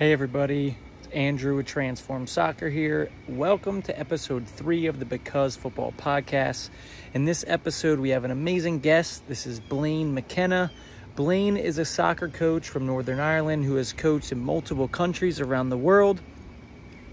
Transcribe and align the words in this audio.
Hey, 0.00 0.14
everybody. 0.14 0.78
It's 1.00 1.12
Andrew 1.12 1.56
with 1.56 1.66
Transform 1.66 2.26
Soccer 2.26 2.70
here. 2.70 3.10
Welcome 3.28 3.82
to 3.82 4.00
episode 4.00 4.48
three 4.48 4.86
of 4.86 4.98
the 4.98 5.04
Because 5.04 5.56
Football 5.56 5.92
podcast. 5.98 6.70
In 7.12 7.26
this 7.26 7.44
episode, 7.46 7.98
we 8.00 8.08
have 8.08 8.24
an 8.24 8.30
amazing 8.30 8.78
guest. 8.78 9.28
This 9.28 9.46
is 9.46 9.60
Blaine 9.60 10.14
McKenna. 10.14 10.72
Blaine 11.16 11.58
is 11.58 11.76
a 11.76 11.84
soccer 11.84 12.30
coach 12.30 12.66
from 12.66 12.86
Northern 12.86 13.20
Ireland 13.20 13.66
who 13.66 13.74
has 13.74 13.92
coached 13.92 14.32
in 14.32 14.40
multiple 14.40 14.88
countries 14.88 15.38
around 15.38 15.68
the 15.68 15.76
world. 15.76 16.22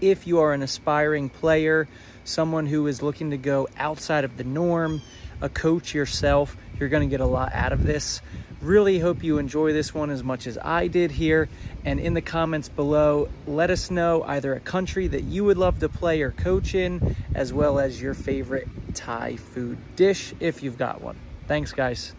If 0.00 0.26
you 0.26 0.38
are 0.38 0.54
an 0.54 0.62
aspiring 0.62 1.28
player, 1.28 1.88
someone 2.24 2.64
who 2.64 2.86
is 2.86 3.02
looking 3.02 3.32
to 3.32 3.36
go 3.36 3.68
outside 3.76 4.24
of 4.24 4.38
the 4.38 4.44
norm, 4.44 5.02
a 5.42 5.50
coach 5.50 5.92
yourself, 5.92 6.56
you're 6.80 6.88
going 6.88 7.06
to 7.06 7.10
get 7.10 7.20
a 7.20 7.26
lot 7.26 7.52
out 7.52 7.74
of 7.74 7.82
this. 7.82 8.22
Really 8.60 8.98
hope 8.98 9.22
you 9.22 9.38
enjoy 9.38 9.72
this 9.72 9.94
one 9.94 10.10
as 10.10 10.24
much 10.24 10.48
as 10.48 10.58
I 10.58 10.88
did 10.88 11.12
here. 11.12 11.48
And 11.84 12.00
in 12.00 12.14
the 12.14 12.20
comments 12.20 12.68
below, 12.68 13.28
let 13.46 13.70
us 13.70 13.88
know 13.88 14.24
either 14.24 14.52
a 14.52 14.58
country 14.58 15.06
that 15.06 15.22
you 15.22 15.44
would 15.44 15.56
love 15.56 15.78
to 15.78 15.88
play 15.88 16.22
or 16.22 16.32
coach 16.32 16.74
in, 16.74 17.14
as 17.36 17.52
well 17.52 17.78
as 17.78 18.02
your 18.02 18.14
favorite 18.14 18.66
Thai 18.94 19.36
food 19.36 19.78
dish 19.94 20.34
if 20.40 20.60
you've 20.60 20.76
got 20.76 21.00
one. 21.00 21.16
Thanks, 21.46 21.72
guys. 21.72 22.16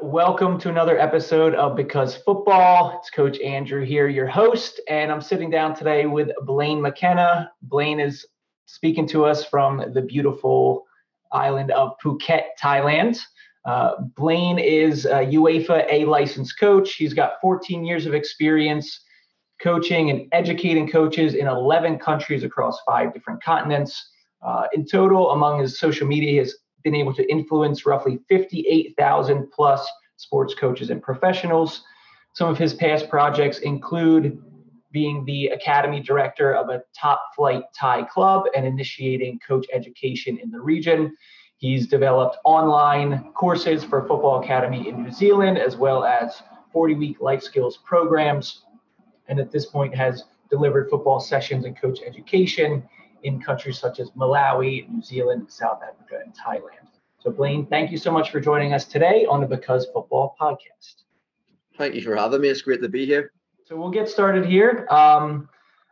Welcome 0.00 0.58
to 0.60 0.70
another 0.70 0.98
episode 0.98 1.54
of 1.54 1.76
Because 1.76 2.16
Football. 2.16 2.98
It's 2.98 3.10
Coach 3.10 3.38
Andrew 3.40 3.84
here, 3.84 4.08
your 4.08 4.26
host, 4.26 4.80
and 4.88 5.12
I'm 5.12 5.20
sitting 5.20 5.50
down 5.50 5.76
today 5.76 6.06
with 6.06 6.30
Blaine 6.46 6.80
McKenna. 6.80 7.52
Blaine 7.60 8.00
is 8.00 8.24
speaking 8.64 9.06
to 9.08 9.26
us 9.26 9.44
from 9.44 9.92
the 9.92 10.00
beautiful 10.00 10.86
island 11.32 11.70
of 11.70 11.98
Phuket, 12.02 12.44
Thailand. 12.58 13.18
Uh, 13.64 13.92
Blaine 14.16 14.58
is 14.58 15.04
a 15.04 15.26
UEFA 15.26 15.86
A 15.90 16.04
licensed 16.06 16.58
coach. 16.58 16.94
He's 16.94 17.14
got 17.14 17.34
14 17.42 17.84
years 17.84 18.06
of 18.06 18.14
experience 18.14 19.00
coaching 19.60 20.10
and 20.10 20.26
educating 20.32 20.88
coaches 20.88 21.34
in 21.34 21.46
11 21.46 21.98
countries 21.98 22.44
across 22.44 22.80
five 22.86 23.12
different 23.12 23.42
continents. 23.42 24.10
Uh, 24.42 24.64
in 24.72 24.86
total, 24.86 25.30
among 25.32 25.60
his 25.60 25.78
social 25.78 26.06
media, 26.06 26.30
he 26.30 26.36
has 26.38 26.54
been 26.82 26.94
able 26.94 27.12
to 27.12 27.30
influence 27.30 27.84
roughly 27.84 28.18
58,000 28.28 29.50
plus 29.52 29.86
sports 30.16 30.54
coaches 30.54 30.90
and 30.90 31.02
professionals. 31.02 31.82
Some 32.34 32.48
of 32.48 32.56
his 32.56 32.72
past 32.72 33.08
projects 33.10 33.58
include 33.58 34.42
being 34.92 35.24
the 35.24 35.48
academy 35.48 36.00
director 36.00 36.54
of 36.54 36.68
a 36.68 36.82
top 36.98 37.22
flight 37.36 37.62
Thai 37.78 38.04
club 38.04 38.44
and 38.56 38.66
initiating 38.66 39.38
coach 39.46 39.66
education 39.72 40.38
in 40.38 40.50
the 40.50 40.60
region. 40.60 41.14
He's 41.60 41.86
developed 41.86 42.38
online 42.44 43.32
courses 43.34 43.84
for 43.84 44.00
Football 44.08 44.42
Academy 44.42 44.88
in 44.88 45.02
New 45.02 45.12
Zealand, 45.12 45.58
as 45.58 45.76
well 45.76 46.04
as 46.04 46.42
40 46.72 46.94
week 46.94 47.20
life 47.20 47.42
skills 47.42 47.76
programs. 47.84 48.64
And 49.28 49.38
at 49.38 49.52
this 49.52 49.66
point, 49.66 49.94
has 49.94 50.24
delivered 50.48 50.88
football 50.88 51.20
sessions 51.20 51.66
and 51.66 51.78
coach 51.78 51.98
education 52.00 52.82
in 53.24 53.42
countries 53.42 53.78
such 53.78 54.00
as 54.00 54.10
Malawi, 54.12 54.88
New 54.88 55.02
Zealand, 55.02 55.52
South 55.52 55.82
Africa, 55.82 56.22
and 56.24 56.34
Thailand. 56.34 56.88
So, 57.18 57.30
Blaine, 57.30 57.66
thank 57.66 57.90
you 57.92 57.98
so 57.98 58.10
much 58.10 58.30
for 58.30 58.40
joining 58.40 58.72
us 58.72 58.86
today 58.86 59.26
on 59.26 59.42
the 59.42 59.46
Because 59.46 59.86
Football 59.92 60.34
podcast. 60.40 61.02
Thank 61.76 61.94
you 61.94 62.00
for 62.00 62.16
having 62.16 62.40
me. 62.40 62.48
It's 62.48 62.62
great 62.62 62.80
to 62.80 62.88
be 62.88 63.04
here. 63.04 63.32
So, 63.66 63.76
we'll 63.76 63.90
get 63.90 64.08
started 64.08 64.46
here. 64.46 64.86
Um, 64.88 65.46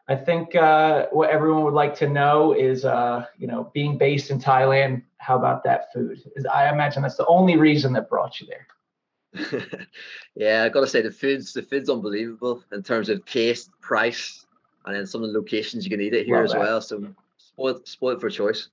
I 0.09 0.17
think 0.17 0.55
uh, 0.55 1.06
what 1.12 1.28
everyone 1.28 1.64
would 1.64 1.75
like 1.75 1.95
to 1.97 2.09
know 2.09 2.53
is, 2.55 2.87
uh, 2.87 3.27
you 3.37 3.47
know, 3.47 3.70
being 3.75 3.98
based 3.98 4.31
in 4.31 4.41
Thailand, 4.41 5.03
how 5.19 5.37
about 5.37 5.62
that 5.65 5.92
food? 5.92 6.23
Is 6.34 6.47
I 6.47 6.73
imagine 6.73 7.03
that's 7.03 7.17
the 7.17 7.27
only 7.27 7.56
reason 7.56 7.92
that 7.92 8.09
brought 8.09 8.41
you 8.41 8.47
there. 8.47 8.67
yeah, 10.34 10.65
I 10.65 10.70
got 10.70 10.81
to 10.81 10.87
say 10.87 11.03
the 11.03 11.11
food's 11.11 11.53
the 11.53 11.62
food's 11.62 11.91
unbelievable 11.91 12.65
in 12.73 12.83
terms 12.83 13.11
of 13.11 13.25
taste, 13.27 13.70
price, 13.83 14.47
and 14.87 14.97
then 14.97 15.06
some 15.06 15.23
of 15.23 15.31
the 15.31 15.39
locations 15.39 15.84
you 15.84 15.91
can 15.91 16.00
eat 16.00 16.15
it 16.15 16.25
here 16.25 16.37
Love 16.37 16.45
as 16.47 16.53
that. 16.53 16.61
well. 16.61 16.81
So 16.81 17.06
spoiled, 17.37 17.87
spoiled 17.87 18.20
for 18.22 18.31
choice. 18.31 18.69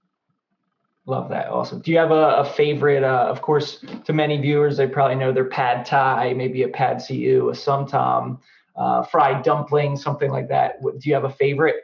Love 1.08 1.30
that. 1.30 1.49
Awesome. 1.49 1.81
Do 1.81 1.92
you 1.92 1.97
have 1.97 2.11
a, 2.11 2.38
a 2.38 2.45
favorite? 2.45 3.04
Uh, 3.04 3.27
of 3.30 3.42
course, 3.42 3.83
to 4.05 4.14
many 4.14 4.39
viewers, 4.42 4.77
they 4.77 4.87
probably 4.87 5.15
know 5.15 5.33
their 5.33 5.45
pad 5.45 5.86
thai, 5.86 6.33
maybe 6.33 6.64
a 6.64 6.70
pad 6.70 7.02
see 7.02 7.17
ew, 7.17 7.49
a 7.49 7.55
sum 7.55 7.86
tam 7.86 8.39
uh, 8.75 9.03
fried 9.03 9.43
dumpling, 9.43 9.97
something 9.97 10.31
like 10.31 10.49
that. 10.49 10.81
Do 10.81 10.99
you 11.03 11.13
have 11.13 11.25
a 11.25 11.30
favorite? 11.30 11.77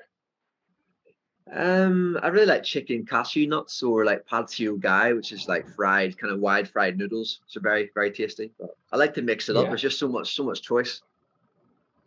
Um, 1.54 2.18
I 2.24 2.28
really 2.28 2.46
like 2.46 2.64
chicken 2.64 3.06
cashew 3.06 3.46
nuts 3.46 3.84
or 3.84 4.06
like 4.06 4.26
pad 4.26 4.50
see 4.50 4.70
guy, 4.80 5.12
which 5.12 5.34
is 5.34 5.50
like 5.50 5.68
fried, 5.76 6.18
kind 6.18 6.32
of 6.32 6.40
wide 6.40 6.70
fried 6.70 6.98
noodles. 6.98 7.42
So 7.48 7.60
very, 7.60 7.92
very 7.94 8.12
tasty. 8.12 8.52
But 8.58 8.70
I 8.92 8.98
like 8.98 9.14
to 9.16 9.22
mix 9.22 9.50
it 9.50 9.58
up. 9.58 9.68
There's 9.68 9.82
just 9.82 10.00
so 10.00 10.08
much, 10.08 10.34
so 10.34 10.44
much 10.44 10.62
choice. 10.62 11.02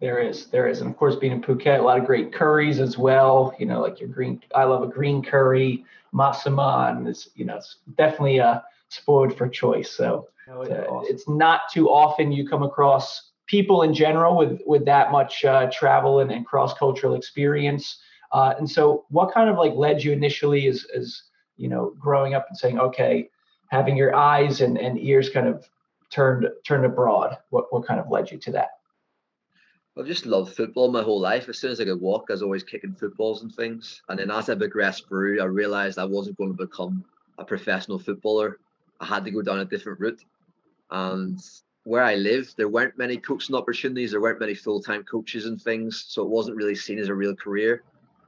There 0.01 0.19
is, 0.19 0.47
there 0.47 0.67
is, 0.67 0.81
and 0.81 0.91
of 0.91 0.97
course, 0.97 1.17
being 1.17 1.33
in 1.33 1.43
Phuket, 1.43 1.79
a 1.79 1.83
lot 1.83 1.99
of 1.99 2.05
great 2.05 2.33
curries 2.33 2.81
as 2.81 2.99
well. 2.99 3.55
You 3.59 3.67
know, 3.67 3.81
like 3.81 4.01
your 4.01 4.09
green. 4.09 4.43
I 4.55 4.65
love 4.65 4.83
a 4.83 4.87
green 4.87 5.23
curry. 5.23 5.85
Massaman 6.13 7.09
is, 7.09 7.29
you 7.35 7.45
know, 7.45 7.57
it's 7.57 7.77
definitely 7.97 8.41
uh, 8.41 8.61
spoiled 8.89 9.37
for 9.37 9.49
choice. 9.49 9.91
So 9.91 10.29
oh, 10.49 10.63
uh, 10.63 10.87
awesome. 10.89 11.15
it's 11.15 11.29
not 11.29 11.63
too 11.73 11.91
often 11.91 12.33
you 12.33 12.49
come 12.49 12.63
across 12.63 13.31
people 13.47 13.83
in 13.83 13.95
general 13.95 14.37
with 14.37 14.61
with 14.67 14.85
that 14.87 15.13
much 15.13 15.45
uh, 15.45 15.69
travel 15.73 16.21
and, 16.21 16.31
and 16.33 16.47
cross 16.47 16.75
cultural 16.75 17.15
experience. 17.15 17.99
Uh, 18.33 18.55
and 18.59 18.69
so, 18.69 19.05
what 19.11 19.33
kind 19.33 19.49
of 19.49 19.57
like 19.57 19.75
led 19.75 20.03
you 20.03 20.13
initially 20.13 20.67
as 20.67 21.23
you 21.57 21.69
know 21.69 21.95
growing 21.99 22.35
up 22.35 22.47
and 22.49 22.57
saying, 22.59 22.79
okay, 22.79 23.29
having 23.69 23.97
your 23.97 24.15
eyes 24.15 24.61
and, 24.61 24.79
and 24.79 24.99
ears 24.99 25.29
kind 25.31 25.49
of 25.49 25.69
turned 26.11 26.49
turned 26.67 26.85
abroad? 26.85 27.37
What 27.51 27.73
what 27.73 27.87
kind 27.87 28.01
of 28.01 28.11
led 28.11 28.31
you 28.31 28.39
to 28.39 28.53
that? 28.53 28.69
I've 29.97 30.07
just 30.07 30.27
loved 30.27 30.57
football 30.57 30.91
my 30.91 31.03
whole 31.03 31.21
life. 31.21 31.49
As 31.49 31.59
soon 31.59 31.71
as 31.71 31.81
I 31.81 31.85
could 31.85 32.01
walk, 32.01 32.25
I 32.29 32.33
was 32.33 32.43
always 32.43 32.65
kicking 32.65 32.97
footballs 32.97 33.43
and 33.43 33.55
things. 33.55 34.03
And 34.09 34.19
then 34.19 34.29
as 34.29 34.51
I 34.51 34.57
progressed 34.57 35.07
through, 35.07 35.41
I 35.41 35.45
realized 35.45 35.99
I 36.01 36.05
wasn't 36.05 36.37
going 36.37 36.51
to 36.51 36.67
become 36.67 37.05
a 37.39 37.45
professional 37.45 38.01
footballer. 38.01 38.59
I 39.01 39.07
had 39.07 39.25
to 39.25 39.31
go 39.31 39.41
down 39.41 39.61
a 39.61 39.65
different 39.65 40.01
route. 40.01 40.25
And 40.91 41.41
where 41.85 42.03
I 42.03 42.15
live, 42.17 42.53
there 42.57 42.69
weren't 42.69 42.99
many 42.99 43.19
coaching 43.19 43.55
opportunities. 43.55 44.11
There 44.11 44.21
weren't 44.21 44.41
many 44.41 44.55
full 44.55 44.81
time 44.83 45.05
coaches 45.05 45.47
and 45.47 45.61
things, 45.61 46.07
so 46.09 46.23
it 46.23 46.29
wasn't 46.29 46.57
really 46.57 46.75
seen 46.75 46.99
as 46.99 47.09
a 47.09 47.15
real 47.15 47.37
career. 47.37 47.85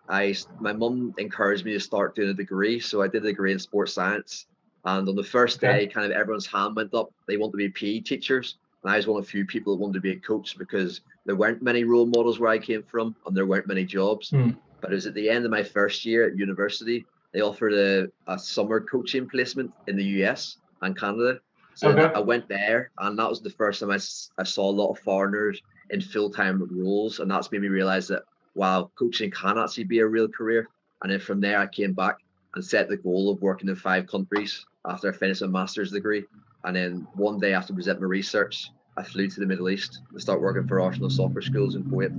I 0.09 0.37
my 0.61 0.73
mum 0.73 1.15
encouraged 1.19 1.65
me 1.65 1.73
to 1.73 1.81
start 1.81 2.15
doing 2.15 2.31
a 2.31 2.35
degree, 2.35 2.79
so 2.79 3.03
I 3.03 3.09
did 3.09 3.25
a 3.25 3.29
degree 3.29 3.53
in 3.53 3.59
sports 3.59 3.95
science. 3.95 4.47
And 4.85 5.09
on 5.09 5.17
the 5.17 5.25
first 5.25 5.61
day, 5.61 5.89
kind 5.89 6.07
of 6.07 6.13
everyone's 6.13 6.47
hand 6.47 6.77
went 6.77 6.95
up. 6.95 7.13
They 7.27 7.37
want 7.37 7.53
to 7.53 7.57
be 7.57 7.69
PE 7.69 8.01
teachers, 8.01 8.59
and 8.85 8.93
I 8.93 8.97
was 8.97 9.07
one 9.07 9.19
of 9.19 9.25
the 9.25 9.31
few 9.31 9.45
people 9.45 9.75
that 9.75 9.83
wanted 9.83 9.95
to 9.95 10.01
be 10.01 10.13
a 10.13 10.21
coach 10.21 10.57
because 10.57 11.01
there 11.25 11.35
weren't 11.35 11.63
many 11.63 11.83
role 11.83 12.07
models 12.07 12.39
where 12.39 12.51
I 12.51 12.59
came 12.59 12.85
from, 12.85 13.17
and 13.27 13.37
there 13.37 13.47
weren't 13.47 13.67
many 13.67 13.85
jobs. 13.85 14.31
Mm. 14.31 14.57
But 14.81 14.93
it 14.93 14.95
was 14.95 15.07
at 15.07 15.15
the 15.15 15.29
end 15.29 15.45
of 15.45 15.51
my 15.51 15.63
first 15.63 16.05
year 16.05 16.29
at 16.29 16.37
university. 16.37 17.05
They 17.33 17.41
offered 17.41 17.73
a, 17.73 18.09
a 18.29 18.39
summer 18.39 18.81
coaching 18.81 19.29
placement 19.29 19.73
in 19.89 19.97
the 19.97 20.05
US 20.23 20.59
and 20.83 20.97
Canada, 20.97 21.41
so 21.77 21.91
okay. 21.91 22.13
I 22.15 22.21
went 22.21 22.49
there, 22.49 22.91
and 22.99 23.19
that 23.19 23.29
was 23.29 23.43
the 23.43 23.51
first 23.51 23.81
time 23.81 23.91
I, 23.91 23.99
I 24.39 24.45
saw 24.45 24.71
a 24.71 24.73
lot 24.73 24.93
of 24.93 24.99
foreigners 24.99 25.61
in 25.91 26.01
full 26.01 26.31
time 26.31 26.67
roles, 26.73 27.21
and 27.21 27.31
that's 27.31 27.53
made 27.53 27.61
me 27.61 27.69
realize 27.69 28.09
that 28.09 28.23
wow, 28.55 28.91
coaching 28.99 29.31
can 29.31 29.59
actually 29.59 29.85
be 29.85 29.99
a 29.99 30.07
real 30.07 30.27
career. 30.27 30.69
And 31.03 31.13
then 31.13 31.21
from 31.21 31.41
there, 31.41 31.59
I 31.59 31.67
came 31.67 31.93
back 31.93 32.17
and 32.55 32.65
set 32.65 32.89
the 32.89 32.97
goal 32.97 33.31
of 33.31 33.43
working 33.43 33.69
in 33.69 33.77
five 33.77 34.07
countries 34.07 34.65
after 34.87 35.13
I 35.13 35.17
finished 35.17 35.43
a 35.43 35.49
master's 35.49 35.93
degree. 35.93 36.25
And 36.65 36.75
then 36.75 37.07
one 37.15 37.39
day 37.39 37.53
after 37.53 37.75
presenting 37.75 38.03
my 38.03 38.09
research, 38.09 38.71
I 38.97 39.03
flew 39.03 39.29
to 39.29 39.41
the 39.41 39.47
Middle 39.47 39.69
East 39.69 40.01
to 40.15 40.19
start 40.19 40.41
working 40.41 40.67
for 40.67 40.81
Arsenal 40.81 41.11
soccer 41.11 41.43
schools 41.43 41.75
in 41.75 41.85
Kuwait. 41.85 42.19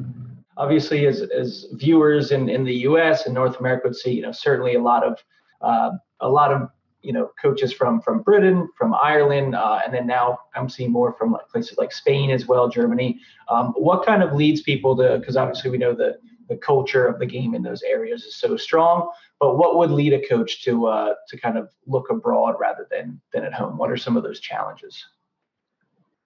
Obviously, 0.55 1.07
as, 1.07 1.21
as 1.21 1.65
viewers 1.73 2.31
in, 2.31 2.47
in 2.49 2.63
the 2.63 2.75
U.S. 2.75 3.25
and 3.25 3.33
North 3.33 3.59
America 3.59 3.87
would 3.87 3.95
see, 3.95 4.11
you 4.11 4.21
know, 4.21 4.31
certainly 4.31 4.75
a 4.75 4.81
lot 4.81 5.03
of 5.03 5.17
uh, 5.61 5.91
a 6.19 6.29
lot 6.29 6.51
of 6.51 6.69
you 7.01 7.13
know 7.13 7.31
coaches 7.41 7.71
from 7.71 8.01
from 8.01 8.21
Britain, 8.21 8.69
from 8.77 8.93
Ireland, 8.93 9.55
uh, 9.55 9.79
and 9.85 9.93
then 9.93 10.07
now 10.07 10.39
I'm 10.55 10.69
seeing 10.69 10.91
more 10.91 11.13
from 11.13 11.31
like 11.31 11.47
places 11.49 11.77
like 11.77 11.91
Spain 11.91 12.31
as 12.31 12.47
well, 12.47 12.67
Germany. 12.69 13.19
Um, 13.49 13.73
what 13.77 14.05
kind 14.05 14.23
of 14.23 14.33
leads 14.33 14.61
people 14.61 14.95
to? 14.97 15.17
Because 15.19 15.37
obviously 15.37 15.69
we 15.69 15.77
know 15.77 15.93
the 15.93 16.17
the 16.49 16.57
culture 16.57 17.05
of 17.05 17.19
the 17.19 17.25
game 17.25 17.53
in 17.53 17.61
those 17.61 17.83
areas 17.83 18.23
is 18.23 18.35
so 18.35 18.57
strong. 18.57 19.09
But 19.39 19.57
what 19.57 19.77
would 19.77 19.91
lead 19.91 20.13
a 20.13 20.27
coach 20.27 20.63
to 20.63 20.87
uh, 20.87 21.13
to 21.27 21.37
kind 21.37 21.57
of 21.57 21.69
look 21.85 22.09
abroad 22.09 22.55
rather 22.59 22.87
than 22.89 23.21
than 23.33 23.43
at 23.43 23.53
home? 23.53 23.77
What 23.77 23.91
are 23.91 23.97
some 23.97 24.17
of 24.17 24.23
those 24.23 24.39
challenges? 24.39 25.03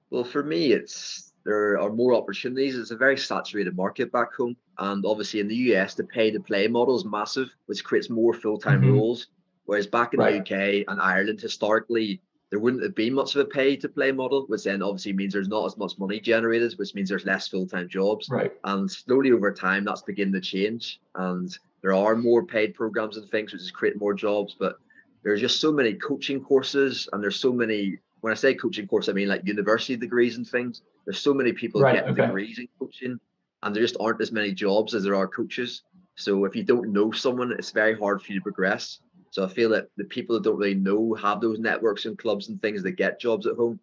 Well, 0.09 0.24
for 0.24 0.44
me, 0.44 0.71
it's 0.71 1.33
there 1.44 1.79
are 1.79 1.91
more 1.91 2.13
opportunities. 2.13 2.77
It's 2.77 2.91
a 2.91 2.97
very 2.97 3.17
saturated 3.17 3.75
market 3.75 4.12
back 4.12 4.33
home, 4.33 4.56
and 4.77 5.06
obviously 5.06 5.41
in 5.41 5.47
the 5.47 5.56
US, 5.74 5.95
the 5.95 6.03
pay 6.03 6.31
to 6.31 6.39
play 6.39 6.67
model 6.67 6.95
is 6.95 7.06
massive, 7.06 7.50
which 7.65 7.83
creates 7.83 8.09
more 8.09 8.33
full 8.33 8.57
time 8.57 8.81
mm-hmm. 8.81 8.94
roles 8.94 9.27
Whereas 9.65 9.87
back 9.87 10.13
in 10.13 10.19
right. 10.19 10.33
the 10.33 10.39
UK 10.39 10.85
and 10.87 11.01
Ireland, 11.01 11.39
historically, 11.41 12.21
there 12.51 12.59
wouldn't 12.59 12.83
have 12.83 12.95
been 12.95 13.13
much 13.13 13.35
of 13.35 13.41
a 13.41 13.45
pay 13.45 13.77
to 13.77 13.87
play 13.87 14.11
model, 14.11 14.45
which 14.47 14.65
then 14.65 14.83
obviously 14.83 15.13
means 15.13 15.31
there's 15.33 15.47
not 15.47 15.65
as 15.65 15.77
much 15.77 15.97
money 15.97 16.19
generated, 16.19 16.73
which 16.77 16.93
means 16.93 17.07
there's 17.07 17.25
less 17.25 17.47
full 17.47 17.65
time 17.65 17.87
jobs. 17.87 18.27
Right. 18.29 18.51
And 18.65 18.91
slowly 18.91 19.31
over 19.31 19.53
time, 19.53 19.85
that's 19.85 20.01
beginning 20.01 20.33
to 20.33 20.41
change. 20.41 20.99
And 21.15 21.57
there 21.81 21.93
are 21.93 22.15
more 22.15 22.45
paid 22.45 22.73
programs 22.73 23.15
and 23.15 23.27
things, 23.29 23.53
which 23.53 23.61
is 23.61 23.71
creating 23.71 23.99
more 23.99 24.13
jobs. 24.13 24.55
But 24.59 24.75
there's 25.23 25.39
just 25.39 25.61
so 25.61 25.71
many 25.71 25.93
coaching 25.93 26.43
courses, 26.43 27.07
and 27.13 27.23
there's 27.23 27.39
so 27.39 27.53
many. 27.53 27.97
When 28.19 28.31
I 28.31 28.35
say 28.35 28.53
coaching 28.53 28.87
course, 28.87 29.07
I 29.07 29.13
mean 29.13 29.29
like 29.29 29.47
university 29.47 29.95
degrees 29.95 30.35
and 30.35 30.47
things. 30.47 30.81
There's 31.05 31.19
so 31.19 31.33
many 31.33 31.53
people 31.53 31.81
right, 31.81 31.95
getting 31.95 32.11
okay. 32.11 32.25
degrees 32.25 32.59
in 32.59 32.67
coaching, 32.77 33.19
and 33.63 33.73
there 33.73 33.81
just 33.81 33.97
aren't 33.99 34.21
as 34.21 34.33
many 34.33 34.51
jobs 34.51 34.93
as 34.93 35.03
there 35.03 35.15
are 35.15 35.27
coaches. 35.27 35.83
So 36.15 36.43
if 36.43 36.55
you 36.55 36.63
don't 36.63 36.91
know 36.91 37.11
someone, 37.11 37.53
it's 37.53 37.71
very 37.71 37.97
hard 37.97 38.21
for 38.21 38.33
you 38.33 38.39
to 38.39 38.43
progress. 38.43 38.99
So 39.31 39.45
I 39.45 39.47
feel 39.47 39.69
that 39.69 39.87
the 39.97 40.03
people 40.03 40.35
that 40.35 40.43
don't 40.43 40.57
really 40.57 40.75
know 40.75 41.13
have 41.15 41.41
those 41.41 41.57
networks 41.57 42.05
and 42.05 42.17
clubs 42.17 42.49
and 42.49 42.61
things 42.61 42.83
that 42.83 42.91
get 42.91 43.19
jobs 43.19 43.47
at 43.47 43.55
home. 43.55 43.79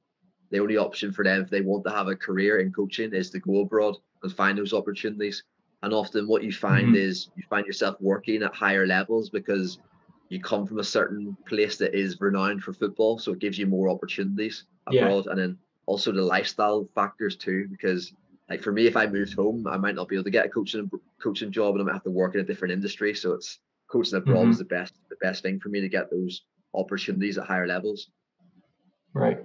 The 0.51 0.61
only 0.61 0.77
option 0.77 1.13
for 1.13 1.25
them 1.25 1.43
if 1.43 1.51
they 1.51 1.63
want 1.63 1.85
to 1.85 1.91
have 1.91 2.07
a 2.07 2.17
career 2.17 2.61
in 2.61 2.73
coaching 2.73 3.13
is 3.13 3.31
to 3.31 3.41
go 3.41 3.61
abroad 3.61 3.97
and 4.23 4.33
find 4.33 4.57
those 4.57 4.73
opportunities. 4.73 5.43
And 5.83 5.93
often 5.93 6.29
what 6.29 6.43
you 6.43 6.53
find 6.53 6.89
mm-hmm. 6.89 6.97
is 6.97 7.31
you 7.37 7.43
find 7.49 7.67
yourself 7.67 7.97
working 8.01 8.43
at 8.43 8.55
higher 8.55 8.87
levels 8.87 9.31
because 9.31 9.79
you 10.29 10.41
come 10.41 10.67
from 10.67 10.81
a 10.81 10.85
certain 10.85 11.37
place 11.47 11.77
that 11.79 11.95
is 11.95 12.21
renowned 12.21 12.63
for 12.63 12.73
football. 12.73 13.19
So 13.19 13.33
it 13.33 13.39
gives 13.39 13.59
you 13.59 13.67
more 13.67 13.89
opportunities 13.89 14.65
abroad. 14.87 15.25
Yeah. 15.27 15.33
And 15.33 15.41
then 15.41 15.59
also 15.87 16.13
the 16.13 16.23
lifestyle 16.23 16.89
factors 16.95 17.37
too, 17.37 17.69
because 17.71 18.13
like 18.51 18.63
for 18.63 18.73
me, 18.73 18.87
if 18.87 18.97
I 18.97 19.07
moved 19.07 19.35
home, 19.35 19.67
I 19.67 19.79
might 19.79 19.95
not 19.95 20.09
be 20.09 20.17
able 20.17 20.25
to 20.25 20.31
get 20.31 20.47
a 20.47 20.51
coaching 20.51 20.91
coaching 21.23 21.51
job 21.51 21.75
and 21.75 21.83
I 21.83 21.85
might 21.87 21.93
have 21.95 22.05
to 22.05 22.11
work 22.11 22.35
in 22.35 22.41
a 22.41 22.45
different 22.45 22.73
industry. 22.73 23.15
So 23.15 23.33
it's 23.33 23.61
coaching 23.91 24.19
abroad 24.19 24.43
mm-hmm. 24.43 24.51
is 24.51 24.59
the 24.59 24.65
best 24.65 24.95
the 25.09 25.17
best 25.21 25.43
thing 25.43 25.59
for 25.61 25.69
me 25.69 25.81
to 25.81 25.89
get 25.89 26.11
those 26.11 26.43
opportunities 26.75 27.39
at 27.39 27.47
higher 27.47 27.67
levels. 27.67 28.11
Right. 29.15 29.39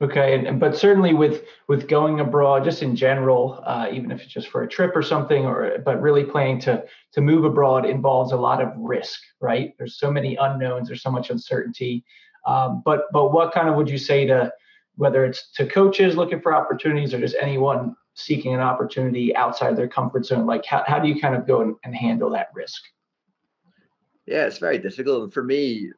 Okay, 0.00 0.36
and, 0.36 0.46
and, 0.46 0.60
but 0.60 0.76
certainly 0.76 1.12
with 1.12 1.42
with 1.66 1.88
going 1.88 2.20
abroad, 2.20 2.62
just 2.62 2.84
in 2.84 2.94
general, 2.94 3.60
uh, 3.66 3.88
even 3.92 4.12
if 4.12 4.22
it's 4.22 4.32
just 4.32 4.46
for 4.46 4.62
a 4.62 4.68
trip 4.68 4.94
or 4.94 5.02
something, 5.02 5.44
or 5.44 5.78
but 5.84 6.00
really 6.00 6.22
planning 6.22 6.60
to 6.60 6.84
to 7.12 7.20
move 7.20 7.44
abroad 7.44 7.84
involves 7.84 8.30
a 8.30 8.36
lot 8.36 8.62
of 8.62 8.72
risk, 8.76 9.20
right? 9.40 9.74
There's 9.76 9.98
so 9.98 10.08
many 10.08 10.36
unknowns, 10.36 10.86
there's 10.86 11.02
so 11.02 11.10
much 11.10 11.30
uncertainty. 11.30 12.04
Um, 12.46 12.82
but 12.84 13.06
but 13.12 13.32
what 13.32 13.52
kind 13.52 13.68
of 13.68 13.74
would 13.74 13.90
you 13.90 13.98
say 13.98 14.24
to 14.26 14.52
whether 14.94 15.24
it's 15.24 15.50
to 15.54 15.66
coaches 15.66 16.16
looking 16.16 16.40
for 16.40 16.54
opportunities 16.54 17.12
or 17.12 17.18
just 17.18 17.36
anyone 17.40 17.96
seeking 18.14 18.54
an 18.54 18.60
opportunity 18.60 19.34
outside 19.34 19.76
their 19.76 19.88
comfort 19.88 20.24
zone? 20.26 20.46
Like 20.46 20.64
how 20.64 20.84
how 20.86 21.00
do 21.00 21.08
you 21.08 21.20
kind 21.20 21.34
of 21.34 21.44
go 21.44 21.60
and, 21.62 21.74
and 21.82 21.92
handle 21.92 22.30
that 22.30 22.50
risk? 22.54 22.80
Yeah, 24.28 24.44
it's 24.44 24.58
very 24.58 24.78
difficult. 24.78 25.22
And 25.24 25.32
for 25.32 25.42
me, 25.42 25.90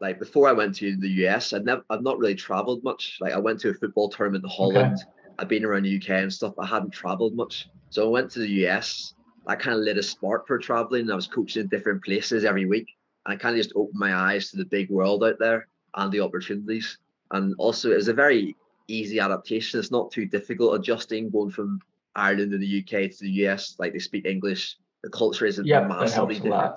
like 0.00 0.18
before 0.18 0.48
I 0.48 0.52
went 0.52 0.74
to 0.76 0.96
the 0.96 1.08
US, 1.26 1.52
I'd 1.52 1.64
never, 1.64 1.82
I've 1.88 2.02
not 2.02 2.18
really 2.18 2.34
traveled 2.34 2.84
much. 2.84 3.18
Like 3.20 3.32
I 3.32 3.38
went 3.38 3.60
to 3.60 3.70
a 3.70 3.74
football 3.74 4.10
tournament 4.10 4.44
in 4.44 4.50
Holland. 4.50 4.94
Okay. 4.94 5.04
I've 5.38 5.48
been 5.48 5.64
around 5.64 5.84
the 5.84 5.96
UK 5.96 6.10
and 6.10 6.32
stuff. 6.32 6.54
I 6.58 6.66
hadn't 6.66 6.90
traveled 6.90 7.34
much, 7.34 7.68
so 7.88 8.04
I 8.06 8.10
went 8.10 8.30
to 8.32 8.40
the 8.40 8.66
US. 8.66 9.14
That 9.46 9.60
kind 9.60 9.78
of 9.78 9.82
lit 9.82 9.96
a 9.96 10.02
spark 10.02 10.46
for 10.46 10.58
traveling. 10.58 11.10
I 11.10 11.14
was 11.14 11.26
coaching 11.26 11.62
in 11.62 11.68
different 11.68 12.04
places 12.04 12.44
every 12.44 12.66
week, 12.66 12.88
and 13.24 13.32
I 13.32 13.36
kind 13.36 13.56
of 13.56 13.62
just 13.62 13.74
opened 13.74 13.98
my 13.98 14.14
eyes 14.14 14.50
to 14.50 14.58
the 14.58 14.66
big 14.66 14.90
world 14.90 15.24
out 15.24 15.38
there 15.38 15.66
and 15.94 16.12
the 16.12 16.20
opportunities. 16.20 16.98
And 17.30 17.54
also, 17.56 17.90
it 17.90 17.96
was 17.96 18.08
a 18.08 18.12
very 18.12 18.54
easy 18.88 19.18
adaptation. 19.18 19.80
It's 19.80 19.90
not 19.90 20.10
too 20.10 20.26
difficult 20.26 20.78
adjusting 20.78 21.30
going 21.30 21.50
from 21.50 21.80
Ireland 22.14 22.52
and 22.52 22.62
the 22.62 22.80
UK 22.80 23.10
to 23.10 23.18
the 23.20 23.30
US. 23.46 23.76
Like 23.78 23.94
they 23.94 23.98
speak 23.98 24.26
English. 24.26 24.76
The 25.02 25.08
culture 25.08 25.46
isn't 25.46 25.66
yeah, 25.66 25.86
massively 25.86 26.34
different. 26.34 26.76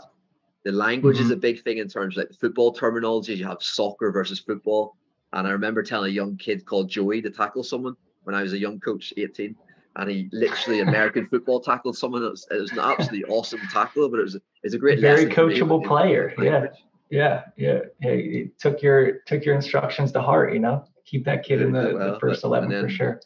The 0.63 0.71
language 0.71 1.17
mm-hmm. 1.17 1.25
is 1.25 1.31
a 1.31 1.35
big 1.35 1.63
thing 1.63 1.77
in 1.77 1.87
terms 1.87 2.17
of 2.17 2.23
like 2.23 2.39
football 2.39 2.71
terminology. 2.71 3.33
You 3.35 3.45
have 3.47 3.61
soccer 3.61 4.11
versus 4.11 4.39
football. 4.39 4.95
And 5.33 5.47
I 5.47 5.51
remember 5.51 5.83
telling 5.83 6.11
a 6.11 6.13
young 6.13 6.37
kid 6.37 6.65
called 6.65 6.89
Joey 6.89 7.21
to 7.21 7.29
tackle 7.29 7.63
someone 7.63 7.95
when 8.23 8.35
I 8.35 8.43
was 8.43 8.53
a 8.53 8.57
young 8.57 8.79
coach, 8.79 9.13
18. 9.17 9.55
And 9.95 10.09
he 10.09 10.29
literally 10.31 10.79
American 10.79 11.27
football 11.27 11.59
tackled 11.59 11.97
someone. 11.97 12.23
It 12.23 12.29
was, 12.29 12.47
it 12.49 12.61
was 12.61 12.71
an 12.71 12.79
absolutely 12.79 13.23
awesome 13.29 13.59
tackle, 13.71 14.09
but 14.09 14.19
it 14.19 14.23
was, 14.23 14.35
it 14.35 14.41
was 14.63 14.73
a 14.73 14.79
great, 14.79 14.99
very 14.99 15.25
coachable 15.25 15.85
player. 15.85 16.33
Yeah. 16.41 16.67
Yeah. 17.09 17.43
Yeah. 17.57 17.79
Hey, 18.01 18.49
took 18.57 18.81
your, 18.81 19.19
took 19.27 19.43
your 19.45 19.55
instructions 19.55 20.11
to 20.13 20.21
heart, 20.21 20.53
you 20.53 20.59
know, 20.59 20.85
keep 21.05 21.25
that 21.25 21.43
kid 21.43 21.61
in 21.61 21.71
the, 21.71 21.93
well, 21.95 22.13
the 22.13 22.19
first 22.19 22.43
11 22.43 22.69
then, 22.69 22.83
for 22.85 22.89
sure. 22.89 23.21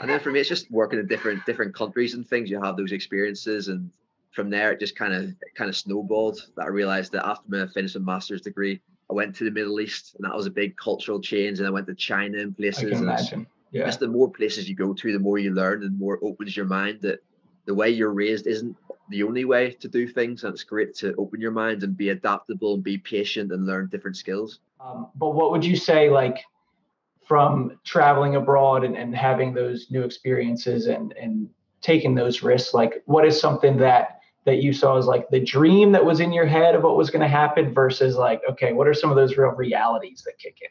And 0.00 0.08
then 0.08 0.20
for 0.20 0.30
me, 0.30 0.40
it's 0.40 0.48
just 0.48 0.70
working 0.70 1.00
in 1.00 1.06
different, 1.06 1.44
different 1.46 1.74
countries 1.74 2.14
and 2.14 2.26
things. 2.26 2.50
You 2.50 2.62
have 2.62 2.76
those 2.76 2.92
experiences 2.92 3.68
and 3.68 3.90
from 4.30 4.50
there, 4.50 4.72
it 4.72 4.80
just 4.80 4.96
kind 4.96 5.12
of 5.12 5.34
kind 5.54 5.68
of 5.68 5.76
snowballed. 5.76 6.48
That 6.56 6.64
I 6.64 6.68
realized 6.68 7.12
that 7.12 7.26
after 7.26 7.62
I 7.62 7.66
finished 7.66 7.96
a 7.96 8.00
master's 8.00 8.42
degree, 8.42 8.80
I 9.10 9.14
went 9.14 9.34
to 9.36 9.44
the 9.44 9.50
Middle 9.50 9.80
East, 9.80 10.14
and 10.16 10.24
that 10.24 10.36
was 10.36 10.46
a 10.46 10.50
big 10.50 10.76
cultural 10.76 11.20
change. 11.20 11.58
And 11.58 11.66
I 11.66 11.70
went 11.70 11.86
to 11.88 11.94
China 11.94 12.38
and 12.38 12.56
places. 12.56 12.84
I 12.84 12.88
can 12.90 13.02
imagine. 13.02 13.46
Yeah. 13.72 13.84
Just 13.84 14.00
the 14.00 14.08
more 14.08 14.30
places 14.30 14.68
you 14.68 14.74
go 14.74 14.92
to, 14.92 15.12
the 15.12 15.18
more 15.18 15.38
you 15.38 15.52
learn, 15.52 15.84
and 15.84 15.98
more 15.98 16.18
opens 16.22 16.56
your 16.56 16.66
mind. 16.66 17.00
That 17.02 17.20
the 17.66 17.74
way 17.74 17.90
you're 17.90 18.12
raised 18.12 18.46
isn't 18.46 18.76
the 19.10 19.22
only 19.22 19.44
way 19.44 19.72
to 19.72 19.88
do 19.88 20.08
things, 20.08 20.44
and 20.44 20.52
it's 20.52 20.64
great 20.64 20.94
to 20.96 21.14
open 21.16 21.40
your 21.40 21.52
mind 21.52 21.82
and 21.82 21.96
be 21.96 22.10
adaptable 22.10 22.74
and 22.74 22.82
be 22.82 22.98
patient 22.98 23.52
and 23.52 23.66
learn 23.66 23.88
different 23.88 24.16
skills. 24.16 24.60
Um, 24.80 25.08
but 25.16 25.30
what 25.30 25.50
would 25.50 25.64
you 25.64 25.76
say, 25.76 26.10
like? 26.10 26.44
from 27.30 27.78
traveling 27.84 28.34
abroad 28.34 28.82
and, 28.82 28.96
and 28.96 29.14
having 29.14 29.54
those 29.54 29.86
new 29.88 30.02
experiences 30.02 30.88
and 30.88 31.12
and 31.12 31.48
taking 31.80 32.12
those 32.12 32.42
risks 32.42 32.74
like 32.74 33.04
what 33.06 33.24
is 33.24 33.40
something 33.40 33.76
that 33.76 34.19
that 34.50 34.62
you 34.62 34.72
saw 34.72 34.98
as 34.98 35.06
like 35.06 35.28
the 35.30 35.40
dream 35.40 35.92
that 35.92 36.04
was 36.04 36.20
in 36.20 36.32
your 36.32 36.46
head 36.46 36.74
of 36.74 36.82
what 36.82 36.96
was 36.96 37.10
going 37.10 37.22
to 37.22 37.28
happen 37.28 37.72
versus 37.72 38.16
like 38.16 38.40
okay 38.50 38.72
what 38.72 38.86
are 38.88 38.94
some 38.94 39.10
of 39.10 39.16
those 39.16 39.36
real 39.36 39.50
realities 39.50 40.22
that 40.26 40.38
kick 40.38 40.58
in? 40.60 40.68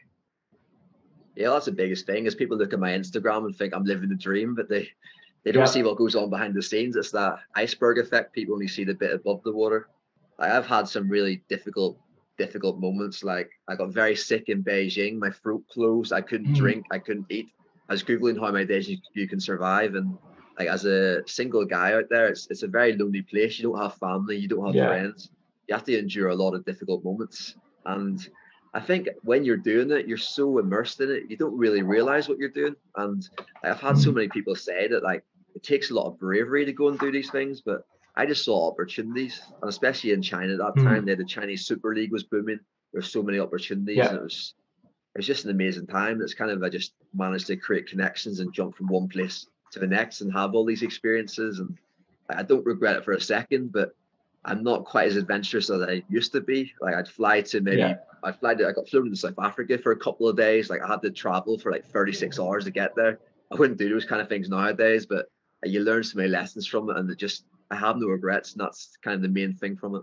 Yeah 1.42 1.50
that's 1.50 1.66
the 1.66 1.72
biggest 1.72 2.06
thing 2.06 2.26
is 2.26 2.34
people 2.34 2.58
look 2.58 2.72
at 2.72 2.78
my 2.78 2.90
instagram 2.90 3.46
and 3.46 3.56
think 3.56 3.74
i'm 3.74 3.84
living 3.84 4.10
the 4.10 4.14
dream 4.14 4.54
but 4.54 4.68
they 4.68 4.88
they 5.44 5.52
don't 5.52 5.68
see 5.68 5.82
what 5.82 5.96
goes 5.96 6.14
on 6.14 6.28
behind 6.28 6.54
the 6.54 6.62
scenes. 6.62 6.96
It's 6.96 7.12
that 7.12 7.38
iceberg 7.54 7.98
effect. 7.98 8.34
People 8.34 8.54
only 8.54 8.68
see 8.68 8.84
the 8.84 8.94
bit 8.94 9.14
above 9.14 9.42
the 9.42 9.52
water. 9.52 9.88
Like 10.38 10.50
i've 10.50 10.66
had 10.66 10.88
some 10.88 11.08
really 11.08 11.42
difficult 11.48 11.98
difficult 12.38 12.78
moments. 12.78 13.24
Like 13.24 13.50
i 13.68 13.74
got 13.74 13.90
very 13.90 14.16
sick 14.16 14.48
in 14.48 14.62
beijing. 14.62 15.18
My 15.18 15.30
throat 15.30 15.64
closed 15.72 16.12
i 16.12 16.20
couldn't 16.20 16.52
mm. 16.52 16.56
drink 16.56 16.86
i 16.90 16.98
couldn't 16.98 17.26
eat. 17.30 17.48
I 17.88 17.94
was 17.94 18.04
googling 18.04 18.38
how 18.38 18.52
many 18.52 18.66
days 18.66 18.88
you, 18.88 18.98
you 19.14 19.26
can 19.26 19.40
survive 19.40 19.94
and 19.94 20.16
like 20.60 20.68
as 20.68 20.84
a 20.84 21.26
single 21.26 21.64
guy 21.64 21.94
out 21.94 22.10
there, 22.10 22.28
it's 22.28 22.46
it's 22.50 22.64
a 22.64 22.68
very 22.68 22.94
lonely 22.94 23.22
place. 23.22 23.58
You 23.58 23.70
don't 23.70 23.80
have 23.80 23.94
family, 23.94 24.36
you 24.36 24.46
don't 24.46 24.66
have 24.66 24.74
yeah. 24.74 24.88
friends. 24.88 25.30
You 25.66 25.74
have 25.74 25.84
to 25.84 25.98
endure 25.98 26.28
a 26.28 26.34
lot 26.34 26.54
of 26.54 26.66
difficult 26.66 27.02
moments. 27.02 27.54
And 27.86 28.18
I 28.74 28.80
think 28.80 29.08
when 29.22 29.42
you're 29.42 29.56
doing 29.56 29.90
it, 29.90 30.06
you're 30.06 30.18
so 30.18 30.58
immersed 30.58 31.00
in 31.00 31.10
it, 31.10 31.22
you 31.30 31.38
don't 31.38 31.56
really 31.56 31.80
realize 31.80 32.28
what 32.28 32.36
you're 32.36 32.50
doing. 32.50 32.76
And 32.96 33.26
I've 33.64 33.80
had 33.80 33.96
so 33.96 34.10
mm. 34.10 34.16
many 34.16 34.28
people 34.28 34.54
say 34.54 34.86
that 34.88 35.02
like 35.02 35.24
it 35.54 35.62
takes 35.62 35.90
a 35.90 35.94
lot 35.94 36.08
of 36.08 36.18
bravery 36.18 36.66
to 36.66 36.72
go 36.74 36.88
and 36.88 36.98
do 36.98 37.10
these 37.10 37.30
things, 37.30 37.62
but 37.62 37.86
I 38.16 38.26
just 38.26 38.44
saw 38.44 38.70
opportunities, 38.70 39.40
and 39.62 39.70
especially 39.70 40.10
in 40.10 40.20
China 40.20 40.52
at 40.52 40.58
that 40.58 40.74
mm. 40.76 40.84
time, 40.84 41.06
the 41.06 41.24
Chinese 41.24 41.64
Super 41.64 41.94
League 41.94 42.12
was 42.12 42.24
booming. 42.24 42.60
There 42.92 43.00
were 43.00 43.14
so 43.16 43.22
many 43.22 43.38
opportunities, 43.38 43.96
yeah. 43.96 44.08
and 44.08 44.18
it 44.18 44.22
was 44.22 44.54
it 45.14 45.18
was 45.20 45.26
just 45.26 45.46
an 45.46 45.52
amazing 45.52 45.86
time. 45.86 46.20
It's 46.20 46.34
kind 46.34 46.50
of 46.50 46.62
I 46.62 46.68
just 46.68 46.92
managed 47.14 47.46
to 47.46 47.56
create 47.56 47.86
connections 47.86 48.40
and 48.40 48.52
jump 48.52 48.76
from 48.76 48.88
one 48.88 49.08
place 49.08 49.46
to 49.72 49.78
the 49.78 49.86
next 49.86 50.20
and 50.20 50.32
have 50.32 50.54
all 50.54 50.64
these 50.64 50.82
experiences. 50.82 51.58
And 51.58 51.76
I 52.28 52.42
don't 52.42 52.66
regret 52.66 52.96
it 52.96 53.04
for 53.04 53.12
a 53.12 53.20
second, 53.20 53.72
but 53.72 53.94
I'm 54.44 54.62
not 54.62 54.84
quite 54.84 55.08
as 55.08 55.16
adventurous 55.16 55.70
as 55.70 55.82
I 55.82 56.02
used 56.08 56.32
to 56.32 56.40
be. 56.40 56.72
Like 56.80 56.94
I'd 56.94 57.08
fly 57.08 57.42
to 57.42 57.60
maybe 57.60 57.78
yeah. 57.78 57.96
I'd 58.22 58.38
fly 58.38 58.54
to 58.54 58.68
I 58.68 58.72
got 58.72 58.88
flown 58.88 59.10
to 59.10 59.16
South 59.16 59.38
Africa 59.38 59.78
for 59.78 59.92
a 59.92 59.96
couple 59.96 60.28
of 60.28 60.36
days. 60.36 60.70
Like 60.70 60.82
I 60.82 60.88
had 60.88 61.02
to 61.02 61.10
travel 61.10 61.58
for 61.58 61.70
like 61.70 61.84
36 61.86 62.38
hours 62.38 62.64
to 62.64 62.70
get 62.70 62.94
there. 62.94 63.18
I 63.52 63.56
wouldn't 63.56 63.78
do 63.78 63.88
those 63.88 64.04
kind 64.04 64.22
of 64.22 64.28
things 64.28 64.48
nowadays, 64.48 65.06
but 65.06 65.26
you 65.64 65.80
learn 65.80 66.04
so 66.04 66.16
many 66.16 66.28
lessons 66.28 66.66
from 66.66 66.88
it 66.90 66.96
and 66.96 67.10
it 67.10 67.18
just 67.18 67.44
I 67.70 67.76
have 67.76 67.98
no 67.98 68.06
regrets 68.06 68.52
and 68.52 68.60
that's 68.60 68.96
kind 69.02 69.14
of 69.14 69.22
the 69.22 69.28
main 69.28 69.52
thing 69.52 69.76
from 69.76 69.96
it. 69.96 70.02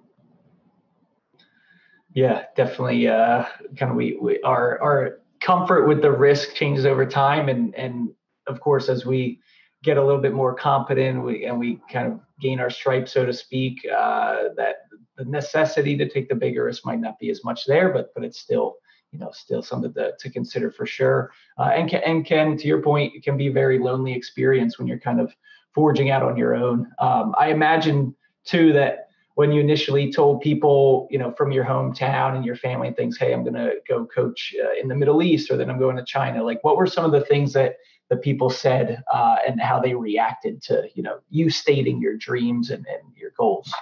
Yeah, 2.13 2.45
definitely 2.55 3.07
uh 3.07 3.45
kind 3.75 3.91
of 3.91 3.95
we, 3.95 4.17
we 4.21 4.41
our 4.41 4.79
our 4.81 5.19
comfort 5.39 5.87
with 5.87 6.01
the 6.01 6.11
risk 6.11 6.53
changes 6.53 6.85
over 6.85 7.05
time 7.05 7.49
and 7.49 7.73
and 7.75 8.09
of 8.47 8.59
course 8.59 8.89
as 8.89 9.05
we 9.05 9.39
get 9.83 9.97
a 9.97 10.03
little 10.03 10.21
bit 10.21 10.33
more 10.33 10.53
competent 10.53 11.23
we, 11.23 11.45
and 11.45 11.59
we 11.59 11.79
kind 11.91 12.11
of 12.11 12.19
gain 12.39 12.59
our 12.59 12.69
stripes, 12.69 13.11
so 13.11 13.25
to 13.25 13.33
speak, 13.33 13.85
uh, 13.85 14.45
that 14.55 14.87
the 15.17 15.25
necessity 15.25 15.97
to 15.97 16.07
take 16.07 16.29
the 16.29 16.35
bigger 16.35 16.65
risk 16.65 16.85
might 16.85 16.99
not 16.99 17.17
be 17.19 17.29
as 17.29 17.43
much 17.43 17.65
there, 17.65 17.89
but 17.89 18.13
but 18.13 18.23
it's 18.23 18.39
still 18.39 18.75
you 19.11 19.19
know 19.19 19.31
still 19.31 19.61
something 19.61 19.93
to, 19.93 20.13
to 20.19 20.29
consider 20.29 20.71
for 20.71 20.85
sure. 20.85 21.31
Uh, 21.57 21.71
and 21.75 21.93
and 21.93 22.25
can 22.25 22.57
to 22.57 22.67
your 22.67 22.81
point, 22.81 23.15
it 23.15 23.23
can 23.23 23.37
be 23.37 23.47
a 23.47 23.51
very 23.51 23.79
lonely 23.79 24.13
experience 24.13 24.77
when 24.77 24.87
you're 24.87 24.99
kind 24.99 25.19
of 25.19 25.33
forging 25.73 26.09
out 26.09 26.23
on 26.23 26.37
your 26.37 26.55
own. 26.55 26.91
Um, 26.99 27.35
I 27.37 27.49
imagine 27.49 28.15
too 28.45 28.73
that 28.73 29.07
when 29.35 29.51
you 29.51 29.61
initially 29.61 30.11
told 30.11 30.41
people, 30.41 31.07
you 31.11 31.19
know, 31.19 31.31
from 31.37 31.51
your 31.51 31.63
hometown 31.63 32.35
and 32.35 32.43
your 32.43 32.55
family 32.55 32.87
and 32.87 32.97
things, 32.97 33.19
hey, 33.19 33.33
I'm 33.33 33.43
going 33.43 33.53
to 33.53 33.75
go 33.87 34.03
coach 34.03 34.55
uh, 34.59 34.71
in 34.81 34.87
the 34.87 34.95
Middle 34.95 35.21
East, 35.21 35.51
or 35.51 35.57
then 35.57 35.69
I'm 35.69 35.77
going 35.77 35.95
to 35.95 36.03
China. 36.03 36.43
Like, 36.43 36.63
what 36.63 36.75
were 36.75 36.87
some 36.87 37.05
of 37.05 37.11
the 37.11 37.21
things 37.21 37.53
that 37.53 37.75
the 38.09 38.17
people 38.17 38.49
said 38.49 39.03
uh, 39.13 39.35
and 39.47 39.59
how 39.59 39.79
they 39.79 39.93
reacted 39.93 40.61
to 40.63 40.87
you 40.93 41.03
know 41.03 41.19
you 41.29 41.49
stating 41.49 42.01
your 42.01 42.15
dreams 42.15 42.71
and, 42.71 42.85
and 42.87 43.15
your 43.15 43.31
goals. 43.37 43.73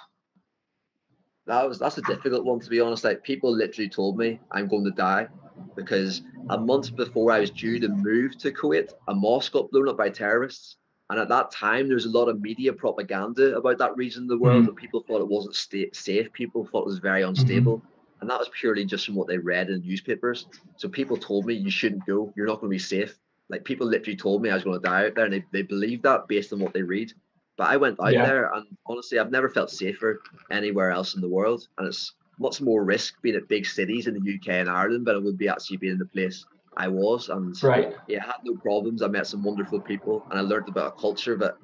That 1.48 1.68
was 1.68 1.78
that's 1.78 1.98
a 1.98 2.02
difficult 2.04 2.46
one 2.46 2.60
to 2.60 2.70
be 2.70 2.80
honest. 2.80 3.04
Like 3.04 3.24
people 3.24 3.52
literally 3.52 3.90
told 3.90 4.18
me 4.18 4.40
i'm 4.52 4.68
going 4.68 4.86
to 4.86 4.92
die 4.92 5.28
because 5.76 6.22
a 6.50 6.58
month 6.58 6.96
before 6.96 7.32
i 7.32 7.40
was 7.40 7.50
due 7.50 7.80
to 7.80 7.88
move 7.88 8.38
to 8.38 8.52
kuwait 8.52 8.94
a 9.08 9.16
mosque 9.16 9.54
got 9.54 9.70
blown 9.72 9.90
up 9.90 9.98
by 9.98 10.10
terrorists. 10.10 10.78
And 11.12 11.20
at 11.20 11.30
that 11.30 11.52
time 11.52 11.88
there 11.88 11.96
was 11.96 12.06
a 12.06 12.18
lot 12.18 12.30
of 12.30 12.42
media 12.42 12.74
propaganda 12.74 13.56
about 13.56 13.78
that 13.78 13.96
region 13.96 14.24
of 14.24 14.30
the 14.30 14.40
world 14.40 14.64
mm-hmm. 14.64 14.74
that 14.74 14.76
people 14.76 15.04
thought 15.08 15.22
it 15.22 15.28
wasn't 15.28 15.54
sta- 15.54 15.94
safe. 15.94 16.34
People 16.34 16.66
thought 16.66 16.82
it 16.82 16.88
was 16.88 16.98
very 16.98 17.22
unstable. 17.22 17.78
Mm-hmm. 17.78 18.22
and 18.22 18.30
that 18.30 18.40
was 18.40 18.50
purely 18.60 18.86
just 18.86 19.06
from 19.06 19.14
what 19.14 19.28
they 19.28 19.38
read 19.38 19.70
in 19.70 19.82
newspapers. 19.82 20.48
So 20.78 20.90
people 20.90 21.16
told 21.16 21.46
me 21.46 21.54
you 21.54 21.70
shouldn't 21.70 22.08
go. 22.08 22.34
You're 22.36 22.48
not 22.48 22.60
going 22.60 22.72
to 22.72 22.76
be 22.76 22.80
safe 22.80 23.20
like 23.50 23.64
people 23.64 23.88
literally 23.88 24.18
told 24.18 24.42
me 24.42 24.50
I 24.50 24.56
was 24.56 24.64
going 24.64 24.80
to 24.80 24.88
die 24.88 25.06
out 25.06 25.16
there, 25.16 25.26
and 25.26 25.34
they, 25.34 25.46
they 25.52 25.62
believe 25.62 26.02
that 26.04 26.28
based 26.28 26.54
on 26.54 26.60
what 26.60 26.74
they 26.74 26.82
read. 26.82 27.12
But 27.58 27.70
I 27.70 27.78
went 27.78 28.00
out 28.02 28.14
yeah. 28.14 28.26
there, 28.26 28.54
and 28.54 28.66
honestly, 28.86 29.20
I've 29.20 29.32
never 29.32 29.50
felt 29.50 29.70
safer 29.70 30.22
anywhere 30.52 30.92
else 30.92 31.16
in 31.16 31.22
the 31.22 31.30
world. 31.30 31.68
And 31.78 31.88
it's 31.88 32.14
much 32.40 32.62
more 32.62 32.84
risk 32.84 33.22
being 33.22 33.36
at 33.36 33.48
big 33.48 33.66
cities 33.66 34.08
in 34.08 34.14
the 34.14 34.36
UK 34.36 34.50
and 34.56 34.70
Ireland 34.70 35.06
but 35.06 35.16
it 35.16 35.24
would 35.24 35.38
be 35.38 35.48
actually 35.48 35.78
being 35.78 35.94
in 35.94 36.00
the 36.00 36.06
place 36.06 36.46
I 36.78 36.88
was. 36.88 37.30
And 37.30 37.62
right, 37.64 37.96
yeah, 38.08 38.24
I 38.24 38.28
had 38.28 38.36
no 38.44 38.56
problems. 38.56 39.02
I 39.02 39.08
met 39.08 39.28
some 39.28 39.44
wonderful 39.44 39.80
people, 39.80 40.26
and 40.30 40.38
I 40.38 40.42
learned 40.42 40.70
about 40.70 40.94
a 40.98 41.00
culture 41.00 41.38
that 41.38 41.56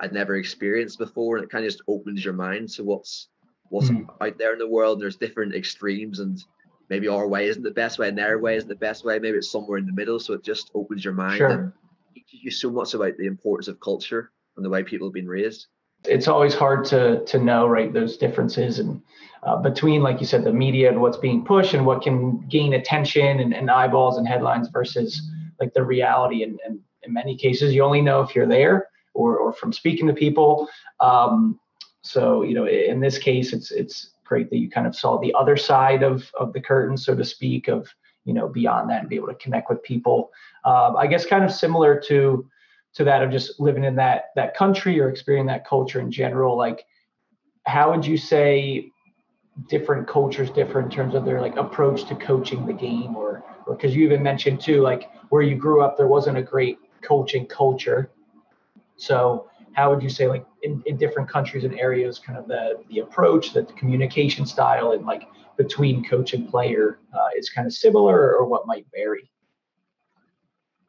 I'd 0.00 0.12
never 0.12 0.36
experienced 0.36 0.98
before, 0.98 1.36
and 1.36 1.44
it 1.44 1.50
kind 1.50 1.64
of 1.64 1.70
just 1.70 1.82
opens 1.88 2.24
your 2.24 2.34
mind 2.34 2.68
to 2.70 2.84
what's 2.84 3.28
what's 3.70 3.90
mm. 3.90 4.06
out 4.20 4.38
there 4.38 4.52
in 4.52 4.58
the 4.58 4.68
world. 4.68 4.96
And 4.96 5.02
there's 5.02 5.16
different 5.16 5.54
extremes, 5.54 6.20
and 6.20 6.42
maybe 6.90 7.08
our 7.08 7.26
way 7.26 7.46
isn't 7.46 7.62
the 7.62 7.70
best 7.70 7.98
way, 7.98 8.08
and 8.08 8.18
their 8.18 8.38
way 8.38 8.56
isn't 8.56 8.68
the 8.68 8.74
best 8.74 9.04
way. 9.04 9.18
Maybe 9.18 9.38
it's 9.38 9.50
somewhere 9.50 9.78
in 9.78 9.86
the 9.86 9.92
middle. 9.92 10.20
So 10.20 10.34
it 10.34 10.42
just 10.42 10.70
opens 10.74 11.04
your 11.04 11.14
mind 11.14 11.38
sure. 11.38 11.48
and 11.48 11.72
teaches 12.14 12.40
you 12.42 12.50
so 12.50 12.70
much 12.70 12.94
about 12.94 13.16
the 13.16 13.26
importance 13.26 13.68
of 13.68 13.80
culture 13.80 14.32
and 14.56 14.64
the 14.64 14.68
way 14.68 14.82
people 14.82 15.06
have 15.08 15.14
been 15.14 15.28
raised. 15.28 15.68
It's 16.04 16.28
always 16.28 16.54
hard 16.54 16.84
to 16.86 17.24
to 17.24 17.38
know, 17.38 17.66
right? 17.66 17.92
Those 17.92 18.16
differences 18.16 18.78
and 18.78 19.00
uh, 19.42 19.56
between, 19.56 20.02
like 20.02 20.20
you 20.20 20.26
said, 20.26 20.44
the 20.44 20.52
media 20.52 20.90
and 20.90 21.00
what's 21.00 21.16
being 21.16 21.44
pushed 21.44 21.74
and 21.74 21.86
what 21.86 22.02
can 22.02 22.46
gain 22.48 22.74
attention 22.74 23.40
and, 23.40 23.54
and 23.54 23.70
eyeballs 23.70 24.18
and 24.18 24.28
headlines 24.28 24.68
versus 24.68 25.30
like 25.60 25.72
the 25.72 25.82
reality. 25.82 26.42
And, 26.42 26.58
and 26.66 26.80
in 27.02 27.12
many 27.12 27.36
cases, 27.36 27.72
you 27.74 27.82
only 27.82 28.02
know 28.02 28.20
if 28.20 28.34
you're 28.34 28.46
there 28.46 28.88
or, 29.14 29.36
or 29.36 29.52
from 29.52 29.72
speaking 29.72 30.06
to 30.06 30.12
people. 30.12 30.68
Um, 31.00 31.58
so, 32.02 32.42
you 32.42 32.54
know, 32.54 32.66
in 32.66 33.00
this 33.00 33.18
case, 33.18 33.52
it's 33.52 33.70
it's 33.70 34.10
great 34.30 34.48
that 34.48 34.58
you 34.58 34.70
kind 34.70 34.86
of 34.86 34.94
saw 34.96 35.18
the 35.18 35.34
other 35.36 35.56
side 35.56 36.02
of 36.02 36.30
of 36.38 36.54
the 36.54 36.60
curtain, 36.60 36.96
so 36.96 37.14
to 37.14 37.24
speak, 37.24 37.68
of 37.68 37.92
you 38.24 38.32
know 38.32 38.48
beyond 38.48 38.88
that 38.88 39.00
and 39.00 39.08
be 39.10 39.16
able 39.16 39.26
to 39.26 39.34
connect 39.34 39.68
with 39.68 39.82
people. 39.82 40.30
Um, 40.64 40.96
I 40.96 41.06
guess 41.06 41.26
kind 41.26 41.44
of 41.44 41.52
similar 41.52 42.00
to 42.06 42.48
to 42.94 43.04
that 43.04 43.22
of 43.22 43.30
just 43.30 43.60
living 43.60 43.84
in 43.84 43.96
that 43.96 44.26
that 44.36 44.56
country 44.56 45.00
or 45.00 45.10
experiencing 45.10 45.48
that 45.48 45.66
culture 45.66 46.00
in 46.00 46.10
general. 46.10 46.56
Like, 46.56 46.86
how 47.66 47.90
would 47.90 48.06
you 48.06 48.16
say 48.16 48.90
different 49.68 50.06
cultures 50.06 50.50
differ 50.50 50.80
in 50.80 50.88
terms 50.88 51.14
of 51.14 51.24
their 51.24 51.40
like 51.40 51.56
approach 51.56 52.04
to 52.04 52.14
coaching 52.14 52.64
the 52.64 52.72
game, 52.72 53.16
or 53.16 53.42
because 53.68 53.94
you 53.94 54.04
even 54.04 54.22
mentioned 54.22 54.60
too, 54.60 54.80
like 54.80 55.10
where 55.30 55.42
you 55.42 55.56
grew 55.56 55.82
up, 55.82 55.96
there 55.96 56.06
wasn't 56.06 56.38
a 56.38 56.42
great 56.42 56.78
coaching 57.02 57.46
culture. 57.46 58.10
So 58.96 59.49
how 59.72 59.90
would 59.92 60.02
you 60.02 60.08
say 60.08 60.26
like 60.28 60.44
in, 60.62 60.82
in 60.86 60.96
different 60.96 61.28
countries 61.28 61.64
and 61.64 61.78
areas 61.78 62.18
kind 62.18 62.38
of 62.38 62.46
the 62.48 62.82
the 62.88 63.00
approach 63.00 63.52
the, 63.52 63.62
the 63.62 63.72
communication 63.74 64.46
style 64.46 64.92
and 64.92 65.06
like 65.06 65.22
between 65.56 66.04
coach 66.04 66.32
and 66.32 66.48
player 66.48 66.98
uh, 67.12 67.28
is 67.36 67.50
kind 67.50 67.66
of 67.66 67.72
similar 67.72 68.34
or 68.36 68.46
what 68.46 68.66
might 68.66 68.86
vary? 68.94 69.30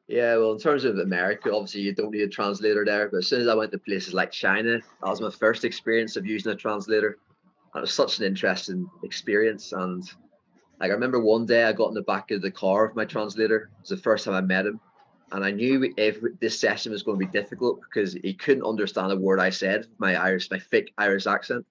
Yeah 0.07 0.37
well 0.37 0.53
in 0.53 0.59
terms 0.59 0.83
of 0.83 0.97
america 0.97 1.53
obviously 1.53 1.81
you 1.81 1.93
don't 1.93 2.11
need 2.11 2.23
a 2.23 2.27
translator 2.27 2.83
there 2.83 3.09
but 3.09 3.17
as 3.17 3.27
soon 3.27 3.41
as 3.41 3.47
i 3.47 3.53
went 3.53 3.71
to 3.71 3.77
places 3.77 4.13
like 4.13 4.31
china 4.31 4.79
that 4.79 5.09
was 5.09 5.21
my 5.21 5.29
first 5.29 5.63
experience 5.63 6.15
of 6.15 6.25
using 6.25 6.51
a 6.51 6.55
translator. 6.55 7.17
And 7.73 7.79
it 7.79 7.81
was 7.81 7.93
such 7.93 8.19
an 8.19 8.25
interesting 8.25 8.89
experience 9.03 9.71
and 9.71 10.03
like 10.79 10.89
i 10.89 10.93
remember 10.93 11.21
one 11.21 11.45
day 11.45 11.63
i 11.63 11.71
got 11.71 11.89
in 11.89 11.93
the 11.93 12.01
back 12.01 12.31
of 12.31 12.41
the 12.41 12.51
car 12.51 12.87
with 12.87 12.95
my 12.95 13.05
translator. 13.05 13.69
It 13.77 13.81
was 13.81 13.89
the 13.89 13.97
first 13.97 14.25
time 14.25 14.33
i 14.33 14.41
met 14.41 14.65
him 14.65 14.81
and 15.31 15.45
I 15.45 15.51
knew 15.51 15.93
every 15.97 16.31
this 16.39 16.59
session 16.59 16.91
was 16.91 17.03
going 17.03 17.19
to 17.19 17.25
be 17.25 17.31
difficult 17.31 17.81
because 17.81 18.13
he 18.13 18.33
couldn't 18.33 18.63
understand 18.65 19.11
a 19.11 19.17
word 19.17 19.39
I 19.39 19.49
said, 19.49 19.87
my 19.97 20.15
Irish, 20.15 20.49
my 20.51 20.59
thick 20.59 20.93
Irish 20.97 21.27
accent, 21.27 21.65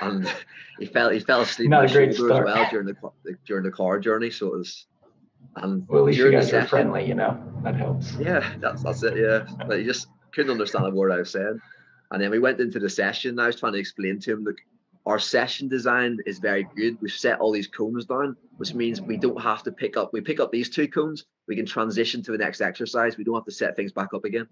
and 0.00 0.30
he 0.78 0.86
fell 0.86 1.10
he 1.10 1.20
fell 1.20 1.42
asleep 1.42 1.70
Not 1.70 1.82
my 1.82 1.86
shoulder 1.86 2.12
start. 2.12 2.48
as 2.48 2.54
well 2.54 2.70
during 2.70 2.86
the 2.86 3.36
during 3.46 3.64
the 3.64 3.70
car 3.70 3.98
journey. 3.98 4.30
So 4.30 4.48
it 4.48 4.58
was, 4.58 4.86
and 5.56 5.86
well, 5.88 6.00
at 6.00 6.06
least 6.06 6.18
you 6.18 6.30
guys 6.30 6.46
session, 6.46 6.64
are 6.64 6.68
friendly, 6.68 7.06
you 7.06 7.14
know 7.14 7.42
that 7.62 7.76
helps. 7.76 8.14
Yeah, 8.14 8.52
that's 8.60 8.82
that's 8.82 9.02
it. 9.02 9.16
Yeah, 9.16 9.46
but 9.66 9.78
he 9.78 9.84
just 9.84 10.08
couldn't 10.32 10.50
understand 10.50 10.86
a 10.86 10.90
word 10.90 11.12
I 11.12 11.18
was 11.18 11.30
saying, 11.30 11.60
and 12.10 12.22
then 12.22 12.30
we 12.30 12.38
went 12.38 12.60
into 12.60 12.78
the 12.78 12.90
session. 12.90 13.38
I 13.38 13.46
was 13.46 13.56
trying 13.56 13.72
to 13.72 13.78
explain 13.78 14.20
to 14.20 14.32
him, 14.32 14.44
look, 14.44 14.56
our 15.06 15.18
session 15.18 15.68
design 15.68 16.18
is 16.26 16.38
very 16.38 16.66
good. 16.76 16.96
We've 17.00 17.12
set 17.12 17.40
all 17.40 17.50
these 17.50 17.66
cones 17.66 18.04
down, 18.04 18.36
which 18.58 18.74
means 18.74 19.00
we 19.00 19.16
don't 19.16 19.40
have 19.40 19.62
to 19.64 19.72
pick 19.72 19.96
up. 19.96 20.12
We 20.12 20.20
pick 20.20 20.38
up 20.38 20.52
these 20.52 20.70
two 20.70 20.86
cones, 20.86 21.24
we 21.48 21.56
can 21.56 21.66
transition 21.66 22.22
to 22.22 22.32
the 22.32 22.38
next 22.38 22.60
exercise. 22.60 23.16
We 23.16 23.24
don't 23.24 23.34
have 23.34 23.44
to 23.44 23.50
set 23.50 23.76
things 23.76 23.92
back 23.92 24.14
up 24.14 24.24
again. 24.24 24.46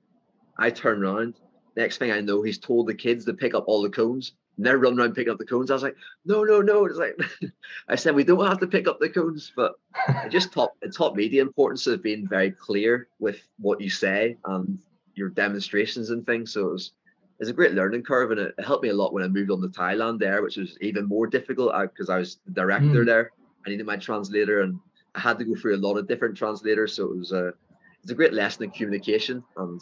I 0.59 0.71
turn 0.71 1.03
around. 1.03 1.35
Next 1.77 1.99
thing 1.99 2.11
I 2.11 2.21
know, 2.21 2.43
he's 2.43 2.59
told 2.59 2.89
the 2.89 2.95
kids 2.95 3.25
to 3.25 3.33
pick 3.33 3.55
up 3.55 3.65
all 3.69 3.83
the 3.83 3.91
cones. 3.91 4.33
And 4.57 4.67
they're 4.67 4.79
running 4.79 4.99
around 4.99 5.15
picking 5.15 5.33
up 5.33 5.39
the 5.39 5.47
cones. 5.47 5.71
I 5.71 5.75
was 5.75 5.83
like, 5.85 5.97
no, 6.25 6.43
no, 6.43 6.61
no. 6.61 6.85
It's 6.85 6.99
like 6.99 7.19
I 7.89 7.95
said, 7.95 8.15
we 8.15 8.25
don't 8.25 8.45
have 8.45 8.59
to 8.61 8.67
pick 8.67 8.89
up 8.89 8.99
the 8.99 9.09
cones, 9.09 9.53
but 9.55 9.75
it 10.09 10.31
just 10.31 10.53
taught 10.53 10.73
it 10.83 10.95
taught 10.95 11.17
me 11.17 11.29
the 11.29 11.39
importance 11.39 11.87
of 11.87 12.03
being 12.03 12.27
very 12.27 12.51
clear 12.51 13.09
with 13.21 13.41
what 13.59 13.81
you 13.81 13.89
say 13.89 14.37
and 14.45 14.79
your 15.15 15.29
demonstrations 15.29 16.11
and 16.11 16.27
things. 16.27 16.53
So 16.53 16.69
it 16.69 16.73
was 16.73 16.93
it's 17.41 17.49
a 17.49 17.55
great 17.55 17.73
learning 17.73 18.03
curve 18.03 18.31
and 18.31 18.41
it, 18.41 18.55
helped 18.63 18.83
me 18.83 18.91
a 18.91 18.95
lot 18.95 19.15
when 19.15 19.25
I 19.25 19.29
moved 19.29 19.51
on 19.51 19.63
to 19.63 19.69
Thailand 19.69 20.19
there, 20.19 20.43
which 20.43 20.59
was 20.59 20.77
even 20.83 21.07
more 21.07 21.27
difficult 21.27 21.73
because 21.83 22.11
uh, 22.11 22.15
I 22.15 22.19
was 22.19 22.39
the 22.45 22.53
director 22.53 23.03
mm. 23.03 23.07
there. 23.07 23.33
I 23.67 23.71
needed 23.71 23.87
my 23.87 23.97
translator 23.97 24.61
and 24.61 24.79
I 25.15 25.21
had 25.21 25.39
to 25.39 25.45
go 25.45 25.55
through 25.55 25.77
a 25.77 25.79
lot 25.79 25.97
of 25.97 26.07
different 26.07 26.37
translators. 26.37 26.95
So 26.95 27.05
it 27.05 27.17
was 27.17 27.33
a 27.33 27.55
it's 28.03 28.13
a 28.13 28.15
great 28.15 28.35
lesson 28.35 28.65
in 28.65 28.71
communication 28.71 29.43
and 29.57 29.81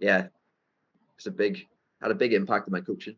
yeah, 0.00 0.26
it's 1.16 1.26
a 1.26 1.30
big 1.30 1.66
had 2.02 2.10
a 2.10 2.14
big 2.14 2.32
impact 2.32 2.68
on 2.68 2.72
my 2.72 2.80
coaching. 2.80 3.16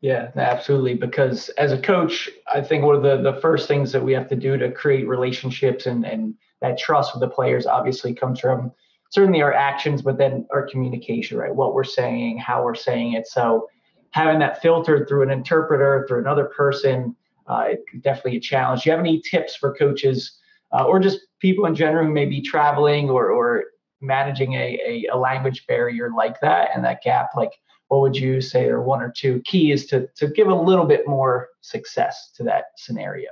Yeah, 0.00 0.30
absolutely. 0.36 0.94
Because 0.94 1.50
as 1.50 1.72
a 1.72 1.80
coach, 1.80 2.30
I 2.50 2.62
think 2.62 2.84
one 2.84 2.94
of 2.94 3.02
the, 3.02 3.20
the 3.20 3.40
first 3.40 3.68
things 3.68 3.92
that 3.92 4.02
we 4.02 4.12
have 4.12 4.28
to 4.28 4.36
do 4.36 4.56
to 4.56 4.70
create 4.70 5.08
relationships 5.08 5.86
and, 5.86 6.06
and 6.06 6.34
that 6.62 6.78
trust 6.78 7.14
with 7.14 7.20
the 7.20 7.28
players 7.28 7.66
obviously 7.66 8.14
comes 8.14 8.40
from 8.40 8.72
certainly 9.10 9.42
our 9.42 9.52
actions, 9.52 10.02
but 10.02 10.18
then 10.18 10.46
our 10.52 10.66
communication, 10.66 11.38
right? 11.38 11.54
What 11.54 11.74
we're 11.74 11.84
saying, 11.84 12.38
how 12.38 12.62
we're 12.62 12.74
saying 12.74 13.14
it. 13.14 13.26
So 13.26 13.68
having 14.10 14.38
that 14.40 14.60
filtered 14.62 15.08
through 15.08 15.22
an 15.22 15.30
interpreter, 15.30 16.04
through 16.08 16.20
another 16.20 16.46
person, 16.46 17.16
uh, 17.46 17.68
definitely 18.00 18.36
a 18.36 18.40
challenge. 18.40 18.82
Do 18.82 18.90
you 18.90 18.96
have 18.96 19.00
any 19.00 19.20
tips 19.20 19.56
for 19.56 19.74
coaches 19.74 20.38
uh, 20.72 20.84
or 20.84 20.98
just 20.98 21.20
people 21.40 21.66
in 21.66 21.74
general 21.74 22.06
who 22.06 22.12
may 22.12 22.26
be 22.26 22.42
traveling 22.42 23.08
or, 23.08 23.30
or 23.30 23.64
managing 24.00 24.54
a, 24.54 24.78
a, 24.86 25.06
a, 25.12 25.16
language 25.16 25.66
barrier 25.66 26.10
like 26.14 26.38
that 26.40 26.70
and 26.74 26.84
that 26.84 27.02
gap? 27.02 27.30
Like, 27.34 27.52
what 27.88 28.02
would 28.02 28.16
you 28.16 28.42
say 28.42 28.66
are 28.66 28.82
one 28.82 29.00
or 29.00 29.10
two 29.10 29.40
keys 29.46 29.86
to, 29.86 30.06
to 30.16 30.28
give 30.28 30.48
a 30.48 30.54
little 30.54 30.84
bit 30.84 31.08
more 31.08 31.48
success 31.62 32.30
to 32.36 32.42
that 32.44 32.66
scenario? 32.76 33.30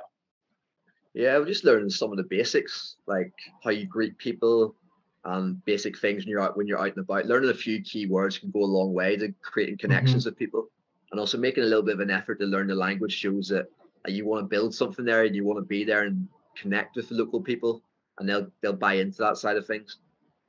Yeah, 1.12 1.38
we're 1.38 1.47
just 1.47 1.64
learning 1.64 1.90
some 1.90 2.11
of 2.11 2.16
the 2.16 2.25
basics, 2.25 2.97
like 3.06 3.33
how 3.62 3.71
you 3.71 3.87
greet 3.87 4.18
people, 4.18 4.75
and 5.26 5.64
basic 5.64 5.99
things 5.99 6.25
when 6.25 6.30
you're 6.30 6.40
out 6.40 6.56
when 6.56 6.66
you're 6.66 6.78
out 6.78 6.95
and 6.97 6.99
about. 6.99 7.26
Learning 7.26 7.50
a 7.50 7.54
few 7.54 7.83
key 7.83 8.06
words 8.06 8.38
can 8.38 8.50
go 8.50 8.61
a 8.61 8.64
long 8.64 8.92
way 8.92 9.16
to 9.16 9.33
creating 9.42 9.78
connections 9.78 10.23
mm-hmm. 10.23 10.30
with 10.30 10.38
people, 10.38 10.68
and 11.11 11.21
also 11.21 11.37
making 11.37 11.64
a 11.64 11.66
little 11.66 11.83
bit 11.83 11.95
of 11.95 12.00
an 12.00 12.11
effort 12.11 12.38
to 12.40 12.47
learn 12.47 12.68
the 12.68 12.75
language 12.75 13.12
shows 13.12 13.49
that, 13.49 13.66
that 14.04 14.12
you 14.12 14.25
want 14.25 14.42
to 14.42 14.49
build 14.49 14.75
something 14.75 15.04
there 15.04 15.25
and 15.25 15.35
you 15.35 15.45
want 15.45 15.59
to 15.59 15.64
be 15.64 15.85
there 15.85 16.04
and 16.04 16.28
connect 16.56 16.97
with 16.97 17.09
the 17.09 17.14
local 17.14 17.40
people, 17.40 17.83
and 18.18 18.28
they'll 18.28 18.47
they'll 18.61 18.73
buy 18.73 18.95
into 18.95 19.18
that 19.18 19.37
side 19.37 19.56
of 19.56 19.66
things. 19.66 19.99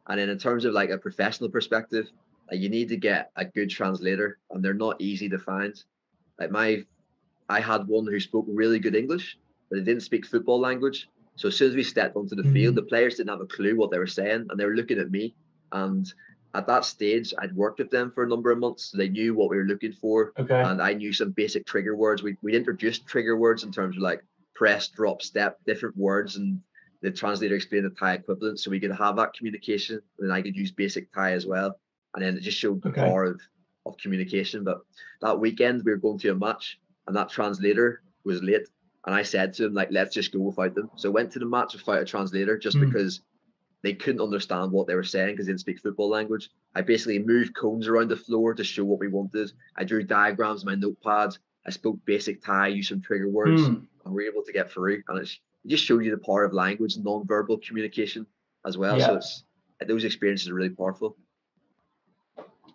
And 0.07 0.19
then 0.19 0.29
in 0.29 0.38
terms 0.38 0.63
of 0.63 0.74
like 0.74 0.89
a 0.89 0.98
professional 0.98 1.50
perspective, 1.50 2.07
like 2.50 2.62
you 2.62 2.69
need 2.69 2.88
to 2.89 2.98
get 2.98 3.31
a 3.36 3.46
good 3.46 3.69
translator, 3.69 4.38
and 4.51 4.63
they're 4.63 4.74
not 4.74 5.01
easy 5.01 5.27
to 5.29 5.39
find. 5.39 5.74
Like 6.39 6.51
my, 6.51 6.84
I 7.50 7.60
had 7.60 7.88
one 7.88 8.05
who 8.05 8.19
spoke 8.19 8.46
really 8.48 8.79
good 8.79 8.96
English, 8.96 9.38
but 9.69 9.79
he 9.79 9.84
didn't 9.84 10.03
speak 10.03 10.25
football 10.25 10.60
language. 10.60 11.10
So 11.38 11.48
as 11.48 11.56
soon 11.56 11.70
as 11.70 11.75
we 11.75 11.84
stepped 11.84 12.15
onto 12.15 12.36
the 12.36 12.41
mm-hmm. 12.41 12.53
field, 12.53 12.75
the 12.75 12.84
players 12.84 13.15
didn't 13.15 13.29
have 13.29 13.41
a 13.41 13.46
clue 13.46 13.77
what 13.77 13.91
they 13.91 14.00
were 14.00 14.08
saying, 14.08 14.48
and 14.50 14.60
they 14.60 14.65
were 14.65 14.75
looking 14.75 15.00
at 15.00 15.12
me. 15.12 15.36
And 15.72 16.12
at 16.53 16.67
that 16.67 16.84
stage, 16.84 17.34
I'd 17.38 17.56
worked 17.56 17.79
with 17.79 17.91
them 17.91 18.12
for 18.12 18.24
a 18.24 18.27
number 18.27 18.51
of 18.51 18.58
months, 18.58 18.86
so 18.86 18.98
they 18.98 19.10
knew 19.10 19.36
what 19.36 19.50
we 19.50 19.58
were 19.58 19.65
looking 19.65 19.94
for, 19.94 20.34
okay. 20.39 20.62
and 20.62 20.82
I 20.82 20.94
knew 20.94 21.13
some 21.13 21.32
basic 21.32 21.65
trigger 21.65 21.96
words. 21.96 22.24
We 22.24 22.38
we 22.41 22.56
introduced 22.56 23.06
trigger 23.06 23.38
words 23.38 23.63
in 23.63 23.72
terms 23.72 23.96
of 23.96 24.01
like 24.01 24.24
press, 24.56 24.88
drop, 24.88 25.22
step, 25.22 25.60
different 25.65 25.96
words, 25.96 26.36
and 26.36 26.60
the 27.01 27.12
translator 27.12 27.56
explained 27.56 27.86
the 27.86 27.91
Thai 27.91 28.15
equivalent, 28.15 28.60
so 28.60 28.72
we 28.72 28.79
could 28.79 28.91
have 28.91 29.17
that 29.17 29.34
communication, 29.34 30.01
and 30.20 30.34
I 30.34 30.41
could 30.41 30.56
use 30.56 30.72
basic 30.72 31.13
Thai 31.13 31.34
as 31.34 31.46
well, 31.46 31.79
and 32.15 32.24
then 32.24 32.36
it 32.36 32.41
just 32.41 32.58
showed 32.58 32.82
the 32.82 32.89
okay. 32.89 33.01
power 33.01 33.25
of 33.25 33.41
of 33.86 33.96
communication. 33.98 34.63
But 34.63 34.82
that 35.22 35.39
weekend, 35.39 35.84
we 35.84 35.91
were 35.91 35.98
going 35.98 36.17
to 36.20 36.32
a 36.32 36.36
match, 36.36 36.79
and 37.06 37.15
that 37.15 37.29
translator 37.29 38.01
was 38.24 38.41
late 38.41 38.67
and 39.07 39.15
I 39.15 39.23
said 39.23 39.53
to 39.53 39.65
him, 39.65 39.73
like, 39.73 39.87
let's 39.89 40.13
just 40.13 40.33
go 40.33 40.39
without 40.39 40.75
them. 40.75 40.91
So 40.97 41.09
I 41.09 41.13
went 41.13 41.31
to 41.31 41.39
the 41.39 41.45
match 41.45 41.73
without 41.73 42.01
a 42.01 42.05
translator 42.05 42.57
just 42.57 42.75
mm. 42.75 42.81
because 42.81 43.21
they 43.81 43.93
couldn't 43.93 44.21
understand 44.21 44.73
what 44.73 44.85
they 44.85 44.95
were 44.95 45.03
saying 45.03 45.31
because 45.31 45.45
they 45.45 45.53
didn't 45.53 45.61
speak 45.61 45.79
football 45.79 46.09
language. 46.09 46.49
I 46.75 46.81
basically 46.81 47.19
moved 47.19 47.55
cones 47.55 47.87
around 47.87 48.09
the 48.09 48.17
floor 48.17 48.53
to 48.53 48.65
show 48.65 48.83
what 48.83 48.99
we 48.99 49.07
wanted. 49.07 49.53
I 49.77 49.85
drew 49.85 50.03
diagrams 50.03 50.63
in 50.63 50.65
my 50.65 50.75
notepad. 50.75 51.37
I 51.65 51.69
spoke 51.69 51.97
basic 52.03 52.43
Thai, 52.43 52.67
used 52.67 52.89
some 52.89 53.01
trigger 53.01 53.29
words, 53.29 53.61
mm. 53.61 53.87
and 54.05 54.13
we 54.13 54.25
are 54.25 54.29
able 54.29 54.43
to 54.43 54.51
get 54.51 54.69
through. 54.69 55.01
And 55.07 55.19
it 55.19 55.29
just 55.65 55.85
showed 55.85 56.03
you 56.03 56.11
the 56.11 56.17
power 56.17 56.43
of 56.43 56.51
language 56.51 56.97
non-verbal 56.97 57.59
communication 57.59 58.27
as 58.65 58.77
well. 58.77 58.99
Yeah. 58.99 59.05
So 59.05 59.15
it's 59.15 59.43
those 59.87 60.03
experiences 60.03 60.49
are 60.49 60.53
really 60.53 60.69
powerful. 60.69 61.15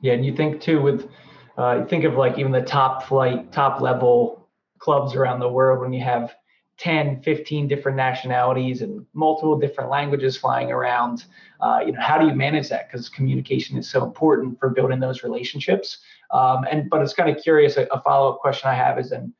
Yeah, 0.00 0.14
and 0.14 0.24
you 0.24 0.34
think 0.34 0.62
too 0.62 0.80
with 0.80 1.10
uh, 1.58 1.80
you 1.80 1.86
think 1.86 2.04
of 2.04 2.14
like 2.14 2.38
even 2.38 2.52
the 2.52 2.62
top 2.62 3.02
flight, 3.02 3.52
top 3.52 3.82
level 3.82 4.41
clubs 4.82 5.14
around 5.14 5.40
the 5.40 5.48
world 5.48 5.80
when 5.80 5.92
you 5.92 6.02
have 6.02 6.34
10 6.78 7.22
15 7.22 7.68
different 7.68 7.96
nationalities 7.96 8.82
and 8.82 9.06
multiple 9.12 9.58
different 9.58 9.90
languages 9.90 10.36
flying 10.36 10.72
around 10.72 11.26
uh, 11.60 11.80
you 11.84 11.92
know 11.92 12.00
how 12.00 12.18
do 12.18 12.26
you 12.26 12.34
manage 12.34 12.68
that 12.68 12.88
because 12.88 13.08
communication 13.08 13.76
is 13.78 13.88
so 13.88 14.02
important 14.04 14.58
for 14.58 14.70
building 14.70 15.00
those 15.00 15.22
relationships 15.22 15.98
Um, 16.32 16.64
and 16.70 16.88
but 16.88 17.02
it's 17.02 17.14
kind 17.14 17.30
of 17.34 17.42
curious. 17.42 17.76
A, 17.76 17.86
a 17.92 18.00
follow 18.00 18.32
up 18.32 18.40
question 18.40 18.68
I 18.70 18.74
have 18.74 18.98
is, 18.98 19.10
then 19.10 19.32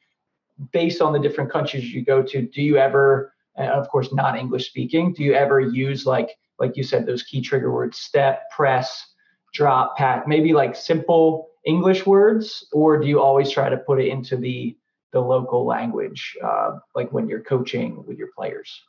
based 0.73 1.01
on 1.01 1.13
the 1.13 1.19
different 1.19 1.51
countries 1.51 1.93
you 1.93 2.05
go 2.05 2.23
to, 2.23 2.43
do 2.43 2.63
you 2.63 2.77
ever, 2.77 3.33
of 3.57 3.89
course, 3.89 4.13
not 4.13 4.39
English 4.39 4.69
speaking, 4.69 5.13
do 5.13 5.25
you 5.25 5.35
ever 5.35 5.59
use 5.59 6.07
like 6.07 6.31
like 6.59 6.77
you 6.77 6.85
said 6.85 7.07
those 7.07 7.23
key 7.23 7.41
trigger 7.41 7.73
words, 7.73 7.99
step, 7.99 8.43
press, 8.55 9.15
drop, 9.53 9.97
pat, 9.97 10.29
maybe 10.29 10.53
like 10.53 10.77
simple 10.77 11.49
English 11.65 12.07
words, 12.07 12.67
or 12.73 12.99
do 13.01 13.09
you 13.09 13.21
always 13.21 13.51
try 13.51 13.69
to 13.69 13.77
put 13.79 14.01
it 14.01 14.09
into 14.09 14.37
the 14.37 14.77
the 15.13 15.21
local 15.21 15.65
language, 15.65 16.37
uh, 16.43 16.79
like 16.95 17.13
when 17.13 17.29
you're 17.29 17.43
coaching 17.43 18.05
with 18.07 18.19
your 18.19 18.29
players? 18.37 18.83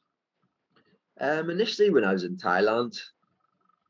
Um, 1.19 1.49
initially, 1.49 1.89
when 1.89 2.03
I 2.03 2.13
was 2.13 2.23
in 2.23 2.37
Thailand, 2.37 2.99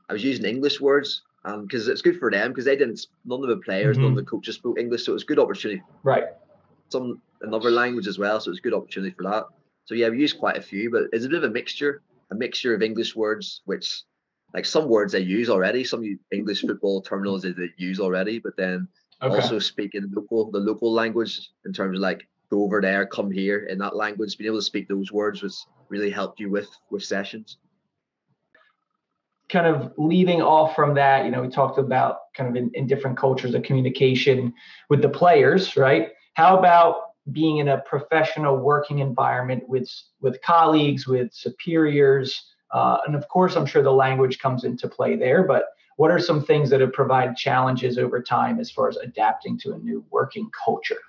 I 0.10 0.14
was 0.14 0.24
using 0.24 0.46
English 0.46 0.82
words 0.82 1.24
because 1.44 1.88
um, 1.88 1.92
it's 1.92 2.02
good 2.02 2.20
for 2.20 2.32
them 2.32 2.52
because 2.52 2.66
they 2.66 2.76
didn't. 2.76 3.08
None 3.26 3.42
of 3.42 3.50
the 3.50 3.58
players, 3.58 3.98
mm-hmm. 3.98 4.04
none 4.04 4.12
of 4.14 4.18
mm-hmm. 4.18 4.26
the 4.26 4.30
coaches 4.30 4.56
spoke 4.56 4.80
English, 4.80 5.06
so 5.06 5.12
it 5.12 5.14
was 5.14 5.24
a 5.24 5.28
good 5.28 5.40
opportunity. 5.40 5.82
Right. 6.04 6.26
Some 6.90 7.22
another 7.42 7.72
language 7.72 8.08
as 8.08 8.18
well, 8.18 8.40
so 8.40 8.50
it's 8.50 8.60
a 8.60 8.64
good 8.64 8.74
opportunity 8.74 9.14
for 9.16 9.24
that. 9.24 9.46
So 9.86 9.96
yeah, 9.96 10.10
we 10.10 10.20
used 10.20 10.40
quite 10.40 10.58
a 10.58 10.62
few, 10.62 10.90
but 10.90 11.04
it's 11.12 11.26
a 11.26 11.30
bit 11.30 11.44
of 11.44 11.50
a 11.50 11.54
mixture, 11.54 12.02
a 12.32 12.36
mixture 12.36 12.74
of 12.74 12.82
English 12.82 13.16
words, 13.16 13.62
which 13.66 14.04
like 14.54 14.66
some 14.66 14.88
words 14.88 15.14
they 15.14 15.20
use 15.20 15.50
already, 15.50 15.84
some 15.84 16.20
English 16.32 16.62
football 16.62 17.02
terminals 17.02 17.42
they 17.42 17.54
use 17.78 18.00
already, 18.00 18.40
but 18.40 18.56
then 18.56 18.88
okay. 19.24 19.36
also 19.36 19.60
speaking 19.60 20.10
local 20.14 20.52
the 20.52 20.60
local 20.60 20.92
language 20.92 21.50
in 21.66 21.74
terms 21.74 21.98
of 21.98 22.02
like 22.02 22.28
go 22.50 22.64
over 22.64 22.82
there, 22.82 23.06
come 23.06 23.32
here 23.32 23.66
in 23.66 23.78
that 23.80 23.96
language, 23.96 24.38
being 24.38 24.48
able 24.48 24.60
to 24.60 24.64
speak 24.64 24.88
those 24.88 25.12
words 25.12 25.42
was 25.42 25.66
really 25.90 26.12
helped 26.12 26.40
you 26.40 26.50
with 26.50 26.70
with 26.92 27.04
sessions. 27.04 27.58
Kind 29.50 29.68
of 29.68 29.94
leading 29.98 30.42
off 30.42 30.76
from 30.76 30.94
that, 30.96 31.26
you 31.26 31.32
know, 31.32 31.42
we 31.42 31.50
talked 31.50 31.78
about 31.78 32.34
kind 32.36 32.50
of 32.50 32.56
in, 32.56 32.72
in 32.74 32.88
different 32.88 33.18
cultures 33.18 33.54
of 33.54 33.64
communication 33.64 34.54
with 34.90 35.02
the 35.02 35.10
players, 35.10 35.78
right? 35.78 36.10
How 36.34 36.58
about 36.58 36.96
being 37.32 37.58
in 37.58 37.70
a 37.70 37.80
professional 37.80 38.58
working 38.58 39.00
environment 39.00 39.68
with 39.68 39.90
with 40.22 40.42
colleagues, 40.42 41.08
with 41.08 41.34
superiors, 41.34 42.54
uh, 42.72 42.98
and 43.06 43.16
of 43.16 43.28
course, 43.30 43.56
I'm 43.56 43.66
sure 43.66 43.84
the 43.84 43.92
language 43.92 44.40
comes 44.40 44.64
into 44.64 44.88
play 44.88 45.16
there. 45.16 45.44
But 45.44 45.66
what 45.98 46.12
are 46.12 46.20
some 46.20 46.44
things 46.44 46.70
that 46.70 46.82
have 46.82 46.94
provided 46.94 47.36
challenges 47.36 47.98
over 47.98 48.22
time 48.22 48.60
as 48.60 48.72
far 48.72 48.90
as 48.90 48.98
adapting 48.98 49.58
to 49.60 49.74
a 49.74 49.78
new 49.78 50.04
working 50.12 50.50
culture? 50.66 51.00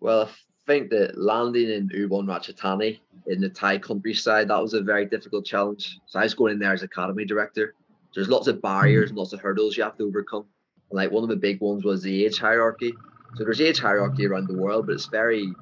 Well, 0.00 0.22
I 0.22 0.66
think 0.66 0.90
that 0.90 1.18
landing 1.18 1.70
in 1.70 1.88
Ubon 1.88 2.26
Ratchathani 2.26 3.00
in 3.26 3.40
the 3.40 3.48
Thai 3.48 3.78
countryside, 3.78 4.48
that 4.48 4.62
was 4.62 4.74
a 4.74 4.82
very 4.82 5.04
difficult 5.06 5.44
challenge. 5.44 5.98
So 6.06 6.20
I 6.20 6.24
was 6.24 6.34
going 6.34 6.52
in 6.52 6.58
there 6.58 6.72
as 6.72 6.82
academy 6.82 7.24
director. 7.24 7.74
There's 8.14 8.28
lots 8.28 8.46
of 8.46 8.62
barriers 8.62 9.10
and 9.10 9.18
lots 9.18 9.32
of 9.32 9.40
hurdles 9.40 9.76
you 9.76 9.82
have 9.82 9.96
to 9.98 10.04
overcome. 10.04 10.46
And 10.90 10.96
like 10.96 11.10
one 11.10 11.22
of 11.22 11.28
the 11.28 11.36
big 11.36 11.60
ones 11.60 11.84
was 11.84 12.02
the 12.02 12.24
age 12.24 12.38
hierarchy. 12.38 12.94
So 13.36 13.44
there's 13.44 13.60
age 13.60 13.78
hierarchy 13.78 14.26
around 14.26 14.48
the 14.48 14.56
world, 14.56 14.86
but 14.86 14.94
it's 14.94 15.06
very 15.06 15.52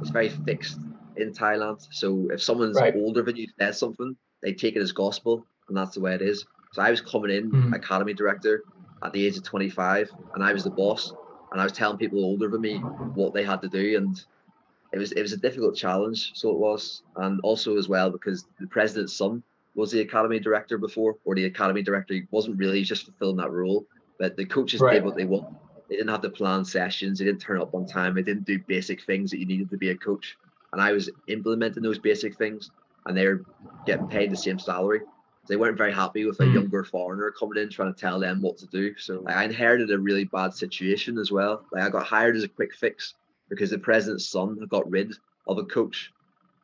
it's 0.00 0.10
very 0.10 0.28
fixed 0.28 0.78
in 1.16 1.32
Thailand. 1.32 1.86
So 1.90 2.28
if 2.30 2.42
someone's 2.42 2.76
right. 2.76 2.94
older 2.94 3.22
than 3.22 3.36
you 3.36 3.48
says 3.58 3.78
something, 3.78 4.16
they 4.42 4.52
take 4.52 4.76
it 4.76 4.82
as 4.82 4.92
gospel, 4.92 5.44
and 5.68 5.76
that's 5.76 5.94
the 5.94 6.00
way 6.00 6.14
it 6.14 6.22
is. 6.22 6.46
So 6.72 6.82
I 6.82 6.90
was 6.90 7.00
coming 7.00 7.30
in 7.30 7.50
mm-hmm. 7.50 7.72
academy 7.72 8.14
director 8.14 8.64
at 9.02 9.12
the 9.12 9.26
age 9.26 9.36
of 9.36 9.44
25, 9.44 10.10
and 10.34 10.44
I 10.44 10.52
was 10.52 10.64
the 10.64 10.70
boss, 10.70 11.12
and 11.52 11.60
I 11.60 11.64
was 11.64 11.72
telling 11.72 11.98
people 11.98 12.24
older 12.24 12.48
than 12.48 12.60
me 12.60 12.78
what 12.78 13.32
they 13.32 13.44
had 13.44 13.62
to 13.62 13.68
do, 13.68 13.96
and 13.96 14.20
it 14.92 14.98
was 14.98 15.12
it 15.12 15.22
was 15.22 15.32
a 15.32 15.36
difficult 15.36 15.76
challenge. 15.76 16.32
So 16.34 16.50
it 16.50 16.58
was, 16.58 17.02
and 17.16 17.40
also 17.40 17.76
as 17.76 17.88
well 17.88 18.10
because 18.10 18.46
the 18.60 18.66
president's 18.66 19.14
son 19.14 19.42
was 19.74 19.92
the 19.92 20.00
academy 20.00 20.40
director 20.40 20.78
before, 20.78 21.16
or 21.24 21.34
the 21.34 21.44
academy 21.44 21.82
director 21.82 22.14
he 22.14 22.22
wasn't 22.30 22.58
really 22.58 22.82
just 22.82 23.04
fulfilling 23.04 23.36
that 23.36 23.50
role, 23.50 23.86
but 24.18 24.36
the 24.36 24.44
coaches 24.44 24.80
right. 24.80 24.94
did 24.94 25.04
what 25.04 25.16
they 25.16 25.24
want. 25.24 25.46
They 25.88 25.96
didn't 25.96 26.10
have 26.10 26.22
to 26.22 26.30
plan 26.30 26.64
sessions. 26.64 27.18
They 27.18 27.24
didn't 27.24 27.40
turn 27.40 27.62
up 27.62 27.74
on 27.74 27.86
time. 27.86 28.14
They 28.14 28.22
didn't 28.22 28.44
do 28.44 28.58
basic 28.58 29.02
things 29.04 29.30
that 29.30 29.38
you 29.38 29.46
needed 29.46 29.70
to 29.70 29.78
be 29.78 29.88
a 29.90 29.96
coach 29.96 30.36
and 30.72 30.82
I 30.82 30.92
was 30.92 31.10
implementing 31.26 31.82
those 31.82 31.98
basic 31.98 32.36
things, 32.36 32.70
and 33.06 33.16
they're 33.16 33.42
getting 33.86 34.08
paid 34.08 34.30
the 34.30 34.36
same 34.36 34.58
salary. 34.58 35.00
They 35.48 35.56
weren't 35.56 35.78
very 35.78 35.92
happy 35.92 36.24
with 36.24 36.40
a 36.40 36.44
mm. 36.44 36.54
younger 36.54 36.84
foreigner 36.84 37.30
coming 37.30 37.62
in 37.62 37.70
trying 37.70 37.92
to 37.92 38.00
tell 38.00 38.20
them 38.20 38.42
what 38.42 38.58
to 38.58 38.66
do. 38.66 38.96
So 38.98 39.20
like, 39.20 39.34
I 39.34 39.44
inherited 39.44 39.90
a 39.90 39.98
really 39.98 40.24
bad 40.24 40.54
situation 40.54 41.18
as 41.18 41.32
well. 41.32 41.64
Like 41.72 41.82
I 41.82 41.90
got 41.90 42.06
hired 42.06 42.36
as 42.36 42.44
a 42.44 42.48
quick 42.48 42.74
fix 42.74 43.14
because 43.48 43.70
the 43.70 43.78
president's 43.78 44.28
son 44.28 44.58
had 44.60 44.68
got 44.68 44.90
rid 44.90 45.14
of 45.46 45.58
a 45.58 45.64
coach, 45.64 46.12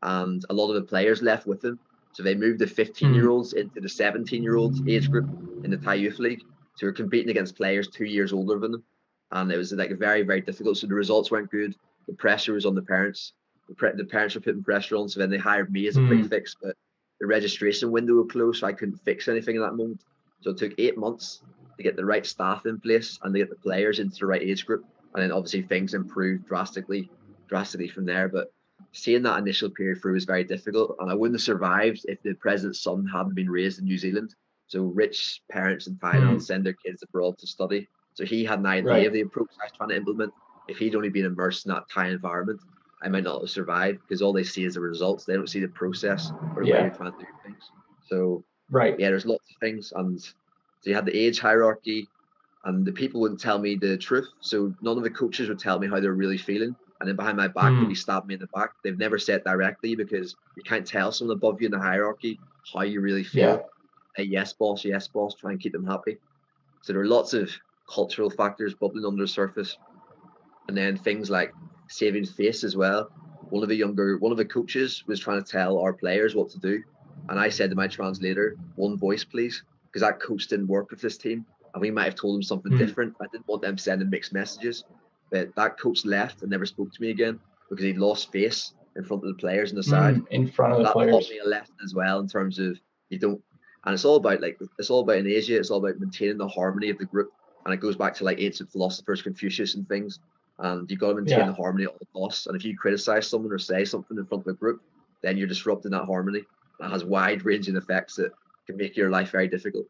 and 0.03 0.45
a 0.51 0.55
lot 0.55 0.69
of 0.69 0.75
the 0.75 0.83
players 0.83 1.23
left 1.23 1.47
with 1.47 1.65
him. 1.65 1.79
So 2.13 2.23
they 2.23 2.35
moved 2.35 2.61
the 2.61 2.67
15 2.67 3.15
year 3.15 3.31
olds 3.31 3.55
mm. 3.55 3.63
into 3.63 3.81
the 3.81 3.89
17 3.89 4.43
year 4.43 4.57
olds 4.57 4.81
age 4.87 5.11
group 5.11 5.29
in 5.65 5.71
the 5.71 5.77
Thai 5.77 5.95
Youth 5.95 6.19
League. 6.19 6.43
So 6.77 6.87
we're 6.87 6.93
competing 6.93 7.31
against 7.31 7.57
players 7.57 7.89
two 7.89 8.05
years 8.05 8.33
older 8.33 8.59
than 8.59 8.73
them. 8.73 8.85
And 9.31 9.51
it 9.51 9.57
was 9.57 9.73
like 9.73 9.99
very, 9.99 10.23
very 10.23 10.41
difficult. 10.41 10.77
So 10.77 10.87
the 10.87 10.95
results 10.95 11.31
weren't 11.31 11.51
good. 11.51 11.75
The 12.07 12.15
pressure 12.15 12.53
was 12.53 12.67
on 12.67 12.75
the 12.75 12.83
parents 12.83 13.33
the 13.69 14.09
parents 14.09 14.35
were 14.35 14.41
putting 14.41 14.63
pressure 14.63 14.97
on, 14.97 15.09
so 15.09 15.21
then 15.21 15.31
they 15.31 15.39
hired 15.39 15.73
me 15.73 15.87
as 15.87 15.97
a 15.97 16.07
quick 16.07 16.21
mm. 16.21 16.29
fix. 16.29 16.57
But 16.61 16.77
the 17.25 17.29
registration 17.29 17.91
window 17.91 18.17
was 18.17 18.31
closed, 18.31 18.61
so 18.61 18.67
I 18.67 18.75
couldn't 18.75 18.99
fix 18.99 19.29
anything 19.29 19.57
in 19.57 19.63
that 19.63 19.77
moment. 19.77 20.03
So 20.43 20.51
it 20.51 20.59
took 20.59 20.75
eight 20.77 20.99
months 20.99 21.41
to 21.79 21.83
get 21.83 21.97
the 21.97 22.05
right 22.05 22.27
staff 22.27 22.67
in 22.67 22.79
place 22.79 23.19
and 23.23 23.33
to 23.33 23.41
get 23.41 23.49
the 23.49 23.57
players 23.57 23.99
into 23.99 24.19
the 24.19 24.27
right 24.27 24.43
age 24.43 24.67
group. 24.67 24.85
And 25.15 25.23
then 25.23 25.33
obviously 25.33 25.63
things 25.63 25.95
improved 25.95 26.47
drastically, 26.47 27.11
drastically 27.49 27.89
from 27.89 28.05
there. 28.05 28.29
But 28.29 28.53
seeing 28.93 29.23
that 29.23 29.39
initial 29.39 29.71
period 29.71 30.03
through 30.03 30.13
was 30.13 30.27
very 30.27 30.45
difficult, 30.45 30.97
and 31.01 31.11
I 31.11 31.15
wouldn't 31.15 31.41
have 31.41 31.45
survived 31.45 32.05
if 32.07 32.21
the 32.23 32.35
president's 32.35 32.83
son 32.83 33.07
hadn't 33.07 33.35
been 33.35 33.49
raised 33.49 33.79
in 33.79 33.87
New 33.87 33.97
Zealand. 33.97 34.35
So 34.67 34.83
rich 34.83 35.41
parents 35.51 35.87
in 35.87 35.95
Thailand 35.95 36.37
mm. 36.37 36.43
send 36.43 36.67
their 36.67 36.75
kids 36.75 37.03
abroad 37.03 37.39
to 37.39 37.47
study. 37.47 37.89
So 38.13 38.27
he 38.27 38.45
had 38.45 38.59
an 38.59 38.67
idea 38.67 38.91
right. 38.91 39.07
of 39.07 39.15
the 39.15 39.23
approach 39.23 39.49
I 39.59 39.65
was 39.65 39.73
trying 39.75 39.89
to 39.89 39.97
implement. 39.97 40.35
If 40.69 40.77
he'd 40.77 40.95
only 40.95 41.09
been 41.09 41.25
immersed 41.25 41.65
in 41.65 41.73
that 41.73 41.89
Thai 41.89 42.09
environment, 42.09 42.61
I 43.05 43.09
might 43.09 43.25
not 43.25 43.41
have 43.43 43.51
survived 43.51 44.01
because 44.01 44.23
all 44.23 44.33
they 44.33 44.45
see 44.45 44.65
is 44.65 44.75
the 44.75 44.81
results. 44.81 45.25
They 45.25 45.35
don't 45.35 45.49
see 45.49 45.61
the 45.61 45.69
process 45.69 46.33
or 46.57 46.63
yeah. 46.63 46.75
way 46.75 46.81
you're 46.83 46.91
trying 46.91 47.13
to 47.13 47.19
do 47.19 47.27
things. 47.45 47.71
So 48.09 48.45
right, 48.71 48.99
yeah, 48.99 49.09
there's 49.09 49.27
lots 49.27 49.45
of 49.51 49.57
things, 49.61 49.93
and 49.95 50.21
so 50.21 50.33
you 50.85 50.95
had 50.95 51.07
the 51.07 51.17
age 51.17 51.39
hierarchy, 51.39 52.09
and 52.65 52.85
the 52.85 52.93
people 52.93 53.21
wouldn't 53.21 53.41
tell 53.41 53.59
me 53.59 53.77
the 53.77 53.97
truth. 53.97 54.29
So 54.41 54.75
none 54.81 54.97
of 54.97 55.05
the 55.05 55.11
coaches 55.11 55.49
would 55.49 55.59
tell 55.59 55.79
me 55.79 55.87
how 55.89 56.01
they're 56.01 56.15
really 56.15 56.39
feeling, 56.39 56.75
and 57.01 57.09
then 57.09 57.17
behind 57.17 57.37
my 57.37 57.49
back, 57.49 57.73
mm. 57.73 57.81
they'd 57.81 57.89
be 57.89 57.95
stabbing 57.95 58.29
me 58.29 58.35
in 58.35 58.41
the 58.41 58.47
back. 58.49 58.71
They've 58.83 58.99
never 58.99 59.19
said 59.19 59.45
directly 59.45 59.95
because 59.95 60.35
you 60.57 60.63
can't 60.63 60.87
tell 60.87 61.13
someone 61.13 61.37
above 61.37 61.61
you 61.61 61.67
in 61.67 61.73
the 61.73 61.79
hierarchy 61.79 62.41
how 62.73 62.83
you 62.83 63.01
really 63.01 63.25
feel. 63.25 63.43
Yeah. 63.43 63.59
A 64.17 64.23
yes 64.23 64.53
boss, 64.53 64.85
yes 64.85 65.09
boss, 65.09 65.35
try 65.35 65.51
and 65.51 65.61
keep 65.61 65.73
them 65.73 65.87
happy. 65.87 66.19
So 66.83 66.93
there 66.93 67.03
are 67.03 67.07
lots 67.07 67.35
of 67.35 67.51
cultural 67.93 68.31
factors 68.31 68.75
bubbling 68.75 69.05
under 69.05 69.23
the 69.23 69.29
surface, 69.29 69.77
and 70.69 70.77
then 70.77 70.97
things 70.97 71.31
like 71.31 71.53
saving 71.89 72.27
face 72.27 72.65
as 72.65 72.77
well. 72.77 73.11
One 73.51 73.63
of 73.63 73.69
the 73.69 73.77
younger, 73.77 74.19
one 74.19 74.33
of 74.33 74.39
the 74.39 74.45
coaches 74.45 75.05
was 75.07 75.21
trying 75.21 75.43
to 75.43 75.51
tell 75.51 75.79
our 75.79 75.93
players 75.93 76.35
what 76.35 76.51
to 76.51 76.59
do, 76.59 76.83
and 77.29 77.39
I 77.39 77.49
said 77.49 77.71
to 77.71 77.77
my 77.77 77.87
translator, 77.87 78.57
"One 78.77 78.97
voice, 78.97 79.25
please," 79.25 79.63
because 79.87 80.03
that 80.03 80.21
coach 80.21 80.49
didn't 80.49 80.67
work 80.67 80.91
with 80.91 81.01
this 81.01 81.17
team, 81.19 81.45
and 81.73 81.81
we 81.81 81.91
might 81.91 82.05
have 82.05 82.15
told 82.15 82.37
them 82.37 82.43
something 82.43 82.73
mm. 82.73 82.79
different. 82.79 83.15
I 83.21 83.27
didn't 83.31 83.47
want 83.47 83.63
them 83.63 83.79
sending 83.79 84.11
mixed 84.11 84.33
messages, 84.33 84.85
but 85.31 85.55
that 85.57 85.79
coach 85.79 86.05
left 86.05 86.43
and 86.43 86.51
never 86.51 86.67
spoke 86.67 86.93
to 86.93 87.03
me 87.03 87.11
again 87.11 87.39
because 87.69 87.85
he'd 87.85 87.99
lost 87.99 88.33
face 88.33 88.73
in 88.97 89.05
front 89.05 89.25
of 89.25 89.29
the 89.29 89.41
players 89.41 89.71
on 89.71 89.77
the 89.77 89.83
side. 89.83 90.17
Mm, 90.17 90.29
in 90.31 90.47
front 90.49 90.73
of 90.73 90.79
the 90.79 90.85
that 90.85 90.93
players. 90.93 91.13
taught 91.13 91.31
me 91.31 91.39
a 91.39 91.49
lesson 91.49 91.75
as 91.85 91.95
well 91.95 92.21
in 92.21 92.29
terms 92.29 92.59
of 92.59 92.79
you 93.11 93.19
don't, 93.19 93.43
and 93.85 93.95
it's 93.95 94.05
all 94.05 94.17
about 94.17 94.41
like 94.41 94.59
it's 94.79 94.91
all 94.91 95.01
about 95.01 95.19
in 95.19 95.27
Asia. 95.27 95.59
It's 95.59 95.71
all 95.71 95.85
about 95.85 95.99
maintaining 95.99 96.39
the 96.39 96.49
harmony 96.49 96.91
of 96.91 96.99
the 96.99 97.05
group, 97.05 97.31
and 97.65 97.75
it 97.75 97.81
goes 97.81 97.97
back 97.97 98.15
to 98.15 98.25
like 98.25 98.41
ancient 98.41 98.71
philosophers, 98.71 99.23
Confucius, 99.23 99.75
and 99.75 99.89
things 99.89 100.21
and 100.59 100.91
you've 100.91 101.01
got 101.01 101.11
to 101.11 101.15
maintain 101.17 101.41
yeah. 101.41 101.47
the 101.47 101.55
harmony 101.55 101.85
at 101.85 101.91
all 101.91 102.27
costs. 102.29 102.47
And 102.47 102.57
if 102.57 102.65
you 102.65 102.77
criticize 102.77 103.29
someone 103.29 103.53
or 103.53 103.59
say 103.59 103.85
something 103.85 104.17
in 104.17 104.25
front 104.27 104.47
of 104.47 104.55
a 104.55 104.57
group, 104.57 104.83
then 105.23 105.37
you're 105.37 105.49
disrupting 105.49 105.91
that 105.93 106.05
harmony. 106.05 106.45
That 106.81 106.91
has 106.91 107.05
wide 107.05 107.45
ranging 107.45 107.77
effects 107.77 108.17
that 108.17 108.33
can 108.67 108.77
make 108.77 108.97
your 108.97 109.11
life 109.11 109.31
very 109.31 109.49
difficult. 109.49 109.87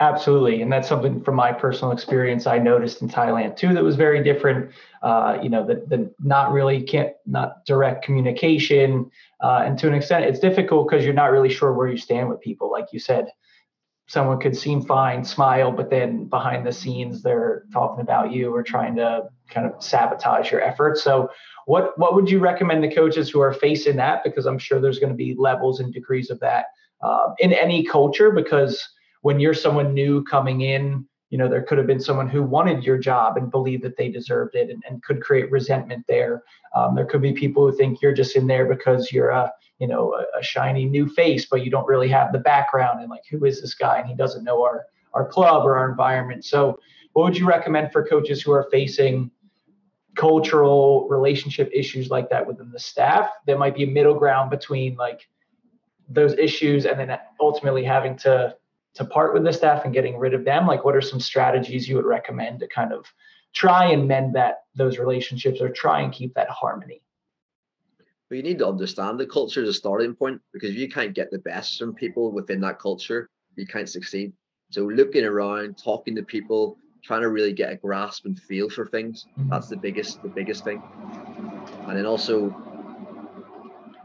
Absolutely, 0.00 0.62
and 0.62 0.70
that's 0.70 0.88
something 0.88 1.20
from 1.24 1.34
my 1.34 1.52
personal 1.52 1.90
experience 1.90 2.46
I 2.46 2.58
noticed 2.58 3.02
in 3.02 3.08
Thailand 3.08 3.56
too 3.56 3.74
that 3.74 3.82
was 3.82 3.96
very 3.96 4.22
different. 4.22 4.70
Uh, 5.02 5.38
you 5.42 5.48
know, 5.48 5.66
the 5.66 5.84
the 5.88 6.08
not 6.22 6.52
really 6.52 6.80
can't 6.80 7.14
not 7.26 7.64
direct 7.64 8.04
communication, 8.04 9.10
uh, 9.42 9.64
and 9.66 9.76
to 9.80 9.88
an 9.88 9.94
extent, 9.94 10.24
it's 10.24 10.38
difficult 10.38 10.88
because 10.88 11.04
you're 11.04 11.14
not 11.14 11.32
really 11.32 11.48
sure 11.48 11.72
where 11.72 11.88
you 11.88 11.96
stand 11.96 12.28
with 12.28 12.40
people. 12.40 12.70
Like 12.70 12.92
you 12.92 13.00
said, 13.00 13.26
someone 14.08 14.40
could 14.40 14.56
seem 14.56 14.82
fine, 14.82 15.22
smile, 15.22 15.70
but 15.70 15.90
then 15.90 16.24
behind 16.24 16.66
the 16.66 16.72
scenes 16.72 17.22
they're 17.22 17.64
talking 17.72 18.00
about 18.00 18.32
you 18.32 18.54
or 18.54 18.62
trying 18.62 18.96
to 18.96 19.24
kind 19.50 19.66
of 19.66 19.82
sabotage 19.82 20.50
your 20.50 20.62
efforts. 20.62 21.02
So 21.02 21.30
what 21.66 21.96
what 21.98 22.14
would 22.14 22.30
you 22.30 22.38
recommend 22.38 22.82
the 22.82 22.94
coaches 22.94 23.30
who 23.30 23.40
are 23.40 23.52
facing 23.52 23.96
that? 23.96 24.24
Because 24.24 24.46
I'm 24.46 24.58
sure 24.58 24.80
there's 24.80 24.98
going 24.98 25.12
to 25.12 25.16
be 25.16 25.34
levels 25.38 25.80
and 25.80 25.92
degrees 25.92 26.30
of 26.30 26.40
that 26.40 26.66
uh, 27.02 27.28
in 27.38 27.52
any 27.52 27.84
culture. 27.84 28.30
Because 28.30 28.82
when 29.22 29.40
you're 29.40 29.54
someone 29.54 29.94
new 29.94 30.24
coming 30.24 30.60
in, 30.62 31.06
you 31.30 31.38
know 31.38 31.48
there 31.48 31.62
could 31.62 31.78
have 31.78 31.86
been 31.86 32.00
someone 32.00 32.28
who 32.28 32.42
wanted 32.42 32.84
your 32.84 32.98
job 32.98 33.36
and 33.36 33.50
believed 33.50 33.82
that 33.84 33.96
they 33.96 34.08
deserved 34.08 34.54
it 34.54 34.70
and, 34.70 34.82
and 34.88 35.02
could 35.02 35.22
create 35.22 35.50
resentment 35.50 36.04
there. 36.08 36.42
Um, 36.74 36.94
there 36.94 37.06
could 37.06 37.22
be 37.22 37.32
people 37.32 37.68
who 37.68 37.76
think 37.76 38.00
you're 38.00 38.12
just 38.12 38.36
in 38.36 38.46
there 38.46 38.66
because 38.66 39.12
you're 39.12 39.30
a 39.30 39.52
you 39.78 39.86
know 39.86 40.14
a, 40.14 40.38
a, 40.38 40.42
shiny 40.42 40.84
new 40.84 41.08
face 41.08 41.46
but 41.46 41.64
you 41.64 41.70
don't 41.70 41.86
really 41.86 42.08
have 42.08 42.32
the 42.32 42.38
background 42.38 43.00
and 43.00 43.10
like 43.10 43.22
who 43.30 43.44
is 43.44 43.60
this 43.60 43.74
guy 43.74 43.98
and 43.98 44.08
he 44.08 44.14
doesn't 44.14 44.42
know 44.42 44.62
our 44.62 44.86
our 45.14 45.26
club 45.26 45.64
or 45.64 45.76
our 45.76 45.90
environment. 45.90 46.44
So, 46.44 46.78
what 47.12 47.24
would 47.24 47.36
you 47.36 47.46
recommend 47.46 47.92
for 47.92 48.06
coaches 48.06 48.42
who 48.42 48.52
are 48.52 48.68
facing 48.70 49.30
cultural 50.14 51.08
relationship 51.08 51.70
issues 51.72 52.10
like 52.10 52.30
that 52.30 52.46
within 52.46 52.70
the 52.70 52.78
staff? 52.78 53.30
There 53.46 53.58
might 53.58 53.74
be 53.74 53.84
a 53.84 53.86
middle 53.86 54.14
ground 54.14 54.50
between 54.50 54.96
like 54.96 55.28
those 56.08 56.34
issues 56.34 56.86
and 56.86 56.98
then 56.98 57.18
ultimately 57.40 57.84
having 57.84 58.16
to 58.18 58.54
to 58.98 59.04
part 59.04 59.32
with 59.32 59.44
the 59.44 59.52
staff 59.52 59.84
and 59.84 59.94
getting 59.94 60.18
rid 60.18 60.34
of 60.34 60.44
them. 60.44 60.66
Like, 60.66 60.84
what 60.84 60.96
are 60.96 61.00
some 61.00 61.20
strategies 61.20 61.88
you 61.88 61.94
would 61.94 62.04
recommend 62.04 62.58
to 62.60 62.66
kind 62.66 62.92
of 62.92 63.06
try 63.54 63.92
and 63.92 64.08
mend 64.08 64.34
that 64.34 64.64
those 64.74 64.98
relationships 64.98 65.60
or 65.60 65.70
try 65.70 66.00
and 66.00 66.12
keep 66.12 66.34
that 66.34 66.50
harmony? 66.50 67.00
But 68.28 68.36
you 68.36 68.42
need 68.42 68.58
to 68.58 68.66
understand 68.66 69.20
the 69.20 69.26
culture 69.26 69.62
as 69.62 69.68
a 69.68 69.72
starting 69.72 70.16
point 70.16 70.40
because 70.52 70.70
if 70.70 70.76
you 70.76 70.88
can't 70.88 71.14
get 71.14 71.30
the 71.30 71.38
best 71.38 71.78
from 71.78 71.94
people 71.94 72.32
within 72.32 72.60
that 72.62 72.80
culture, 72.80 73.30
you 73.54 73.66
can't 73.66 73.88
succeed. 73.88 74.32
So 74.70 74.82
looking 74.82 75.24
around, 75.24 75.78
talking 75.78 76.16
to 76.16 76.22
people, 76.24 76.76
trying 77.04 77.22
to 77.22 77.30
really 77.30 77.52
get 77.52 77.72
a 77.72 77.76
grasp 77.76 78.26
and 78.26 78.36
feel 78.36 78.68
for 78.68 78.84
things, 78.84 79.26
mm-hmm. 79.38 79.48
that's 79.48 79.68
the 79.68 79.76
biggest 79.76 80.20
the 80.22 80.28
biggest 80.28 80.64
thing. 80.64 80.82
And 81.86 81.96
then 81.96 82.04
also 82.04 82.50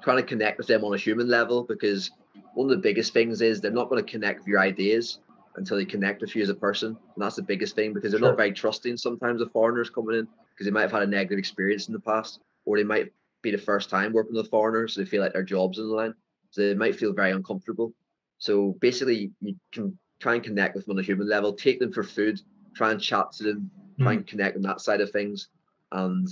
trying 0.04 0.18
to 0.18 0.24
connect 0.24 0.60
with 0.60 0.68
them 0.68 0.84
on 0.84 0.94
a 0.94 0.98
human 0.98 1.28
level 1.28 1.64
because 1.64 2.12
one 2.54 2.70
of 2.70 2.76
the 2.76 2.82
biggest 2.82 3.14
things 3.14 3.42
is 3.42 3.60
they're 3.60 3.72
not 3.72 3.90
going 3.90 4.04
to 4.04 4.12
connect 4.12 4.40
with 4.40 4.48
your 4.48 4.60
ideas 4.60 5.20
until 5.56 5.78
they 5.78 5.86
connect 5.86 6.22
with 6.22 6.36
you 6.36 6.42
as 6.42 6.50
a 6.50 6.56
person. 6.56 6.90
And 6.90 7.24
that's 7.24 7.36
the 7.36 7.42
biggest 7.42 7.76
thing 7.76 7.94
because 7.94 8.12
they're 8.12 8.20
sure. 8.20 8.30
not 8.30 8.38
very 8.38 8.52
trusting 8.52 8.98
sometimes 8.98 9.42
of 9.42 9.52
foreigners 9.52 9.90
coming 9.90 10.18
in 10.18 10.28
because 10.52 10.66
they 10.66 10.72
might 10.72 10.82
have 10.82 10.92
had 10.92 11.04
a 11.04 11.08
negative 11.08 11.38
experience 11.38 11.88
in 11.88 11.94
the 11.94 12.00
past 12.00 12.40
or 12.66 12.78
they 12.78 12.84
might 12.84 13.12
be 13.42 13.52
the 13.52 13.58
first 13.58 13.90
time 13.90 14.14
working 14.14 14.36
with 14.36 14.50
foreigners. 14.50 14.94
So 14.94 15.02
they 15.02 15.10
feel 15.10 15.22
like 15.22 15.34
their 15.34 15.44
job's 15.44 15.78
in 15.78 15.88
the 15.88 15.94
line. 15.94 16.14
So 16.52 16.62
they 16.62 16.74
might 16.74 16.96
feel 16.96 17.14
very 17.14 17.32
uncomfortable. 17.32 17.94
So 18.38 18.76
basically, 18.80 19.32
you 19.42 19.56
can 19.72 19.98
try 20.20 20.36
and 20.36 20.44
connect 20.44 20.76
with 20.76 20.86
them 20.86 20.98
on 20.98 21.00
a 21.00 21.06
human 21.06 21.28
level, 21.28 21.54
take 21.54 21.80
them 21.80 21.92
for 21.92 22.04
food, 22.04 22.40
try 22.76 22.92
and 22.92 23.02
chat 23.02 23.32
to 23.34 23.44
them, 23.44 23.72
mm-hmm. 23.94 24.04
try 24.04 24.14
and 24.14 24.28
connect 24.28 24.56
on 24.56 24.62
that 24.64 24.82
side 24.82 25.02
of 25.02 25.12
things. 25.12 25.50
And 25.92 26.28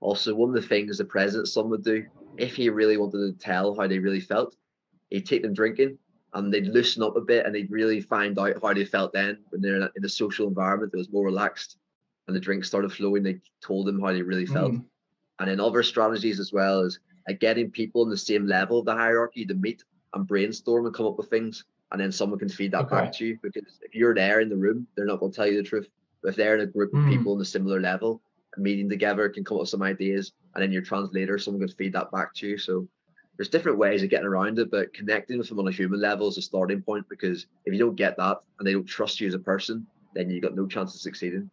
also, 0.00 0.34
one 0.34 0.50
of 0.50 0.54
the 0.54 0.68
things 0.68 0.98
the 0.98 1.04
president's 1.04 1.52
son 1.52 1.70
would 1.70 1.84
do, 1.84 2.04
if 2.36 2.54
he 2.56 2.70
really 2.70 2.96
wanted 2.96 3.18
to 3.18 3.44
tell 3.44 3.74
how 3.74 3.86
they 3.86 3.98
really 3.98 4.20
felt, 4.20 4.56
he'd 5.10 5.26
take 5.26 5.42
them 5.42 5.54
drinking 5.54 5.98
and 6.34 6.52
they'd 6.52 6.66
loosen 6.66 7.02
up 7.02 7.16
a 7.16 7.20
bit 7.20 7.44
and 7.44 7.54
they'd 7.54 7.70
really 7.70 8.00
find 8.00 8.38
out 8.38 8.56
how 8.62 8.72
they 8.72 8.84
felt 8.84 9.12
then 9.12 9.38
when 9.50 9.60
they're 9.60 9.76
in 9.76 9.82
a, 9.82 9.90
in 9.96 10.04
a 10.04 10.08
social 10.08 10.46
environment 10.46 10.92
that 10.92 10.98
was 10.98 11.12
more 11.12 11.24
relaxed 11.24 11.76
and 12.26 12.36
the 12.36 12.40
drinks 12.40 12.68
started 12.68 12.92
flowing. 12.92 13.22
They 13.22 13.40
told 13.60 13.86
them 13.86 14.00
how 14.00 14.12
they 14.12 14.22
really 14.22 14.46
felt. 14.46 14.72
Mm 14.72 14.84
and 15.40 15.48
then 15.48 15.58
other 15.58 15.82
strategies 15.82 16.38
as 16.38 16.52
well 16.52 16.80
as 16.80 16.98
uh, 17.28 17.32
getting 17.40 17.70
people 17.70 18.02
in 18.02 18.10
the 18.10 18.16
same 18.16 18.46
level 18.46 18.78
of 18.78 18.84
the 18.84 18.94
hierarchy 18.94 19.44
to 19.44 19.54
meet 19.54 19.82
and 20.14 20.26
brainstorm 20.26 20.86
and 20.86 20.94
come 20.94 21.06
up 21.06 21.16
with 21.16 21.28
things 21.28 21.64
and 21.92 22.00
then 22.00 22.12
someone 22.12 22.38
can 22.38 22.48
feed 22.48 22.70
that 22.70 22.84
okay. 22.84 22.96
back 22.96 23.12
to 23.12 23.26
you 23.26 23.38
because 23.42 23.80
if 23.82 23.94
you're 23.94 24.14
there 24.14 24.40
in 24.40 24.48
the 24.48 24.56
room 24.56 24.86
they're 24.94 25.06
not 25.06 25.18
going 25.18 25.32
to 25.32 25.36
tell 25.36 25.46
you 25.46 25.56
the 25.56 25.68
truth 25.68 25.88
but 26.22 26.28
if 26.28 26.36
they're 26.36 26.54
in 26.54 26.60
a 26.60 26.66
group 26.66 26.92
of 26.94 27.00
mm. 27.00 27.10
people 27.10 27.34
on 27.34 27.40
a 27.40 27.44
similar 27.44 27.80
level 27.80 28.20
meeting 28.56 28.88
together 28.88 29.28
can 29.28 29.44
come 29.44 29.56
up 29.56 29.62
with 29.62 29.68
some 29.68 29.82
ideas 29.82 30.32
and 30.54 30.62
then 30.62 30.72
your 30.72 30.82
translator 30.82 31.38
someone 31.38 31.66
can 31.66 31.76
feed 31.76 31.92
that 31.92 32.10
back 32.10 32.34
to 32.34 32.46
you 32.46 32.58
so 32.58 32.86
there's 33.40 33.48
different 33.48 33.78
ways 33.78 34.02
of 34.02 34.10
getting 34.10 34.26
around 34.26 34.58
it 34.58 34.70
but 34.70 34.92
connecting 34.92 35.38
with 35.38 35.48
them 35.48 35.58
on 35.58 35.66
a 35.66 35.72
human 35.72 35.98
level 35.98 36.28
is 36.28 36.36
a 36.36 36.42
starting 36.42 36.82
point 36.82 37.08
because 37.08 37.46
if 37.64 37.72
you 37.72 37.78
don't 37.78 37.96
get 37.96 38.14
that 38.18 38.36
and 38.58 38.68
they 38.68 38.74
don't 38.74 38.84
trust 38.84 39.18
you 39.18 39.26
as 39.26 39.32
a 39.32 39.38
person 39.38 39.86
then 40.14 40.28
you've 40.28 40.42
got 40.42 40.54
no 40.54 40.66
chance 40.66 40.94
of 40.94 41.00
succeeding 41.00 41.50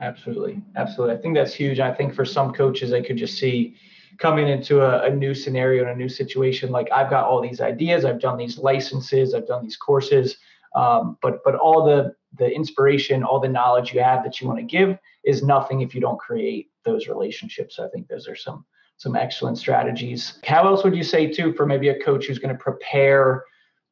Absolutely. 0.00 0.62
Absolutely. 0.76 1.16
I 1.16 1.18
think 1.18 1.34
that's 1.34 1.54
huge. 1.54 1.80
I 1.80 1.92
think 1.92 2.14
for 2.14 2.24
some 2.24 2.52
coaches, 2.52 2.90
they 2.90 3.02
could 3.02 3.16
just 3.16 3.38
see 3.38 3.74
coming 4.18 4.48
into 4.48 4.80
a, 4.80 5.06
a, 5.06 5.10
new 5.10 5.34
scenario 5.34 5.82
and 5.82 5.90
a 5.90 5.96
new 5.96 6.08
situation 6.08 6.70
like 6.70 6.88
I've 6.92 7.10
got 7.10 7.24
all 7.24 7.40
these 7.40 7.60
ideas, 7.60 8.04
I've 8.04 8.20
done 8.20 8.36
these 8.36 8.58
licenses, 8.58 9.34
I've 9.34 9.46
done 9.46 9.62
these 9.62 9.76
courses, 9.76 10.36
um, 10.74 11.16
but 11.22 11.42
but 11.44 11.54
all 11.56 11.84
the 11.84 12.14
the 12.36 12.48
inspiration, 12.48 13.24
all 13.24 13.40
the 13.40 13.48
knowledge 13.48 13.92
you 13.92 14.00
have 14.00 14.22
that 14.24 14.40
you 14.40 14.46
want 14.46 14.58
to 14.58 14.64
give 14.64 14.98
is 15.24 15.42
nothing 15.42 15.80
if 15.80 15.94
you 15.94 16.00
don't 16.00 16.18
create 16.18 16.70
those 16.84 17.08
relationships. 17.08 17.78
I 17.78 17.88
think 17.88 18.08
those 18.08 18.28
are 18.28 18.36
some 18.36 18.64
some 18.98 19.14
excellent 19.14 19.56
strategies. 19.56 20.38
How 20.44 20.66
else 20.66 20.84
would 20.84 20.94
you 20.94 21.04
say 21.04 21.28
too 21.28 21.52
for 21.54 21.64
maybe 21.64 21.88
a 21.88 22.00
coach 22.00 22.26
who's 22.26 22.40
going 22.40 22.54
to 22.54 22.62
prepare 22.62 23.44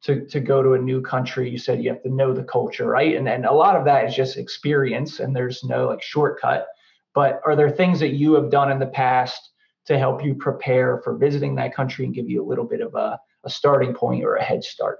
to, 0.03 0.25
to 0.27 0.39
go 0.39 0.61
to 0.61 0.73
a 0.73 0.77
new 0.77 1.01
country 1.01 1.49
you 1.49 1.57
said 1.57 1.81
you 1.81 1.89
have 1.89 2.03
to 2.03 2.13
know 2.13 2.33
the 2.33 2.43
culture 2.43 2.85
right? 2.85 3.15
And, 3.15 3.27
and 3.27 3.45
a 3.45 3.53
lot 3.53 3.75
of 3.75 3.85
that 3.85 4.05
is 4.05 4.13
just 4.13 4.37
experience 4.37 5.19
and 5.19 5.35
there's 5.35 5.63
no 5.63 5.87
like 5.87 6.03
shortcut. 6.03 6.67
But 7.15 7.41
are 7.45 7.55
there 7.55 7.71
things 7.71 7.99
that 8.01 8.13
you 8.13 8.33
have 8.33 8.51
done 8.51 8.69
in 8.69 8.79
the 8.79 8.87
past 8.87 9.49
to 9.85 9.97
help 9.97 10.23
you 10.23 10.35
prepare 10.35 11.01
for 11.03 11.17
visiting 11.17 11.55
that 11.55 11.73
country 11.73 12.05
and 12.05 12.13
give 12.13 12.29
you 12.29 12.43
a 12.43 12.45
little 12.45 12.65
bit 12.65 12.81
of 12.81 12.93
a, 12.93 13.17
a 13.45 13.49
starting 13.49 13.93
point 13.93 14.25
or 14.25 14.35
a 14.35 14.43
head 14.43 14.63
start? 14.63 14.99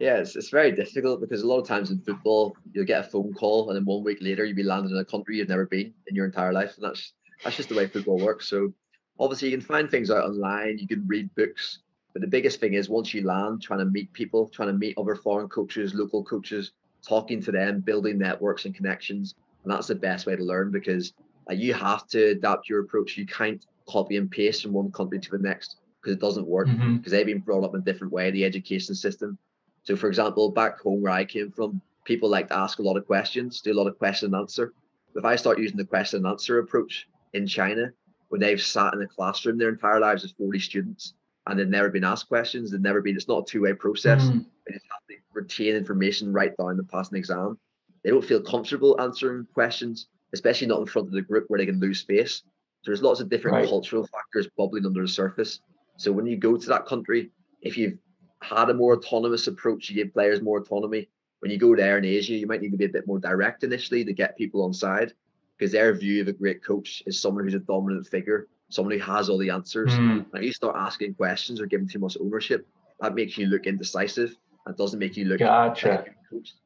Yeah 0.00 0.16
it's, 0.16 0.34
it's 0.34 0.50
very 0.50 0.72
difficult 0.72 1.20
because 1.20 1.42
a 1.42 1.46
lot 1.46 1.60
of 1.60 1.68
times 1.68 1.92
in 1.92 2.00
football 2.00 2.56
you'll 2.72 2.84
get 2.84 3.06
a 3.06 3.08
phone 3.08 3.32
call 3.34 3.70
and 3.70 3.76
then 3.76 3.84
one 3.84 4.02
week 4.02 4.18
later 4.20 4.44
you'll 4.44 4.56
be 4.56 4.64
landed 4.64 4.90
in 4.90 4.98
a 4.98 5.04
country 5.04 5.36
you've 5.36 5.48
never 5.48 5.66
been 5.66 5.94
in 6.08 6.16
your 6.16 6.26
entire 6.26 6.52
life 6.52 6.74
and 6.74 6.84
that's 6.84 7.12
that's 7.42 7.56
just 7.56 7.68
the 7.68 7.74
way 7.74 7.86
football 7.86 8.18
works 8.18 8.48
so 8.48 8.72
obviously 9.18 9.48
you 9.48 9.56
can 9.56 9.66
find 9.66 9.90
things 9.90 10.10
out 10.10 10.24
online 10.24 10.78
you 10.78 10.86
can 10.86 11.06
read 11.06 11.28
books 11.34 11.80
but 12.14 12.20
the 12.20 12.28
biggest 12.28 12.60
thing 12.60 12.74
is 12.74 12.88
once 12.88 13.12
you 13.12 13.26
land, 13.26 13.60
trying 13.60 13.80
to 13.80 13.84
meet 13.86 14.12
people, 14.12 14.48
trying 14.48 14.68
to 14.68 14.78
meet 14.78 14.96
other 14.96 15.16
foreign 15.16 15.48
coaches, 15.48 15.94
local 15.94 16.22
coaches, 16.22 16.70
talking 17.06 17.42
to 17.42 17.50
them, 17.50 17.80
building 17.80 18.18
networks 18.18 18.64
and 18.64 18.74
connections. 18.74 19.34
And 19.64 19.72
that's 19.72 19.88
the 19.88 19.96
best 19.96 20.24
way 20.24 20.36
to 20.36 20.44
learn 20.44 20.70
because 20.70 21.12
uh, 21.50 21.54
you 21.54 21.74
have 21.74 22.06
to 22.08 22.26
adapt 22.26 22.68
your 22.68 22.80
approach. 22.80 23.18
You 23.18 23.26
can't 23.26 23.66
copy 23.88 24.16
and 24.16 24.30
paste 24.30 24.62
from 24.62 24.72
one 24.72 24.92
country 24.92 25.18
to 25.18 25.30
the 25.30 25.38
next 25.38 25.78
because 26.00 26.14
it 26.14 26.20
doesn't 26.20 26.46
work 26.46 26.68
because 26.68 26.82
mm-hmm. 26.86 27.10
they've 27.10 27.26
been 27.26 27.40
brought 27.40 27.64
up 27.64 27.74
in 27.74 27.80
a 27.80 27.84
different 27.84 28.12
way, 28.12 28.30
the 28.30 28.44
education 28.44 28.94
system. 28.94 29.36
So, 29.82 29.96
for 29.96 30.06
example, 30.06 30.52
back 30.52 30.80
home 30.80 31.02
where 31.02 31.12
I 31.12 31.24
came 31.24 31.50
from, 31.50 31.80
people 32.04 32.28
like 32.28 32.46
to 32.48 32.56
ask 32.56 32.78
a 32.78 32.82
lot 32.82 32.96
of 32.96 33.06
questions, 33.06 33.60
do 33.60 33.72
a 33.72 33.74
lot 33.74 33.88
of 33.88 33.98
question 33.98 34.32
and 34.32 34.40
answer. 34.40 34.72
If 35.16 35.24
I 35.24 35.34
start 35.34 35.58
using 35.58 35.76
the 35.76 35.84
question 35.84 36.18
and 36.18 36.26
answer 36.28 36.60
approach 36.60 37.08
in 37.34 37.46
China, 37.46 37.92
when 38.28 38.40
they've 38.40 38.62
sat 38.62 38.94
in 38.94 39.02
a 39.02 39.06
classroom 39.06 39.58
their 39.58 39.68
entire 39.68 40.00
lives 40.00 40.24
as 40.24 40.32
40 40.32 40.58
students, 40.58 41.14
and 41.46 41.58
they've 41.58 41.68
never 41.68 41.90
been 41.90 42.04
asked 42.04 42.28
questions. 42.28 42.70
They've 42.70 42.80
never 42.80 43.02
been. 43.02 43.16
It's 43.16 43.28
not 43.28 43.42
a 43.42 43.44
two 43.44 43.62
way 43.62 43.74
process. 43.74 44.22
Mm. 44.22 44.46
They 44.66 44.72
just 44.72 44.86
have 44.90 45.06
to 45.08 45.16
retain 45.32 45.74
information 45.74 46.32
right 46.32 46.56
down 46.56 46.76
to 46.76 46.82
pass 46.84 47.10
an 47.10 47.16
exam. 47.16 47.58
They 48.02 48.10
don't 48.10 48.24
feel 48.24 48.40
comfortable 48.40 49.00
answering 49.00 49.46
questions, 49.52 50.08
especially 50.32 50.68
not 50.68 50.80
in 50.80 50.86
front 50.86 51.08
of 51.08 51.14
the 51.14 51.22
group 51.22 51.44
where 51.48 51.58
they 51.58 51.66
can 51.66 51.80
lose 51.80 52.00
space. 52.00 52.42
So 52.82 52.90
there's 52.90 53.02
lots 53.02 53.20
of 53.20 53.28
different 53.28 53.56
right. 53.56 53.68
cultural 53.68 54.06
factors 54.06 54.48
bubbling 54.56 54.86
under 54.86 55.02
the 55.02 55.08
surface. 55.08 55.60
So 55.96 56.12
when 56.12 56.26
you 56.26 56.36
go 56.36 56.56
to 56.56 56.68
that 56.68 56.86
country, 56.86 57.30
if 57.62 57.78
you've 57.78 57.98
had 58.42 58.68
a 58.68 58.74
more 58.74 58.94
autonomous 58.94 59.46
approach, 59.46 59.88
you 59.88 59.96
give 59.96 60.12
players 60.12 60.42
more 60.42 60.58
autonomy. 60.58 61.08
When 61.40 61.50
you 61.50 61.58
go 61.58 61.74
there 61.76 61.98
in 61.98 62.04
Asia, 62.04 62.34
you 62.34 62.46
might 62.46 62.60
need 62.60 62.72
to 62.72 62.76
be 62.76 62.84
a 62.86 62.90
bit 62.90 63.06
more 63.06 63.18
direct 63.18 63.64
initially 63.64 64.04
to 64.04 64.12
get 64.12 64.36
people 64.36 64.64
on 64.64 64.72
side 64.72 65.12
because 65.56 65.72
their 65.72 65.94
view 65.94 66.20
of 66.20 66.28
a 66.28 66.32
great 66.32 66.64
coach 66.64 67.02
is 67.06 67.20
someone 67.20 67.44
who's 67.44 67.54
a 67.54 67.60
dominant 67.60 68.06
figure 68.06 68.48
someone 68.74 68.98
who 68.98 69.04
has 69.04 69.28
all 69.28 69.38
the 69.38 69.50
answers. 69.50 69.92
Mm. 69.92 70.26
And 70.32 70.44
you 70.44 70.52
start 70.52 70.76
asking 70.76 71.14
questions 71.14 71.60
or 71.60 71.66
giving 71.66 71.88
too 71.88 71.98
much 71.98 72.16
ownership, 72.20 72.66
that 73.00 73.14
makes 73.14 73.38
you 73.38 73.46
look 73.46 73.66
indecisive. 73.66 74.36
That 74.66 74.76
doesn't 74.76 74.98
make 74.98 75.16
you 75.16 75.26
look 75.26 75.38
gotcha. 75.38 76.06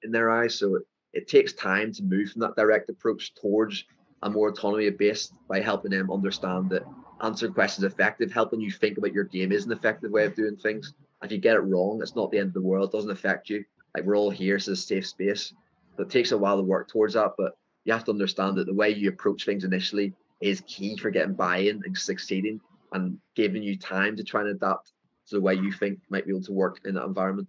in 0.03 0.11
their 0.11 0.31
eyes. 0.31 0.59
So 0.59 0.77
it, 0.77 0.83
it 1.13 1.29
takes 1.29 1.53
time 1.53 1.93
to 1.95 2.03
move 2.03 2.31
from 2.31 2.41
that 2.41 2.57
direct 2.57 2.89
approach 2.89 3.35
towards 3.35 3.85
a 4.23 4.31
more 4.31 4.49
autonomy 4.49 4.91
based 4.91 5.33
by 5.49 5.61
helping 5.61 5.91
them 5.91 6.11
understand 6.11 6.71
that 6.71 6.85
answering 7.23 7.53
questions 7.53 7.85
effective, 7.85 8.33
helping 8.33 8.61
you 8.61 8.71
think 8.71 8.99
about 8.99 9.13
your 9.13 9.25
game 9.25 9.53
is 9.53 9.67
an 9.67 9.73
effective 9.73 10.11
way 10.11 10.25
of 10.25 10.35
doing 10.35 10.57
things. 10.57 10.95
If 11.23 11.33
you 11.33 11.39
get 11.39 11.57
it 11.57 11.61
wrong, 11.61 12.01
it's 12.01 12.15
not 12.15 12.31
the 12.31 12.39
end 12.39 12.49
of 12.49 12.55
the 12.55 12.63
world. 12.63 12.89
It 12.89 12.97
doesn't 12.97 13.11
affect 13.11 13.51
you. 13.51 13.65
Like 13.95 14.05
we're 14.05 14.17
all 14.17 14.31
here, 14.31 14.59
so 14.59 14.73
it's 14.73 14.83
a 14.83 14.87
safe 14.87 15.07
space. 15.07 15.53
But 15.97 16.07
it 16.07 16.11
takes 16.11 16.31
a 16.31 16.39
while 16.39 16.57
to 16.57 16.63
work 16.63 16.89
towards 16.89 17.15
that. 17.15 17.33
But 17.37 17.57
you 17.89 17.95
have 17.95 18.05
to 18.05 18.11
understand 18.11 18.59
that 18.59 18.67
the 18.67 18.75
way 18.75 18.91
you 18.91 19.09
approach 19.09 19.47
things 19.47 19.65
initially 19.65 20.13
is 20.43 20.63
key 20.67 20.95
for 20.99 21.11
getting 21.11 21.33
buy-in 21.33 21.81
and 21.87 21.97
succeeding 21.97 22.61
and 22.93 23.19
giving 23.35 23.63
you 23.63 23.79
time 23.79 24.15
to 24.15 24.23
try 24.23 24.43
and 24.43 24.51
adapt 24.51 24.93
to 25.27 25.37
the 25.37 25.41
way 25.41 25.55
you 25.55 25.73
think 25.73 25.99
might 26.11 26.27
be 26.27 26.31
able 26.33 26.43
to 26.43 26.53
work 26.53 26.81
in 26.85 26.95
that 26.95 27.05
environment. 27.05 27.49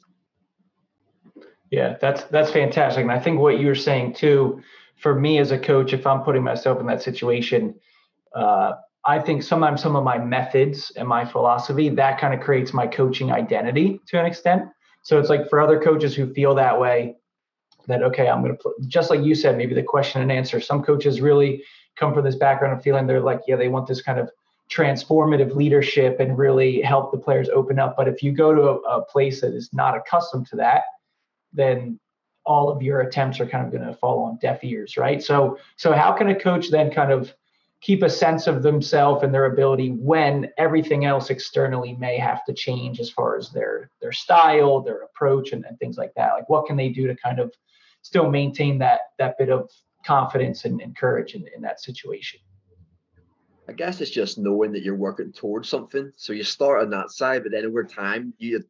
Yeah, 1.72 1.98
that's 2.00 2.24
that's 2.24 2.52
fantastic. 2.52 3.02
And 3.02 3.12
I 3.12 3.20
think 3.20 3.42
what 3.42 3.60
you're 3.60 3.76
saying 3.76 4.14
too, 4.14 4.62
for 4.96 5.14
me 5.14 5.40
as 5.40 5.52
a 5.52 5.60
coach, 5.60 5.92
if 5.92 6.08
I'm 6.08 6.22
putting 6.22 6.44
myself 6.44 6.80
in 6.80 6.88
that 6.88 7.02
situation, 7.04 7.76
uh, 8.34 8.72
I 9.06 9.20
think 9.20 9.44
sometimes 9.44 9.82
some 9.82 9.98
of 9.98 10.06
my 10.06 10.18
methods 10.18 10.94
and 10.96 11.06
my 11.06 11.26
philosophy 11.26 11.90
that 11.90 12.18
kind 12.18 12.34
of 12.34 12.40
creates 12.40 12.74
my 12.74 12.88
coaching 12.88 13.30
identity 13.30 14.00
to 14.08 14.18
an 14.18 14.26
extent. 14.26 14.70
So 15.04 15.20
it's 15.20 15.30
like 15.30 15.50
for 15.50 15.60
other 15.60 15.82
coaches 15.82 16.16
who 16.16 16.34
feel 16.34 16.56
that 16.56 16.80
way, 16.80 17.16
that 17.90 18.04
okay, 18.04 18.28
I'm 18.30 18.42
going 18.42 18.58
to 18.58 18.74
just 18.88 19.10
like 19.10 19.22
you 19.22 19.36
said, 19.36 19.58
maybe 19.58 19.76
the 19.76 19.84
question 19.84 20.22
and 20.22 20.32
answer. 20.32 20.60
Some 20.62 20.84
coaches 20.84 21.22
really 21.22 21.64
come 21.98 22.14
from 22.14 22.24
this 22.24 22.36
background 22.36 22.78
of 22.78 22.84
feeling 22.84 23.08
they're 23.08 23.20
like, 23.20 23.42
yeah, 23.48 23.56
they 23.56 23.68
want 23.68 23.88
this 23.88 24.02
kind 24.02 24.20
of 24.20 24.30
transformative 24.72 25.56
leadership 25.56 26.20
and 26.20 26.38
really 26.38 26.82
help 26.82 27.12
the 27.12 27.18
players 27.18 27.50
open 27.50 27.80
up. 27.80 27.98
But 27.98 28.08
if 28.08 28.22
you 28.22 28.32
go 28.32 28.54
to 28.54 28.62
a, 28.62 29.00
a 29.00 29.06
place 29.06 29.42
that 29.42 29.54
is 29.54 29.70
not 29.74 29.98
accustomed 29.98 30.48
to 30.48 30.56
that, 30.58 30.84
then 31.52 32.00
all 32.46 32.70
of 32.70 32.82
your 32.82 33.02
attempts 33.02 33.40
are 33.40 33.46
kind 33.46 33.66
of 33.66 33.72
going 33.72 33.86
to 33.86 33.94
fall 33.96 34.24
on 34.24 34.38
deaf 34.38 34.64
ears, 34.64 34.98
right? 34.98 35.22
So, 35.22 35.58
so 35.76 35.94
how 35.94 36.12
can 36.14 36.30
a 36.30 36.36
coach 36.40 36.70
then 36.70 36.92
kind 36.92 37.12
of 37.12 37.34
keep 37.82 38.04
a 38.04 38.10
sense 38.10 38.48
of 38.48 38.62
themselves 38.62 39.24
and 39.24 39.34
their 39.34 39.46
ability 39.46 39.90
when 39.92 40.50
everything 40.58 41.06
else 41.06 41.30
externally 41.30 41.94
may 41.94 42.18
have 42.18 42.44
to 42.46 42.54
change 42.54 43.00
as 43.00 43.10
far 43.10 43.38
as 43.38 43.52
their 43.52 43.90
their 44.02 44.12
style, 44.12 44.82
their 44.82 45.02
approach, 45.04 45.52
and, 45.54 45.66
and 45.66 45.80
things 45.80 45.98
like 45.98 46.14
that. 46.16 46.34
Like, 46.34 46.50
what 46.50 46.66
can 46.66 46.76
they 46.76 46.90
do 46.90 47.08
to 47.08 47.16
kind 47.16 47.40
of 47.40 47.54
still 48.02 48.30
maintain 48.30 48.78
that 48.80 49.02
that 49.18 49.38
bit 49.38 49.50
of 49.50 49.70
confidence 50.06 50.66
and, 50.66 50.82
and 50.82 50.96
courage 50.98 51.36
in, 51.36 51.46
in 51.56 51.62
that 51.62 51.82
situation? 51.82 52.40
I 53.68 53.74
guess 53.74 54.02
it's 54.02 54.10
just 54.10 54.40
knowing 54.40 54.72
that 54.72 54.82
you're 54.82 54.96
working 54.96 55.32
towards 55.32 55.70
something. 55.70 56.12
So 56.16 56.34
you 56.34 56.44
start 56.44 56.82
on 56.82 56.90
that 56.90 57.12
side, 57.12 57.44
but 57.44 57.52
then 57.52 57.66
over 57.66 57.84
time 57.84 58.34
you 58.40 58.64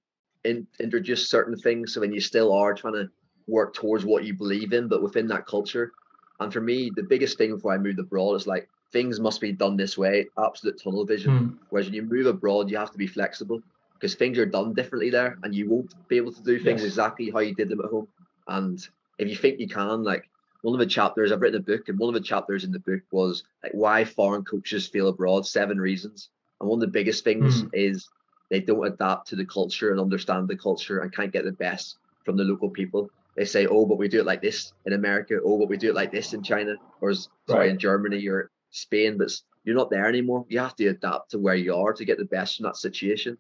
in, 0.44 0.68
introduce 0.80 1.30
certain 1.30 1.56
things. 1.58 1.94
So 1.94 2.02
then 2.02 2.12
you 2.12 2.20
still 2.20 2.52
are 2.54 2.74
trying 2.74 2.96
to 2.96 3.10
work 3.48 3.74
towards 3.74 4.06
what 4.06 4.26
you 4.26 4.34
believe 4.34 4.74
in, 4.74 4.88
but 4.88 5.02
within 5.02 5.28
that 5.28 5.46
culture. 5.46 5.92
And 6.40 6.52
for 6.52 6.62
me, 6.62 6.92
the 6.94 7.04
biggest 7.04 7.38
thing 7.38 7.56
before 7.56 7.74
I 7.74 7.78
moved 7.78 8.00
abroad 8.00 8.36
is 8.36 8.48
like 8.48 8.70
things 8.92 9.20
must 9.20 9.42
be 9.42 9.52
done 9.52 9.78
this 9.78 9.98
way, 9.98 10.28
absolute 10.38 10.82
tunnel 10.82 11.06
vision. 11.06 11.32
Mm. 11.32 11.58
Whereas 11.70 11.88
when 11.88 11.96
you 11.96 12.04
move 12.04 12.26
abroad, 12.26 12.70
you 12.70 12.78
have 12.78 12.92
to 12.92 12.98
be 12.98 13.08
flexible 13.08 13.62
because 13.94 14.16
things 14.16 14.38
are 14.38 14.46
done 14.46 14.74
differently 14.74 15.10
there 15.10 15.38
and 15.44 15.54
you 15.54 15.70
won't 15.70 15.94
be 16.08 16.18
able 16.18 16.32
to 16.32 16.44
do 16.44 16.58
things 16.60 16.82
yes. 16.82 16.90
exactly 16.90 17.30
how 17.30 17.40
you 17.40 17.54
did 17.54 17.70
them 17.70 17.82
at 17.82 17.90
home. 17.90 18.08
And 18.48 18.86
if 19.20 19.30
you 19.30 19.36
think 19.36 19.60
you 19.60 19.68
can, 19.68 20.04
like 20.04 20.30
one 20.62 20.74
of 20.74 20.80
the 20.80 20.86
chapters, 20.86 21.32
I've 21.32 21.42
written 21.42 21.62
a 21.62 21.64
book, 21.64 21.88
and 21.88 22.00
one 22.00 22.10
of 22.10 22.22
the 22.22 22.28
chapters 22.28 22.64
in 22.64 22.72
the 22.72 22.80
book 22.80 23.02
was 23.12 23.44
like 23.64 23.74
why 23.74 24.06
foreign 24.06 24.44
coaches 24.44 24.88
fail 24.88 25.08
abroad, 25.08 25.46
seven 25.46 25.80
reasons. 25.80 26.30
And 26.60 26.70
one 26.70 26.78
of 26.78 26.82
the 26.82 26.88
biggest 26.88 27.24
things 27.24 27.64
mm. 27.64 27.70
is 27.74 28.10
they 28.50 28.60
don't 28.60 28.86
adapt 28.86 29.28
to 29.30 29.36
the 29.36 29.46
culture 29.46 29.92
and 29.92 30.00
understand 30.00 30.48
the 30.48 30.58
culture 30.58 31.00
and 31.00 31.14
can't 31.14 31.32
get 31.32 31.46
the 31.46 31.52
best 31.52 31.98
from 32.26 32.36
the 32.36 32.44
local 32.44 32.70
people. 32.70 33.10
They 33.36 33.46
say, 33.46 33.68
oh, 33.68 33.86
but 33.86 33.98
we 33.98 34.10
do 34.10 34.20
it 34.20 34.26
like 34.26 34.42
this 34.42 34.74
in 34.86 34.94
America. 34.94 35.40
Oh, 35.44 35.58
but 35.58 35.70
we 35.70 35.78
do 35.78 35.90
it 35.90 35.96
like 35.96 36.12
this 36.12 36.34
in 36.34 36.44
China 36.44 36.76
or 37.00 37.14
sorry, 37.14 37.30
right. 37.50 37.70
in 37.70 37.80
Germany 37.80 38.28
or 38.28 38.50
Spain. 38.72 39.18
But 39.18 39.32
you're 39.64 39.78
not 39.78 39.90
there 39.90 40.08
anymore. 40.08 40.46
You 40.50 40.60
have 40.60 40.76
to 40.78 40.88
adapt 40.88 41.32
to 41.32 41.40
where 41.40 41.56
you 41.56 41.74
are 41.74 41.94
to 41.94 42.06
get 42.06 42.18
the 42.18 42.26
best 42.26 42.58
from 42.58 42.66
that 42.66 42.76
situation. 42.76 43.38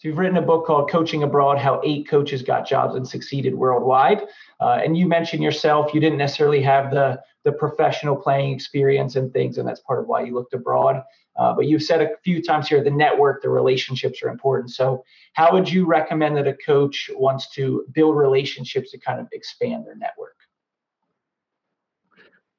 So 0.00 0.08
you've 0.08 0.16
written 0.16 0.38
a 0.38 0.42
book 0.42 0.64
called 0.64 0.90
Coaching 0.90 1.24
Abroad: 1.24 1.58
How 1.58 1.78
Eight 1.84 2.08
Coaches 2.08 2.40
Got 2.40 2.66
Jobs 2.66 2.94
and 2.94 3.06
Succeeded 3.06 3.54
Worldwide. 3.54 4.22
Uh, 4.58 4.80
and 4.82 4.96
you 4.96 5.06
mentioned 5.06 5.42
yourself, 5.42 5.92
you 5.92 6.00
didn't 6.00 6.16
necessarily 6.16 6.62
have 6.62 6.90
the 6.90 7.20
the 7.44 7.52
professional 7.52 8.16
playing 8.16 8.54
experience 8.54 9.16
and 9.16 9.30
things, 9.30 9.58
and 9.58 9.68
that's 9.68 9.80
part 9.80 9.98
of 9.98 10.06
why 10.06 10.22
you 10.22 10.32
looked 10.32 10.54
abroad. 10.54 11.02
Uh, 11.38 11.52
but 11.52 11.66
you've 11.66 11.82
said 11.82 12.00
a 12.00 12.16
few 12.24 12.42
times 12.42 12.66
here 12.66 12.82
the 12.82 12.90
network, 12.90 13.42
the 13.42 13.50
relationships 13.50 14.22
are 14.22 14.30
important. 14.30 14.70
So, 14.70 15.04
how 15.34 15.52
would 15.52 15.70
you 15.70 15.84
recommend 15.84 16.34
that 16.38 16.48
a 16.48 16.54
coach 16.54 17.10
wants 17.14 17.50
to 17.56 17.84
build 17.92 18.16
relationships 18.16 18.92
to 18.92 18.98
kind 18.98 19.20
of 19.20 19.28
expand 19.32 19.86
their 19.86 19.96
network? 19.96 20.36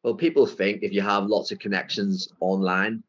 Well, 0.04 0.14
people 0.14 0.46
think 0.46 0.84
if 0.84 0.94
you 0.94 1.02
have 1.02 1.26
lots 1.26 1.52
of 1.52 1.58
connections 1.58 2.32
online, 2.40 3.02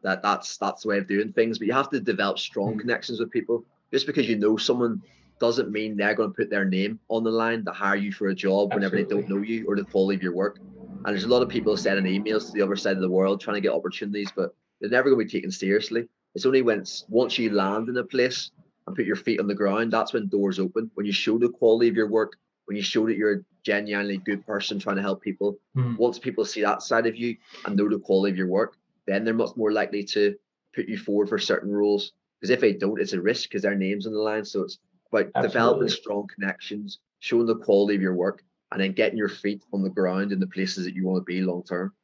that 0.00 0.22
that's 0.22 0.56
that's 0.56 0.84
the 0.84 0.88
way 0.88 0.96
of 0.96 1.06
doing 1.06 1.34
things. 1.34 1.58
But 1.58 1.66
you 1.66 1.74
have 1.74 1.90
to 1.90 2.00
develop 2.00 2.38
strong 2.38 2.70
mm-hmm. 2.70 2.80
connections 2.80 3.20
with 3.20 3.30
people. 3.30 3.66
Just 3.94 4.06
because 4.06 4.28
you 4.28 4.36
know 4.36 4.56
someone 4.56 5.00
doesn't 5.38 5.70
mean 5.70 5.96
they're 5.96 6.16
going 6.16 6.30
to 6.30 6.34
put 6.34 6.50
their 6.50 6.64
name 6.64 6.98
on 7.08 7.22
the 7.22 7.30
line 7.30 7.64
to 7.64 7.70
hire 7.70 7.94
you 7.94 8.10
for 8.10 8.26
a 8.26 8.34
job 8.34 8.72
Absolutely. 8.72 8.74
whenever 8.74 8.96
they 8.96 9.14
don't 9.14 9.28
know 9.28 9.40
you 9.40 9.64
or 9.68 9.76
the 9.76 9.84
quality 9.84 10.16
of 10.16 10.22
your 10.24 10.34
work. 10.34 10.58
And 10.58 11.06
there's 11.06 11.22
a 11.22 11.28
lot 11.28 11.42
of 11.42 11.48
people 11.48 11.76
sending 11.76 12.04
emails 12.20 12.46
to 12.46 12.52
the 12.52 12.62
other 12.62 12.74
side 12.74 12.96
of 12.96 13.02
the 13.02 13.08
world 13.08 13.40
trying 13.40 13.54
to 13.54 13.60
get 13.60 13.70
opportunities, 13.70 14.32
but 14.34 14.52
they're 14.80 14.90
never 14.90 15.10
going 15.10 15.20
to 15.20 15.32
be 15.32 15.38
taken 15.38 15.52
seriously. 15.52 16.08
It's 16.34 16.44
only 16.44 16.62
when 16.62 16.84
once 17.08 17.38
you 17.38 17.50
land 17.50 17.88
in 17.88 17.96
a 17.96 18.02
place 18.02 18.50
and 18.88 18.96
put 18.96 19.04
your 19.04 19.14
feet 19.14 19.38
on 19.38 19.46
the 19.46 19.54
ground, 19.54 19.92
that's 19.92 20.12
when 20.12 20.26
doors 20.26 20.58
open. 20.58 20.90
When 20.94 21.06
you 21.06 21.12
show 21.12 21.38
the 21.38 21.50
quality 21.50 21.88
of 21.88 21.94
your 21.94 22.08
work, 22.08 22.32
when 22.64 22.76
you 22.76 22.82
show 22.82 23.06
that 23.06 23.16
you're 23.16 23.34
a 23.34 23.44
genuinely 23.62 24.16
good 24.16 24.44
person 24.44 24.80
trying 24.80 24.96
to 24.96 25.02
help 25.02 25.22
people, 25.22 25.56
mm. 25.76 25.96
once 25.98 26.18
people 26.18 26.44
see 26.44 26.62
that 26.62 26.82
side 26.82 27.06
of 27.06 27.14
you 27.14 27.36
and 27.64 27.76
know 27.76 27.88
the 27.88 28.00
quality 28.00 28.32
of 28.32 28.38
your 28.38 28.48
work, 28.48 28.76
then 29.06 29.24
they're 29.24 29.34
much 29.34 29.54
more 29.54 29.70
likely 29.70 30.02
to 30.02 30.34
put 30.74 30.88
you 30.88 30.98
forward 30.98 31.28
for 31.28 31.38
certain 31.38 31.72
roles. 31.72 32.12
Because 32.44 32.52
if 32.52 32.60
they 32.60 32.74
don't, 32.74 33.00
it's 33.00 33.14
a 33.14 33.20
risk 33.22 33.48
because 33.48 33.62
their 33.62 33.74
name's 33.74 34.06
on 34.06 34.12
the 34.12 34.18
line. 34.18 34.44
So 34.44 34.64
it's 34.64 34.76
about 35.10 35.28
Absolutely. 35.34 35.48
developing 35.48 35.88
strong 35.88 36.26
connections, 36.26 36.98
showing 37.20 37.46
the 37.46 37.56
quality 37.56 37.94
of 37.94 38.02
your 38.02 38.12
work, 38.12 38.44
and 38.70 38.82
then 38.82 38.92
getting 38.92 39.16
your 39.16 39.30
feet 39.30 39.64
on 39.72 39.82
the 39.82 39.88
ground 39.88 40.30
in 40.30 40.40
the 40.40 40.46
places 40.46 40.84
that 40.84 40.94
you 40.94 41.06
want 41.06 41.22
to 41.22 41.24
be 41.24 41.40
long 41.40 41.62
term. 41.62 41.94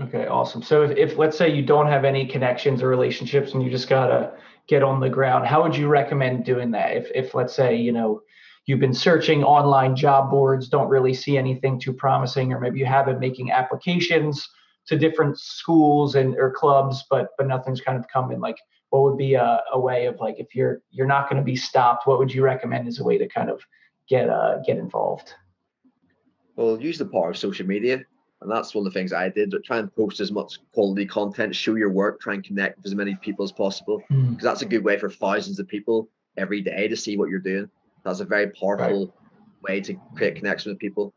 Okay, 0.00 0.28
awesome. 0.28 0.62
So 0.62 0.84
if, 0.84 0.96
if 0.96 1.18
let's 1.18 1.36
say 1.36 1.52
you 1.52 1.64
don't 1.64 1.88
have 1.88 2.04
any 2.04 2.24
connections 2.24 2.84
or 2.84 2.88
relationships 2.88 3.52
and 3.52 3.64
you 3.64 3.68
just 3.68 3.88
gotta 3.88 4.32
get 4.68 4.84
on 4.84 5.00
the 5.00 5.10
ground, 5.10 5.44
how 5.44 5.64
would 5.64 5.74
you 5.74 5.88
recommend 5.88 6.44
doing 6.44 6.70
that? 6.70 6.96
If 6.96 7.10
if 7.16 7.34
let's 7.34 7.56
say, 7.56 7.74
you 7.74 7.90
know, 7.90 8.20
you've 8.66 8.78
been 8.78 8.94
searching 8.94 9.42
online 9.42 9.96
job 9.96 10.30
boards, 10.30 10.68
don't 10.68 10.88
really 10.88 11.14
see 11.14 11.36
anything 11.36 11.80
too 11.80 11.92
promising, 11.92 12.52
or 12.52 12.60
maybe 12.60 12.78
you 12.78 12.86
have 12.86 13.06
been 13.06 13.18
making 13.18 13.50
applications 13.50 14.48
to 14.86 14.98
different 14.98 15.38
schools 15.38 16.14
and 16.14 16.36
or 16.36 16.50
clubs, 16.50 17.04
but 17.08 17.28
but 17.38 17.46
nothing's 17.46 17.80
kind 17.80 17.98
of 17.98 18.06
coming. 18.08 18.40
Like 18.40 18.56
what 18.90 19.02
would 19.02 19.16
be 19.16 19.34
a, 19.34 19.62
a 19.72 19.78
way 19.78 20.06
of 20.06 20.20
like 20.20 20.36
if 20.38 20.54
you're 20.54 20.82
you're 20.90 21.06
not 21.06 21.28
going 21.28 21.40
to 21.40 21.44
be 21.44 21.56
stopped, 21.56 22.06
what 22.06 22.18
would 22.18 22.32
you 22.32 22.42
recommend 22.42 22.88
as 22.88 22.98
a 22.98 23.04
way 23.04 23.18
to 23.18 23.28
kind 23.28 23.50
of 23.50 23.62
get 24.08 24.28
uh 24.28 24.58
get 24.66 24.78
involved? 24.78 25.34
Well, 26.56 26.80
use 26.80 26.98
the 26.98 27.06
power 27.06 27.30
of 27.30 27.38
social 27.38 27.66
media. 27.66 28.04
And 28.42 28.50
that's 28.50 28.74
one 28.74 28.84
of 28.84 28.92
the 28.92 28.98
things 28.98 29.12
I 29.12 29.28
did. 29.28 29.54
Try 29.64 29.78
and 29.78 29.94
post 29.94 30.20
as 30.20 30.32
much 30.32 30.58
quality 30.74 31.06
content, 31.06 31.54
show 31.54 31.76
your 31.76 31.90
work, 31.90 32.20
try 32.20 32.34
and 32.34 32.42
connect 32.42 32.76
with 32.76 32.86
as 32.86 32.94
many 32.94 33.14
people 33.14 33.44
as 33.44 33.52
possible. 33.52 34.02
Because 34.08 34.26
mm. 34.36 34.40
that's 34.40 34.62
a 34.62 34.66
good 34.66 34.82
way 34.82 34.98
for 34.98 35.08
thousands 35.08 35.60
of 35.60 35.68
people 35.68 36.08
every 36.36 36.60
day 36.60 36.88
to 36.88 36.96
see 36.96 37.16
what 37.16 37.30
you're 37.30 37.38
doing. 37.38 37.70
That's 38.04 38.18
a 38.18 38.24
very 38.24 38.50
powerful 38.50 39.06
right. 39.06 39.14
way 39.62 39.80
to 39.82 39.94
create 40.16 40.34
connection 40.34 40.72
with 40.72 40.80
people. 40.80 41.14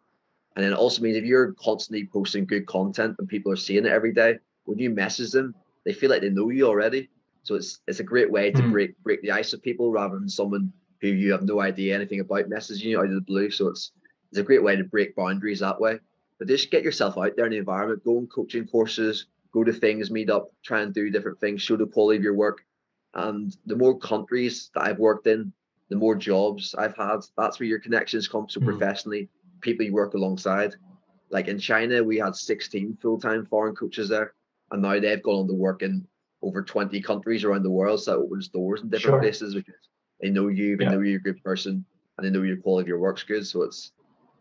And 0.55 0.63
then 0.63 0.71
it 0.71 0.77
also 0.77 1.01
means 1.01 1.17
if 1.17 1.25
you're 1.25 1.53
constantly 1.53 2.07
posting 2.07 2.45
good 2.45 2.65
content 2.65 3.15
and 3.19 3.27
people 3.27 3.51
are 3.51 3.57
seeing 3.57 3.85
it 3.85 3.91
every 3.91 4.13
day, 4.13 4.39
when 4.63 4.79
you 4.79 4.89
message 4.89 5.31
them, 5.31 5.53
they 5.85 5.93
feel 5.93 6.09
like 6.09 6.21
they 6.21 6.29
know 6.29 6.49
you 6.49 6.67
already. 6.67 7.09
So 7.43 7.55
it's 7.55 7.79
it's 7.87 7.99
a 7.99 8.03
great 8.03 8.31
way 8.31 8.51
to 8.51 8.61
mm. 8.61 8.71
break 8.71 9.03
break 9.03 9.21
the 9.21 9.31
ice 9.31 9.51
with 9.51 9.61
people 9.61 9.91
rather 9.91 10.17
than 10.17 10.29
someone 10.29 10.71
who 11.01 11.09
you 11.09 11.31
have 11.31 11.43
no 11.43 11.61
idea 11.61 11.93
anything 11.93 12.19
about 12.19 12.49
messaging 12.49 12.85
you 12.85 12.99
out 12.99 13.05
of 13.05 13.13
the 13.13 13.21
blue. 13.21 13.51
So 13.51 13.67
it's 13.67 13.91
it's 14.31 14.39
a 14.39 14.43
great 14.43 14.63
way 14.63 14.75
to 14.75 14.83
break 14.83 15.15
boundaries 15.15 15.59
that 15.59 15.79
way. 15.79 15.99
But 16.39 16.47
just 16.47 16.71
get 16.71 16.83
yourself 16.83 17.17
out 17.17 17.35
there 17.35 17.45
in 17.45 17.51
the 17.51 17.57
environment, 17.57 18.03
go 18.03 18.17
on 18.17 18.27
coaching 18.27 18.67
courses, 18.67 19.27
go 19.53 19.63
to 19.63 19.71
things, 19.71 20.11
meet 20.11 20.29
up, 20.29 20.51
try 20.63 20.81
and 20.81 20.93
do 20.93 21.09
different 21.09 21.39
things, 21.39 21.61
show 21.61 21.77
the 21.77 21.85
quality 21.85 22.17
of 22.17 22.23
your 22.23 22.33
work. 22.33 22.61
And 23.13 23.55
the 23.65 23.77
more 23.77 23.97
countries 23.97 24.69
that 24.73 24.81
I've 24.81 24.99
worked 24.99 25.27
in, 25.27 25.53
the 25.89 25.95
more 25.95 26.15
jobs 26.15 26.75
I've 26.75 26.97
had. 26.97 27.19
That's 27.37 27.59
where 27.59 27.69
your 27.69 27.79
connections 27.79 28.27
come 28.27 28.47
so 28.49 28.59
mm. 28.59 28.65
professionally, 28.65 29.29
people 29.61 29.85
you 29.85 29.93
work 29.93 30.13
alongside. 30.13 30.75
Like 31.29 31.47
in 31.47 31.59
China, 31.59 32.03
we 32.03 32.17
had 32.17 32.35
16 32.35 32.97
full 33.01 33.19
time 33.19 33.45
foreign 33.45 33.75
coaches 33.75 34.09
there, 34.09 34.33
and 34.71 34.81
now 34.81 34.99
they've 34.99 35.21
gone 35.21 35.41
on 35.41 35.47
to 35.47 35.53
work 35.53 35.81
in 35.81 36.07
over 36.41 36.61
20 36.61 37.01
countries 37.01 37.43
around 37.43 37.63
the 37.63 37.71
world. 37.71 38.01
So 38.01 38.11
that 38.11 38.17
opens 38.17 38.47
doors 38.47 38.81
in 38.81 38.89
different 38.89 39.15
sure. 39.15 39.21
places 39.21 39.55
because 39.55 39.73
they 40.21 40.29
know 40.29 40.47
you, 40.47 40.77
they 40.77 40.85
yeah. 40.85 40.91
know 40.91 41.01
you're 41.01 41.19
a 41.19 41.23
good 41.23 41.43
person, 41.43 41.83
and 42.17 42.25
they 42.25 42.29
know 42.29 42.43
your 42.43 42.57
quality 42.57 42.85
of 42.85 42.87
your 42.87 42.99
work's 42.99 43.23
good. 43.23 43.45
So 43.45 43.63
it's 43.63 43.91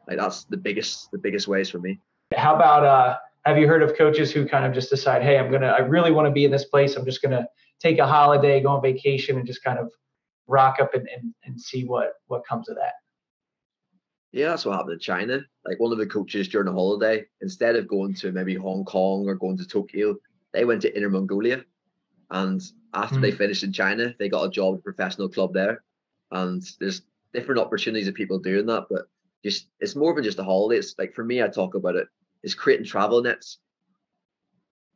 like 0.06 0.18
that's 0.18 0.44
the 0.44 0.56
biggest 0.56 1.10
the 1.10 1.18
biggest 1.18 1.48
ways 1.48 1.70
for 1.70 1.78
me. 1.78 1.98
How 2.36 2.54
about 2.54 2.84
uh 2.84 3.16
have 3.44 3.58
you 3.58 3.66
heard 3.66 3.82
of 3.82 3.96
coaches 3.96 4.32
who 4.32 4.46
kind 4.46 4.64
of 4.64 4.72
just 4.72 4.90
decide, 4.90 5.22
hey, 5.22 5.38
I'm 5.38 5.50
gonna 5.50 5.68
I 5.68 5.80
really 5.80 6.12
want 6.12 6.26
to 6.26 6.32
be 6.32 6.44
in 6.44 6.50
this 6.50 6.64
place. 6.64 6.96
I'm 6.96 7.04
just 7.04 7.22
gonna 7.22 7.46
take 7.80 7.98
a 7.98 8.06
holiday, 8.06 8.60
go 8.60 8.70
on 8.70 8.82
vacation, 8.82 9.36
and 9.36 9.46
just 9.46 9.62
kind 9.62 9.78
of 9.78 9.90
rock 10.46 10.76
up 10.80 10.94
and, 10.94 11.08
and, 11.08 11.34
and 11.44 11.60
see 11.60 11.84
what 11.84 12.14
what 12.26 12.46
comes 12.46 12.68
of 12.68 12.76
that. 12.76 12.94
Yeah, 14.34 14.48
that's 14.48 14.64
what 14.64 14.74
happened 14.74 14.94
in 14.94 14.98
China. 14.98 15.42
Like 15.64 15.78
one 15.78 15.92
of 15.92 15.98
the 15.98 16.06
coaches 16.06 16.48
during 16.48 16.66
a 16.66 16.72
holiday, 16.72 17.24
instead 17.40 17.76
of 17.76 17.86
going 17.86 18.14
to 18.14 18.32
maybe 18.32 18.56
Hong 18.56 18.84
Kong 18.84 19.28
or 19.28 19.36
going 19.36 19.56
to 19.58 19.64
Tokyo, 19.64 20.16
they 20.52 20.64
went 20.64 20.82
to 20.82 20.96
Inner 20.96 21.08
Mongolia. 21.08 21.64
And 22.30 22.60
after 22.92 23.18
mm. 23.18 23.20
they 23.22 23.30
hmm. 23.30 23.36
finished 23.36 23.62
in 23.62 23.72
China, 23.72 24.12
they 24.18 24.28
got 24.28 24.46
a 24.46 24.50
job 24.50 24.74
at 24.74 24.80
a 24.80 24.82
professional 24.82 25.28
club 25.28 25.54
there. 25.54 25.84
And 26.32 26.64
there's 26.80 27.02
different 27.32 27.60
opportunities 27.60 28.08
of 28.08 28.16
people 28.16 28.40
doing 28.40 28.66
that, 28.66 28.86
but 28.90 29.02
just 29.44 29.68
it's 29.78 29.94
more 29.94 30.12
than 30.12 30.24
just 30.24 30.40
a 30.40 30.44
holiday. 30.44 30.80
It's 30.80 30.96
like 30.98 31.14
for 31.14 31.24
me, 31.24 31.40
I 31.40 31.46
talk 31.46 31.76
about 31.76 31.94
it. 31.94 32.08
It's 32.42 32.54
creating 32.54 32.86
travel 32.86 33.22
nets, 33.22 33.58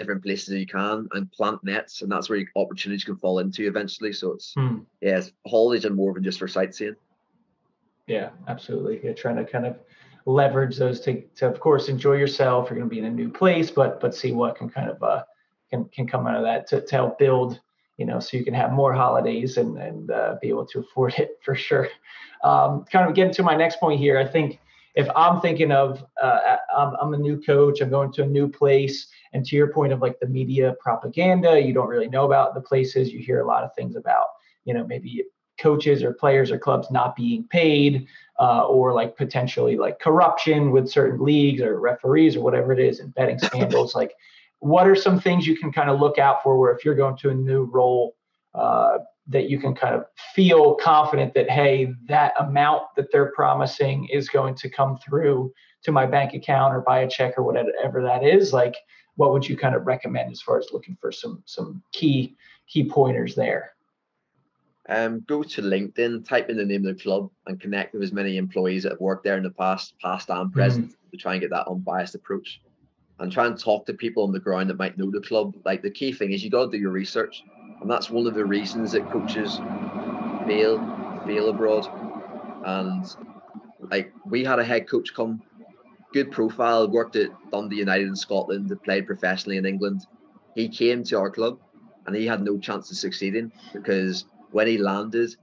different 0.00 0.24
places 0.24 0.52
you 0.52 0.66
can, 0.66 1.08
and 1.12 1.30
plant 1.30 1.62
nets, 1.62 2.02
and 2.02 2.10
that's 2.10 2.28
where 2.28 2.42
opportunities 2.56 3.04
can 3.04 3.16
fall 3.16 3.38
into 3.38 3.68
eventually. 3.68 4.12
So 4.12 4.32
it's 4.32 4.52
hmm. 4.58 4.78
yeah, 5.00 5.18
it's 5.18 5.30
holidays 5.46 5.84
are 5.84 5.90
more 5.90 6.12
than 6.14 6.24
just 6.24 6.40
for 6.40 6.48
sightseeing. 6.48 6.96
Yeah, 8.08 8.30
absolutely. 8.48 9.00
You're 9.04 9.14
trying 9.14 9.36
to 9.36 9.44
kind 9.44 9.66
of 9.66 9.76
leverage 10.26 10.76
those 10.76 11.00
to, 11.02 11.22
to 11.36 11.46
of 11.46 11.60
course 11.60 11.88
enjoy 11.88 12.14
yourself. 12.14 12.68
You're 12.68 12.78
going 12.78 12.88
to 12.88 12.94
be 12.94 12.98
in 12.98 13.04
a 13.04 13.10
new 13.10 13.30
place, 13.30 13.70
but 13.70 14.00
but 14.00 14.14
see 14.14 14.32
what 14.32 14.56
can 14.56 14.68
kind 14.68 14.90
of 14.90 15.02
uh 15.02 15.22
can 15.70 15.84
can 15.86 16.06
come 16.06 16.26
out 16.26 16.36
of 16.36 16.42
that 16.42 16.66
to, 16.68 16.80
to 16.84 16.94
help 16.94 17.18
build 17.18 17.60
you 17.98 18.06
know, 18.06 18.20
so 18.20 18.36
you 18.36 18.44
can 18.44 18.54
have 18.54 18.72
more 18.72 18.94
holidays 18.94 19.56
and, 19.56 19.76
and 19.76 20.10
uh, 20.12 20.36
be 20.40 20.48
able 20.48 20.64
to 20.64 20.78
afford 20.78 21.14
it 21.18 21.32
for 21.44 21.54
sure. 21.54 21.88
Um, 22.44 22.84
kind 22.90 23.08
of 23.08 23.14
getting 23.14 23.34
to 23.34 23.42
my 23.42 23.56
next 23.56 23.80
point 23.80 23.98
here, 23.98 24.18
I 24.18 24.24
think 24.24 24.60
if 24.94 25.08
I'm 25.16 25.40
thinking 25.40 25.72
of, 25.72 26.04
uh, 26.22 26.56
I'm, 26.76 26.94
I'm 27.00 27.14
a 27.14 27.18
new 27.18 27.40
coach, 27.42 27.80
I'm 27.80 27.90
going 27.90 28.12
to 28.12 28.22
a 28.22 28.26
new 28.26 28.48
place, 28.48 29.08
and 29.32 29.44
to 29.46 29.56
your 29.56 29.72
point 29.72 29.92
of 29.92 30.00
like 30.00 30.18
the 30.20 30.28
media 30.28 30.76
propaganda, 30.80 31.60
you 31.60 31.74
don't 31.74 31.88
really 31.88 32.08
know 32.08 32.24
about 32.24 32.54
the 32.54 32.60
places. 32.60 33.12
You 33.12 33.18
hear 33.18 33.40
a 33.40 33.46
lot 33.46 33.64
of 33.64 33.74
things 33.74 33.96
about, 33.96 34.28
you 34.64 34.74
know, 34.74 34.86
maybe 34.86 35.24
coaches 35.60 36.02
or 36.02 36.12
players 36.12 36.50
or 36.50 36.58
clubs 36.58 36.90
not 36.90 37.16
being 37.16 37.44
paid. 37.48 38.06
uh, 38.38 38.64
or 38.66 38.92
like 38.92 39.16
potentially 39.16 39.76
like 39.76 39.98
corruption 39.98 40.70
with 40.70 40.88
certain 40.88 41.24
leagues 41.24 41.60
or 41.60 41.80
referees 41.80 42.36
or 42.36 42.40
whatever 42.40 42.72
it 42.72 42.78
is 42.78 43.00
and 43.00 43.14
betting 43.14 43.38
scandals 43.38 43.94
like 43.94 44.14
what 44.60 44.88
are 44.88 44.96
some 44.96 45.20
things 45.20 45.46
you 45.46 45.56
can 45.56 45.72
kind 45.72 45.90
of 45.90 46.00
look 46.00 46.18
out 46.18 46.42
for 46.42 46.58
where 46.58 46.72
if 46.72 46.84
you're 46.84 46.94
going 46.94 47.16
to 47.16 47.30
a 47.30 47.34
new 47.34 47.64
role 47.64 48.16
uh, 48.54 48.98
that 49.26 49.48
you 49.48 49.58
can 49.58 49.74
kind 49.74 49.94
of 49.94 50.04
feel 50.34 50.74
confident 50.76 51.34
that 51.34 51.50
hey 51.50 51.92
that 52.06 52.32
amount 52.38 52.82
that 52.96 53.10
they're 53.12 53.32
promising 53.32 54.06
is 54.06 54.28
going 54.28 54.54
to 54.54 54.70
come 54.70 54.98
through 54.98 55.52
to 55.82 55.92
my 55.92 56.06
bank 56.06 56.34
account 56.34 56.74
or 56.74 56.80
buy 56.80 57.00
a 57.00 57.08
check 57.08 57.34
or 57.36 57.42
whatever 57.42 58.02
that 58.02 58.24
is 58.24 58.52
like 58.52 58.76
what 59.16 59.32
would 59.32 59.48
you 59.48 59.56
kind 59.56 59.74
of 59.74 59.84
recommend 59.86 60.30
as 60.30 60.40
far 60.40 60.58
as 60.58 60.68
looking 60.72 60.96
for 61.00 61.10
some 61.10 61.42
some 61.44 61.82
key 61.92 62.36
key 62.68 62.88
pointers 62.88 63.34
there 63.34 63.72
um, 64.88 65.20
go 65.26 65.42
to 65.42 65.62
LinkedIn, 65.62 66.26
type 66.26 66.48
in 66.48 66.56
the 66.56 66.64
name 66.64 66.86
of 66.86 66.96
the 66.96 67.02
club, 67.02 67.30
and 67.46 67.60
connect 67.60 67.92
with 67.92 68.02
as 68.02 68.12
many 68.12 68.36
employees 68.36 68.84
that 68.84 68.92
have 68.92 69.00
worked 69.00 69.24
there 69.24 69.36
in 69.36 69.42
the 69.42 69.50
past, 69.50 69.94
past 70.02 70.30
and 70.30 70.52
present, 70.52 70.90
mm. 70.90 71.10
to 71.10 71.16
try 71.16 71.32
and 71.32 71.42
get 71.42 71.50
that 71.50 71.68
unbiased 71.68 72.14
approach. 72.14 72.60
And 73.20 73.32
try 73.32 73.46
and 73.46 73.58
talk 73.58 73.84
to 73.86 73.94
people 73.94 74.22
on 74.22 74.30
the 74.30 74.38
ground 74.38 74.70
that 74.70 74.78
might 74.78 74.96
know 74.96 75.10
the 75.10 75.20
club. 75.20 75.52
Like 75.64 75.82
the 75.82 75.90
key 75.90 76.12
thing 76.12 76.30
is 76.30 76.44
you 76.44 76.50
got 76.50 76.66
to 76.66 76.70
do 76.70 76.78
your 76.78 76.92
research, 76.92 77.42
and 77.80 77.90
that's 77.90 78.10
one 78.10 78.28
of 78.28 78.34
the 78.34 78.44
reasons 78.44 78.92
that 78.92 79.10
coaches 79.10 79.56
fail 80.46 80.78
fail 81.26 81.50
abroad. 81.50 81.86
And 82.64 83.04
like 83.90 84.12
we 84.24 84.44
had 84.44 84.60
a 84.60 84.64
head 84.64 84.88
coach 84.88 85.14
come, 85.14 85.42
good 86.12 86.30
profile, 86.30 86.88
worked 86.88 87.16
at 87.16 87.30
Dundee 87.50 87.76
United 87.76 88.06
in 88.06 88.14
Scotland, 88.14 88.72
played 88.84 89.06
professionally 89.06 89.56
in 89.56 89.66
England. 89.66 90.06
He 90.54 90.68
came 90.68 91.02
to 91.04 91.18
our 91.18 91.30
club, 91.30 91.58
and 92.06 92.14
he 92.14 92.24
had 92.24 92.42
no 92.42 92.56
chance 92.56 92.88
of 92.90 92.96
succeeding 92.98 93.50
because 93.72 94.26
when 94.50 94.66
he 94.66 94.78
landed, 94.78 95.34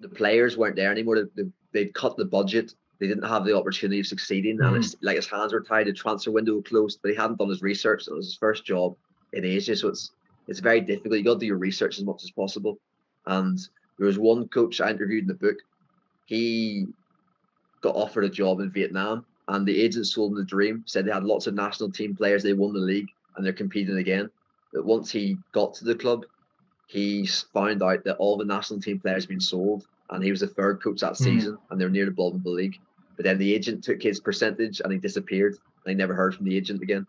the 0.00 0.08
players 0.08 0.56
weren't 0.56 0.76
there 0.76 0.90
anymore. 0.90 1.28
They, 1.34 1.44
they'd 1.72 1.94
cut 1.94 2.16
the 2.16 2.24
budget. 2.24 2.74
They 2.98 3.08
didn't 3.08 3.28
have 3.28 3.44
the 3.44 3.56
opportunity 3.56 4.00
of 4.00 4.06
succeeding, 4.06 4.58
mm. 4.58 4.66
and 4.66 4.76
it's 4.76 4.94
like 5.02 5.16
his 5.16 5.26
hands 5.26 5.52
were 5.52 5.60
tied. 5.60 5.86
The 5.86 5.92
transfer 5.92 6.30
window 6.30 6.60
closed, 6.62 7.00
but 7.02 7.10
he 7.10 7.16
hadn't 7.16 7.38
done 7.38 7.48
his 7.48 7.62
research. 7.62 8.06
it 8.06 8.14
was 8.14 8.26
his 8.26 8.36
first 8.36 8.64
job 8.64 8.94
in 9.32 9.44
Asia, 9.44 9.74
so 9.74 9.88
it's 9.88 10.12
it's 10.48 10.60
very 10.60 10.80
difficult. 10.80 11.18
You 11.18 11.24
got 11.24 11.34
to 11.34 11.40
do 11.40 11.46
your 11.46 11.56
research 11.56 11.98
as 11.98 12.04
much 12.04 12.22
as 12.22 12.30
possible. 12.30 12.78
And 13.26 13.58
there 13.98 14.06
was 14.06 14.18
one 14.18 14.48
coach 14.48 14.80
I 14.80 14.90
interviewed 14.90 15.24
in 15.24 15.28
the 15.28 15.34
book. 15.34 15.56
He 16.26 16.86
got 17.80 17.94
offered 17.94 18.24
a 18.24 18.30
job 18.30 18.60
in 18.60 18.70
Vietnam, 18.70 19.24
and 19.48 19.66
the 19.66 19.80
agent 19.80 20.06
sold 20.06 20.32
him 20.32 20.38
the 20.38 20.44
dream. 20.44 20.82
Said 20.86 21.04
they 21.04 21.12
had 21.12 21.24
lots 21.24 21.46
of 21.46 21.54
national 21.54 21.90
team 21.90 22.14
players. 22.14 22.42
They 22.42 22.52
won 22.52 22.72
the 22.72 22.80
league, 22.80 23.08
and 23.36 23.44
they're 23.44 23.52
competing 23.52 23.98
again. 23.98 24.30
But 24.72 24.84
once 24.84 25.10
he 25.10 25.36
got 25.52 25.74
to 25.74 25.84
the 25.84 25.94
club, 25.94 26.24
he 26.92 27.26
found 27.26 27.82
out 27.82 28.04
that 28.04 28.16
all 28.16 28.36
the 28.36 28.44
national 28.44 28.78
team 28.78 29.00
players 29.00 29.24
had 29.24 29.30
been 29.30 29.40
sold, 29.40 29.86
and 30.10 30.22
he 30.22 30.30
was 30.30 30.40
the 30.40 30.46
third 30.46 30.82
coach 30.82 31.00
that 31.00 31.14
mm. 31.14 31.16
season, 31.16 31.56
and 31.70 31.80
they 31.80 31.86
were 31.86 31.90
near 31.90 32.04
the 32.04 32.10
bottom 32.10 32.36
of 32.36 32.44
the 32.44 32.50
league. 32.50 32.78
But 33.16 33.24
then 33.24 33.38
the 33.38 33.54
agent 33.54 33.82
took 33.82 34.02
his 34.02 34.20
percentage, 34.20 34.80
and 34.80 34.92
he 34.92 34.98
disappeared. 34.98 35.56
And 35.84 35.92
I 35.92 35.94
never 35.94 36.14
heard 36.14 36.34
from 36.34 36.44
the 36.44 36.54
agent 36.54 36.82
again. 36.82 37.06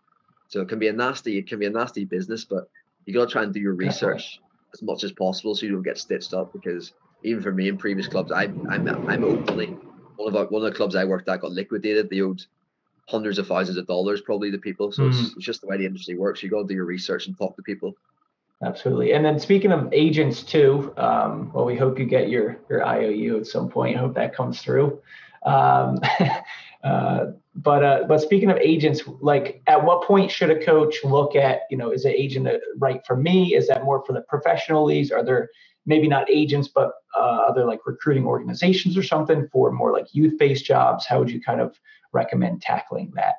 So 0.48 0.62
it 0.62 0.70
can 0.70 0.78
be 0.78 0.88
a 0.88 0.92
nasty, 0.92 1.36
it 1.36 1.46
can 1.46 1.58
be 1.58 1.66
a 1.66 1.70
nasty 1.70 2.06
business, 2.06 2.46
but 2.46 2.70
you 3.04 3.12
got 3.12 3.26
to 3.26 3.30
try 3.30 3.42
and 3.42 3.52
do 3.52 3.60
your 3.60 3.74
research 3.74 4.40
as 4.72 4.80
much 4.80 5.04
as 5.04 5.12
possible 5.12 5.54
so 5.54 5.66
you 5.66 5.72
don't 5.72 5.82
get 5.82 5.98
stitched 5.98 6.32
up. 6.32 6.54
Because 6.54 6.94
even 7.22 7.42
for 7.42 7.52
me 7.52 7.68
in 7.68 7.76
previous 7.76 8.08
clubs, 8.08 8.32
I, 8.32 8.44
I'm 8.70 8.88
I'm 8.88 9.24
openly 9.24 9.76
one 10.16 10.28
of 10.28 10.36
our, 10.36 10.46
one 10.46 10.64
of 10.64 10.72
the 10.72 10.76
clubs 10.76 10.96
I 10.96 11.04
worked 11.04 11.28
at 11.28 11.42
got 11.42 11.52
liquidated. 11.52 12.08
They 12.08 12.22
owed 12.22 12.42
hundreds 13.06 13.38
of 13.38 13.46
thousands 13.46 13.76
of 13.76 13.86
dollars 13.86 14.22
probably 14.22 14.50
to 14.50 14.58
people. 14.58 14.92
So 14.92 15.02
mm. 15.02 15.10
it's, 15.10 15.36
it's 15.36 15.44
just 15.44 15.60
the 15.60 15.66
way 15.66 15.76
the 15.76 15.86
industry 15.86 16.16
works. 16.16 16.42
You 16.42 16.48
got 16.48 16.62
to 16.62 16.68
do 16.68 16.74
your 16.74 16.86
research 16.86 17.26
and 17.26 17.36
talk 17.36 17.54
to 17.56 17.62
people. 17.62 17.94
Absolutely. 18.64 19.12
And 19.12 19.24
then 19.24 19.38
speaking 19.38 19.72
of 19.72 19.92
agents 19.92 20.42
too, 20.42 20.94
um, 20.96 21.52
well, 21.52 21.66
we 21.66 21.76
hope 21.76 21.98
you 21.98 22.06
get 22.06 22.30
your 22.30 22.58
your 22.70 22.86
IOU 22.86 23.38
at 23.38 23.46
some 23.46 23.68
point. 23.68 23.96
I 23.96 24.00
hope 24.00 24.14
that 24.14 24.34
comes 24.34 24.62
through. 24.62 25.00
Um, 25.44 26.00
uh, 26.84 27.26
but 27.56 27.84
uh, 27.84 28.04
but 28.08 28.22
speaking 28.22 28.50
of 28.50 28.56
agents, 28.58 29.02
like 29.20 29.62
at 29.66 29.84
what 29.84 30.04
point 30.06 30.30
should 30.30 30.50
a 30.50 30.64
coach 30.64 30.96
look 31.04 31.36
at 31.36 31.60
you 31.70 31.76
know 31.76 31.92
is 31.92 32.06
an 32.06 32.12
agent 32.12 32.48
right 32.78 33.02
for 33.06 33.16
me? 33.16 33.54
Is 33.54 33.68
that 33.68 33.84
more 33.84 34.02
for 34.06 34.14
the 34.14 34.22
professional 34.22 34.84
leagues? 34.86 35.12
Are 35.12 35.24
there 35.24 35.50
maybe 35.86 36.08
not 36.08 36.30
agents, 36.30 36.68
but 36.74 36.92
uh, 37.16 37.20
other 37.48 37.66
like 37.66 37.80
recruiting 37.86 38.24
organizations 38.26 38.96
or 38.96 39.02
something 39.02 39.46
for 39.52 39.72
more 39.72 39.92
like 39.92 40.06
youth 40.14 40.38
based 40.38 40.64
jobs? 40.64 41.06
How 41.06 41.18
would 41.18 41.30
you 41.30 41.40
kind 41.42 41.60
of 41.60 41.78
recommend 42.14 42.62
tackling 42.62 43.12
that? 43.16 43.34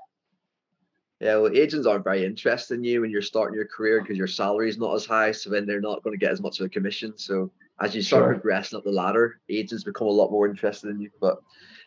Yeah, 1.22 1.38
well, 1.38 1.52
agents 1.56 1.88
aren't 1.88 2.04
very 2.04 2.26
interested 2.26 2.76
in 2.76 2.84
you 2.84 3.02
when 3.02 3.10
you're 3.10 3.22
starting 3.22 3.56
your 3.56 3.68
career 3.68 4.02
because 4.02 4.18
your 4.18 4.28
salary 4.28 4.70
is 4.70 4.78
not 4.78 4.96
as 4.96 5.06
high. 5.06 5.32
So 5.32 5.50
then 5.50 5.66
they're 5.66 5.80
not 5.80 6.04
going 6.04 6.14
to 6.14 6.24
get 6.24 6.32
as 6.32 6.42
much 6.42 6.60
of 6.60 6.66
a 6.66 6.70
commission. 6.70 7.14
So 7.18 7.52
as 7.82 7.96
you 7.96 8.02
start 8.02 8.24
sure. 8.24 8.34
progressing 8.34 8.78
up 8.78 8.84
the 8.84 8.92
ladder, 8.92 9.40
agents 9.50 9.84
become 9.84 10.08
a 10.08 10.12
lot 10.12 10.32
more 10.32 10.48
interested 10.48 10.90
in 10.90 11.00
you. 11.00 11.10
But 11.22 11.40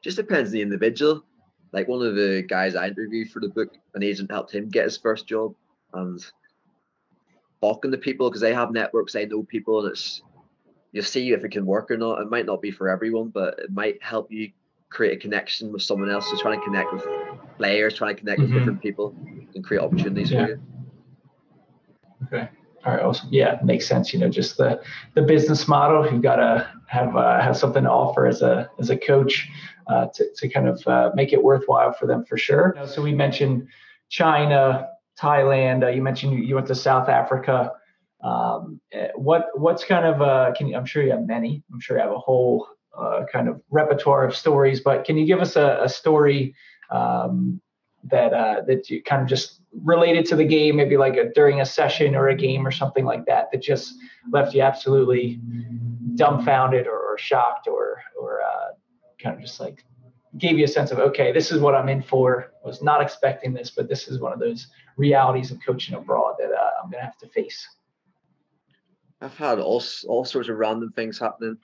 just 0.03 0.17
depends 0.17 0.49
on 0.49 0.55
the 0.55 0.63
individual. 0.63 1.25
Like 1.73 1.89
one 1.89 2.07
of 2.07 2.15
the 2.15 2.43
guys 2.49 2.75
I 2.75 2.89
interviewed 2.89 3.31
for 3.31 3.41
the 3.41 3.49
book, 3.49 3.77
an 3.95 4.03
agent 4.03 4.31
helped 4.31 4.55
him 4.55 4.71
get 4.71 4.85
his 4.85 4.97
first 4.97 5.27
job, 5.27 5.55
and 5.93 6.25
talking 7.61 7.91
to 7.91 7.99
people 7.99 8.31
because 8.31 8.41
they 8.41 8.55
have 8.55 8.73
networks, 8.73 9.13
they 9.13 9.27
know 9.27 9.43
people, 9.43 9.81
and 9.81 9.91
it's 9.91 10.23
you 10.93 11.03
see 11.03 11.33
if 11.33 11.45
it 11.45 11.51
can 11.51 11.67
work 11.67 11.91
or 11.91 11.99
not. 11.99 12.21
It 12.21 12.31
might 12.31 12.47
not 12.47 12.63
be 12.63 12.71
for 12.71 12.89
everyone, 12.89 13.29
but 13.29 13.59
it 13.59 13.71
might 13.71 14.03
help 14.03 14.33
you 14.33 14.51
create 14.91 15.19
a 15.19 15.21
connection 15.21 15.73
with 15.73 15.83
someone 15.83 16.11
else 16.11 16.31
who's 16.31 16.41
trying 16.41 16.59
to 16.59 16.65
connect 16.65 16.93
with 16.93 17.05
players, 17.57 17.95
trying 17.95 18.15
to 18.15 18.21
connect 18.21 18.41
mm-hmm. 18.41 18.55
with 18.55 18.63
different 18.63 18.83
people 18.83 19.15
and 19.55 19.65
create 19.65 19.81
opportunities 19.81 20.31
yeah. 20.31 20.45
for 20.45 20.51
you. 20.51 20.61
Okay. 22.27 22.49
All 22.85 22.95
right. 22.95 23.03
Awesome. 23.03 23.29
Yeah, 23.31 23.59
makes 23.63 23.87
sense. 23.87 24.13
You 24.13 24.21
know, 24.21 24.29
just 24.29 24.57
the 24.57 24.81
the 25.15 25.23
business 25.23 25.67
model. 25.67 26.11
You've 26.11 26.23
got 26.23 26.37
to 26.37 26.69
have 26.87 27.17
uh, 27.17 27.41
have 27.41 27.57
something 27.57 27.83
to 27.85 27.91
offer 27.91 28.27
as 28.27 28.41
a 28.41 28.71
as 28.79 28.91
a 28.91 28.97
coach 28.97 29.49
uh, 29.89 30.07
to 30.15 30.27
to 30.37 30.49
kind 30.49 30.69
of 30.69 30.87
uh, 30.87 31.11
make 31.15 31.33
it 31.33 31.43
worthwhile 31.43 31.93
for 31.93 32.07
them 32.07 32.25
for 32.25 32.39
sure. 32.39 32.73
You 32.77 32.83
know, 32.83 32.87
so 32.87 33.03
we 33.03 33.13
mentioned 33.13 33.67
China, 34.09 34.89
Thailand. 35.21 35.85
Uh, 35.85 35.89
you 35.89 36.03
mentioned 36.03 36.33
you, 36.33 36.39
you 36.39 36.55
went 36.55 36.69
to 36.69 36.75
South 36.75 37.09
Africa. 37.09 37.73
Um, 38.23 38.81
eh, 38.93 39.09
what 39.17 39.49
what's 39.55 39.85
kind 39.85 40.07
of 40.07 40.23
uh, 40.23 40.53
can 40.57 40.69
you, 40.69 40.77
I'm 40.77 40.87
sure 40.87 41.03
you 41.03 41.11
have 41.11 41.27
many. 41.27 41.63
I'm 41.73 41.81
sure 41.81 41.97
you 41.97 42.03
have 42.03 42.13
a 42.13 42.19
whole 42.19 42.69
uh, 42.99 43.25
kind 43.33 43.49
of 43.49 43.61
repertoire 43.71 44.25
of 44.25 44.37
stories. 44.37 44.81
But 44.81 45.05
can 45.05 45.17
you 45.17 45.27
give 45.27 45.41
us 45.41 45.57
a, 45.57 45.79
a 45.83 45.89
story 45.89 46.55
um, 46.91 47.61
that 48.05 48.33
uh, 48.33 48.63
that 48.67 48.91
you 48.91 49.03
kind 49.03 49.23
of 49.23 49.29
just 49.29 49.61
related 49.85 50.25
to 50.27 50.37
the 50.37 50.45
game, 50.45 50.77
maybe 50.77 50.97
like 50.97 51.17
a, 51.17 51.31
during 51.33 51.61
a 51.61 51.67
session 51.67 52.15
or 52.15 52.29
a 52.29 52.35
game 52.35 52.67
or 52.67 52.71
something 52.71 53.05
like 53.05 53.27
that, 53.27 53.51
that 53.53 53.63
just 53.63 53.95
left 54.33 54.55
you 54.55 54.63
absolutely 54.63 55.41
dumbfounded 56.15 56.87
or, 56.87 56.99
or 56.99 57.19
shocked 57.19 57.69
or 57.69 58.03
or 58.21 58.43
uh, 58.43 58.73
kind 59.23 59.37
of 59.37 59.43
just 59.43 59.61
like 59.61 59.85
gave 60.37 60.59
you 60.59 60.65
a 60.65 60.69
sense 60.69 60.91
of 60.91 60.99
okay, 60.99 61.33
this 61.33 61.51
is 61.51 61.61
what 61.61 61.75
I'm 61.75 61.89
in 61.89 62.03
for. 62.03 62.53
Was 62.65 62.83
not 62.83 63.01
expecting 63.01 63.53
this, 63.53 63.71
but 63.71 63.89
this 63.89 64.09
is 64.09 64.21
one 64.21 64.33
of 64.33 64.39
those 64.39 64.69
realities 64.97 65.51
of 65.51 65.59
coaching 65.65 65.95
abroad 65.95 66.35
that 66.39 66.51
uh, 66.51 66.71
I'm 66.83 66.91
gonna 66.91 67.05
have 67.05 67.19
to 67.19 67.29
face. 67.29 67.67
I've 69.21 69.37
had 69.37 69.59
all 69.59 69.83
all 70.07 70.25
sorts 70.25 70.49
of 70.49 70.57
random 70.57 70.93
things 70.93 71.19
happening. 71.19 71.57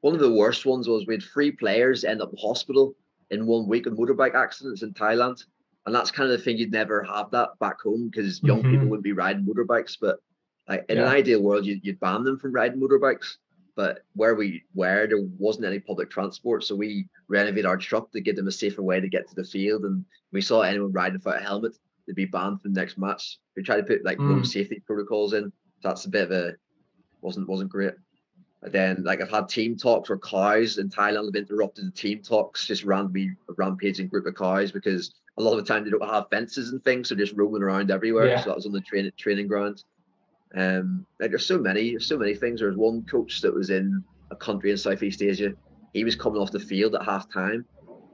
One 0.00 0.14
of 0.14 0.20
the 0.20 0.32
worst 0.32 0.66
ones 0.66 0.88
was 0.88 1.06
we 1.06 1.14
had 1.14 1.22
three 1.22 1.50
players 1.50 2.04
end 2.04 2.22
up 2.22 2.30
in 2.32 2.38
hospital 2.38 2.94
in 3.30 3.46
one 3.46 3.68
week 3.68 3.86
of 3.86 3.94
motorbike 3.94 4.34
accidents 4.34 4.82
in 4.82 4.92
Thailand. 4.92 5.44
And 5.86 5.94
that's 5.94 6.10
kind 6.10 6.30
of 6.30 6.38
the 6.38 6.44
thing 6.44 6.58
you'd 6.58 6.72
never 6.72 7.02
have 7.04 7.30
that 7.30 7.50
back 7.58 7.80
home 7.80 8.08
because 8.08 8.42
young 8.42 8.62
mm-hmm. 8.62 8.70
people 8.70 8.86
wouldn't 8.88 9.04
be 9.04 9.12
riding 9.12 9.46
motorbikes. 9.46 9.96
But 10.00 10.18
like 10.68 10.84
in 10.88 10.98
yeah. 10.98 11.04
an 11.04 11.08
ideal 11.08 11.42
world, 11.42 11.66
you'd, 11.66 11.84
you'd 11.84 12.00
ban 12.00 12.24
them 12.24 12.38
from 12.38 12.52
riding 12.52 12.80
motorbikes. 12.80 13.36
But 13.76 14.02
where 14.14 14.34
we 14.34 14.62
were, 14.74 15.06
there 15.06 15.22
wasn't 15.38 15.66
any 15.66 15.78
public 15.78 16.10
transport. 16.10 16.64
So 16.64 16.74
we 16.74 17.06
renovated 17.28 17.66
our 17.66 17.76
truck 17.76 18.10
to 18.12 18.20
give 18.20 18.36
them 18.36 18.48
a 18.48 18.52
safer 18.52 18.82
way 18.82 19.00
to 19.00 19.08
get 19.08 19.28
to 19.28 19.34
the 19.34 19.44
field. 19.44 19.84
And 19.84 20.04
we 20.32 20.40
saw 20.40 20.62
anyone 20.62 20.92
riding 20.92 21.14
without 21.14 21.40
a 21.40 21.44
helmet, 21.44 21.76
they'd 22.06 22.14
be 22.14 22.24
banned 22.24 22.60
from 22.60 22.74
the 22.74 22.80
next 22.80 22.98
match. 22.98 23.38
We 23.56 23.62
tried 23.62 23.78
to 23.78 23.82
put 23.84 24.04
like 24.04 24.18
mm. 24.18 24.28
road 24.28 24.46
safety 24.46 24.82
protocols 24.86 25.32
in. 25.32 25.52
So 25.80 25.88
that's 25.88 26.04
a 26.04 26.10
bit 26.10 26.24
of 26.24 26.30
a 26.32 26.54
wasn't 27.22 27.48
wasn't 27.48 27.70
great. 27.70 27.94
And 28.62 28.72
then 28.72 29.02
like 29.04 29.20
I've 29.20 29.30
had 29.30 29.48
team 29.48 29.76
talks 29.76 30.08
where 30.08 30.18
cows 30.18 30.78
in 30.78 30.90
Thailand 30.90 31.26
have 31.26 31.34
interrupted 31.34 31.86
the 31.86 31.90
team 31.90 32.20
talks, 32.22 32.66
just 32.66 32.84
randomly 32.84 33.34
a 33.48 33.52
rampaging 33.54 34.08
group 34.08 34.26
of 34.26 34.34
cows 34.34 34.70
because 34.70 35.14
a 35.38 35.42
lot 35.42 35.56
of 35.56 35.64
the 35.64 35.72
time 35.72 35.84
they 35.84 35.90
don't 35.90 36.06
have 36.06 36.28
fences 36.30 36.70
and 36.70 36.84
things, 36.84 37.08
so 37.08 37.14
just 37.14 37.34
roaming 37.34 37.62
around 37.62 37.90
everywhere. 37.90 38.26
Yeah. 38.26 38.40
So 38.40 38.50
that 38.50 38.56
was 38.56 38.66
on 38.66 38.72
the 38.72 38.80
training 38.80 39.12
training 39.16 39.48
ground. 39.48 39.84
Um, 40.54 41.06
like 41.18 41.30
there's 41.30 41.46
so 41.46 41.58
many, 41.58 41.90
there's 41.90 42.06
so 42.06 42.18
many 42.18 42.34
things. 42.34 42.60
There's 42.60 42.76
one 42.76 43.02
coach 43.04 43.40
that 43.40 43.54
was 43.54 43.70
in 43.70 44.04
a 44.30 44.36
country 44.36 44.70
in 44.70 44.76
Southeast 44.76 45.22
Asia. 45.22 45.54
He 45.94 46.04
was 46.04 46.14
coming 46.14 46.40
off 46.40 46.52
the 46.52 46.60
field 46.60 46.94
at 46.94 47.04
half 47.04 47.32
time, 47.32 47.64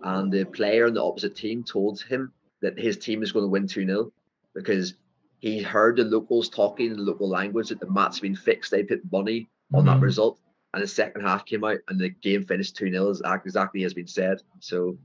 and 0.02 0.32
the 0.32 0.44
player 0.44 0.86
on 0.86 0.94
the 0.94 1.02
opposite 1.02 1.34
team 1.34 1.64
told 1.64 2.00
him 2.02 2.32
that 2.60 2.78
his 2.78 2.96
team 2.96 3.22
is 3.22 3.32
going 3.32 3.44
to 3.44 3.48
win 3.48 3.66
2 3.66 3.84
0 3.84 4.12
because 4.54 4.94
he 5.40 5.60
heard 5.60 5.96
the 5.96 6.04
locals 6.04 6.48
talking 6.48 6.90
in 6.92 6.96
the 6.96 7.02
local 7.02 7.28
language 7.28 7.68
that 7.68 7.80
the 7.80 7.92
had 7.92 8.20
been 8.20 8.36
fixed. 8.36 8.70
They 8.70 8.82
put 8.82 9.00
money 9.10 9.48
on 9.74 9.84
mm-hmm. 9.84 9.88
that 9.88 10.00
result. 10.00 10.38
And 10.74 10.82
the 10.82 10.88
second 10.88 11.22
half 11.22 11.46
came 11.46 11.64
out 11.64 11.78
and 11.88 11.98
the 11.98 12.10
game 12.10 12.44
finished 12.44 12.76
2 12.76 12.90
0 12.90 13.14
exactly 13.44 13.84
as 13.84 13.94
been 13.94 14.06
said. 14.06 14.42
So 14.60 14.98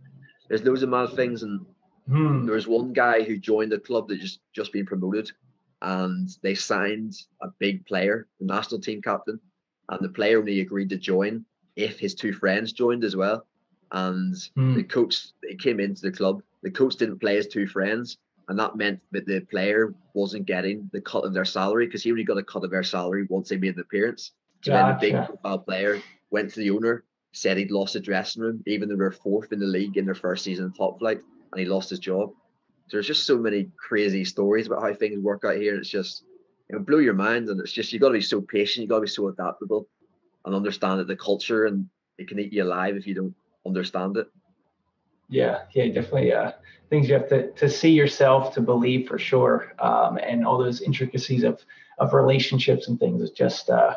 there's 0.49 0.63
loads 0.63 0.83
of 0.83 0.89
mad 0.89 1.13
things. 1.13 1.43
And 1.43 1.65
mm. 2.09 2.45
there 2.45 2.55
was 2.55 2.67
one 2.67 2.91
guy 2.93 3.23
who 3.23 3.37
joined 3.37 3.71
the 3.71 3.79
club 3.79 4.07
that 4.09 4.19
just 4.19 4.41
just 4.53 4.73
been 4.73 4.85
promoted 4.85 5.31
and 5.81 6.29
they 6.43 6.55
signed 6.55 7.15
a 7.41 7.47
big 7.59 7.85
player, 7.85 8.27
the 8.39 8.45
national 8.45 8.81
team 8.81 9.01
captain. 9.01 9.39
And 9.89 10.03
the 10.03 10.09
player 10.09 10.39
only 10.39 10.59
agreed 10.59 10.89
to 10.89 10.97
join 10.97 11.45
if 11.75 11.99
his 11.99 12.15
two 12.15 12.33
friends 12.33 12.73
joined 12.73 13.03
as 13.03 13.15
well. 13.15 13.45
and 13.91 14.35
mm. 14.57 14.75
the 14.75 14.83
coach 14.83 15.27
he 15.47 15.55
came 15.55 15.79
into 15.79 16.01
the 16.01 16.11
club. 16.11 16.41
The 16.63 16.71
coach 16.71 16.95
didn't 16.95 17.19
play 17.19 17.35
his 17.35 17.47
two 17.47 17.67
friends, 17.67 18.17
and 18.47 18.57
that 18.59 18.75
meant 18.75 18.99
that 19.11 19.25
the 19.25 19.39
player 19.41 19.93
wasn't 20.13 20.45
getting 20.45 20.89
the 20.93 21.01
cut 21.01 21.25
of 21.25 21.33
their 21.33 21.45
salary 21.45 21.87
because 21.87 22.03
he 22.03 22.11
only 22.11 22.23
got 22.23 22.37
a 22.37 22.43
cut 22.43 22.63
of 22.63 22.71
their 22.71 22.83
salary 22.83 23.25
once 23.29 23.49
they 23.49 23.57
made 23.57 23.75
an 23.75 23.81
appearance. 23.81 24.31
Gotcha. 24.65 24.99
big 24.99 25.25
profile 25.25 25.59
player 25.59 25.99
went 26.29 26.53
to 26.53 26.59
the 26.59 26.69
owner, 26.71 27.03
said 27.33 27.57
he'd 27.57 27.71
lost 27.71 27.93
the 27.93 27.99
dressing 27.99 28.41
room, 28.41 28.63
even 28.67 28.89
though 28.89 28.95
they're 28.95 29.11
fourth 29.11 29.51
in 29.51 29.59
the 29.59 29.65
league 29.65 29.97
in 29.97 30.05
their 30.05 30.15
first 30.15 30.43
season 30.43 30.65
in 30.65 30.73
top 30.73 30.99
flight, 30.99 31.19
and 31.51 31.59
he 31.59 31.65
lost 31.65 31.89
his 31.89 31.99
job. 31.99 32.31
So 32.87 32.97
there's 32.97 33.07
just 33.07 33.25
so 33.25 33.37
many 33.37 33.69
crazy 33.77 34.25
stories 34.25 34.67
about 34.67 34.81
how 34.81 34.93
things 34.93 35.19
work 35.19 35.43
out 35.45 35.55
here. 35.55 35.75
It's 35.75 35.89
just 35.89 36.23
it 36.69 36.85
blow 36.85 36.99
your 36.99 37.13
mind, 37.13 37.49
and 37.49 37.59
it's 37.59 37.71
just 37.71 37.91
you 37.91 37.99
got 37.99 38.09
to 38.09 38.13
be 38.13 38.21
so 38.21 38.41
patient, 38.41 38.83
you 38.83 38.89
got 38.89 38.95
to 38.95 39.01
be 39.01 39.07
so 39.07 39.27
adaptable, 39.27 39.87
and 40.45 40.55
understand 40.55 40.99
that 40.99 41.07
the 41.07 41.15
culture 41.15 41.65
and 41.65 41.87
it 42.17 42.27
can 42.27 42.39
eat 42.39 42.53
you 42.53 42.63
alive 42.63 42.95
if 42.95 43.07
you 43.07 43.15
don't 43.15 43.35
understand 43.65 44.17
it. 44.17 44.27
Yeah, 45.29 45.61
yeah, 45.73 45.87
definitely. 45.87 46.33
Uh, 46.33 46.51
things 46.89 47.07
you 47.07 47.13
have 47.15 47.29
to 47.29 47.51
to 47.51 47.69
see 47.69 47.91
yourself 47.91 48.53
to 48.55 48.61
believe 48.61 49.07
for 49.07 49.17
sure, 49.17 49.73
um, 49.79 50.17
and 50.17 50.45
all 50.45 50.57
those 50.57 50.81
intricacies 50.81 51.43
of 51.43 51.63
of 51.97 52.13
relationships 52.13 52.87
and 52.87 52.99
things 52.99 53.21
is 53.21 53.31
just 53.31 53.69
uh, 53.69 53.95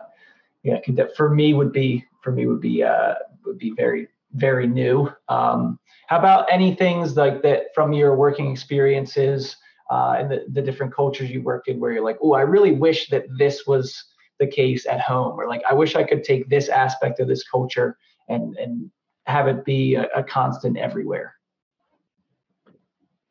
yeah, 0.64 0.78
for 1.16 1.30
me 1.30 1.54
would 1.54 1.72
be 1.72 2.04
for 2.22 2.32
me 2.32 2.46
would 2.46 2.60
be 2.60 2.82
uh, 2.82 3.14
would 3.44 3.58
be 3.58 3.72
very 3.76 4.08
very 4.32 4.66
new. 4.66 5.08
Um, 5.28 5.78
how 6.08 6.18
about 6.18 6.46
any 6.50 6.74
things 6.74 7.16
like 7.16 7.42
that 7.42 7.66
from 7.74 7.92
your 7.92 8.16
working 8.16 8.50
experiences 8.50 9.56
uh, 9.90 10.16
and 10.18 10.30
the, 10.30 10.44
the 10.48 10.62
different 10.62 10.92
cultures 10.92 11.30
you 11.30 11.42
worked 11.42 11.68
in 11.68 11.78
where 11.78 11.92
you're 11.92 12.04
like, 12.04 12.18
oh, 12.22 12.32
I 12.32 12.40
really 12.40 12.72
wish 12.72 13.08
that 13.10 13.26
this 13.38 13.66
was 13.66 14.04
the 14.40 14.46
case 14.46 14.86
at 14.86 15.00
home, 15.00 15.38
or 15.38 15.46
like 15.46 15.62
I 15.70 15.74
wish 15.74 15.94
I 15.94 16.02
could 16.02 16.24
take 16.24 16.48
this 16.48 16.68
aspect 16.68 17.20
of 17.20 17.28
this 17.28 17.48
culture 17.48 17.96
and 18.28 18.56
and 18.56 18.90
have 19.26 19.46
it 19.46 19.64
be 19.64 19.94
a, 19.94 20.06
a 20.16 20.22
constant 20.22 20.76
everywhere. 20.76 21.34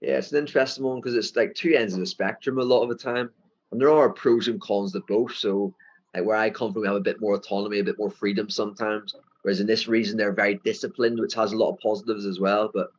Yeah, 0.01 0.17
it's 0.17 0.31
an 0.31 0.39
interesting 0.39 0.83
one 0.83 0.97
because 0.97 1.15
it's 1.15 1.35
like 1.35 1.55
two 1.55 1.73
ends 1.73 1.93
of 1.93 1.99
the 1.99 2.05
spectrum 2.05 2.59
a 2.59 2.63
lot 2.63 2.83
of 2.83 2.89
the 2.89 2.95
time, 2.95 3.29
and 3.71 3.79
there 3.79 3.91
are 3.91 4.09
pros 4.09 4.47
and 4.47 4.61
cons 4.61 4.91
to 4.93 5.01
both. 5.07 5.35
So, 5.35 5.73
like 6.13 6.25
where 6.25 6.37
I 6.37 6.49
come 6.49 6.73
from, 6.73 6.81
we 6.81 6.87
have 6.87 6.95
a 6.95 7.01
bit 7.01 7.21
more 7.21 7.35
autonomy, 7.35 7.79
a 7.79 7.83
bit 7.83 7.97
more 7.97 8.11
freedom 8.11 8.49
sometimes. 8.49 9.15
Whereas 9.41 9.59
in 9.59 9.67
this 9.67 9.87
region, 9.87 10.15
they're 10.17 10.31
very 10.31 10.55
disciplined, 10.63 11.19
which 11.19 11.33
has 11.33 11.51
a 11.51 11.57
lot 11.57 11.71
of 11.71 11.79
positives 11.79 12.25
as 12.25 12.39
well. 12.39 12.69
But 12.73 12.91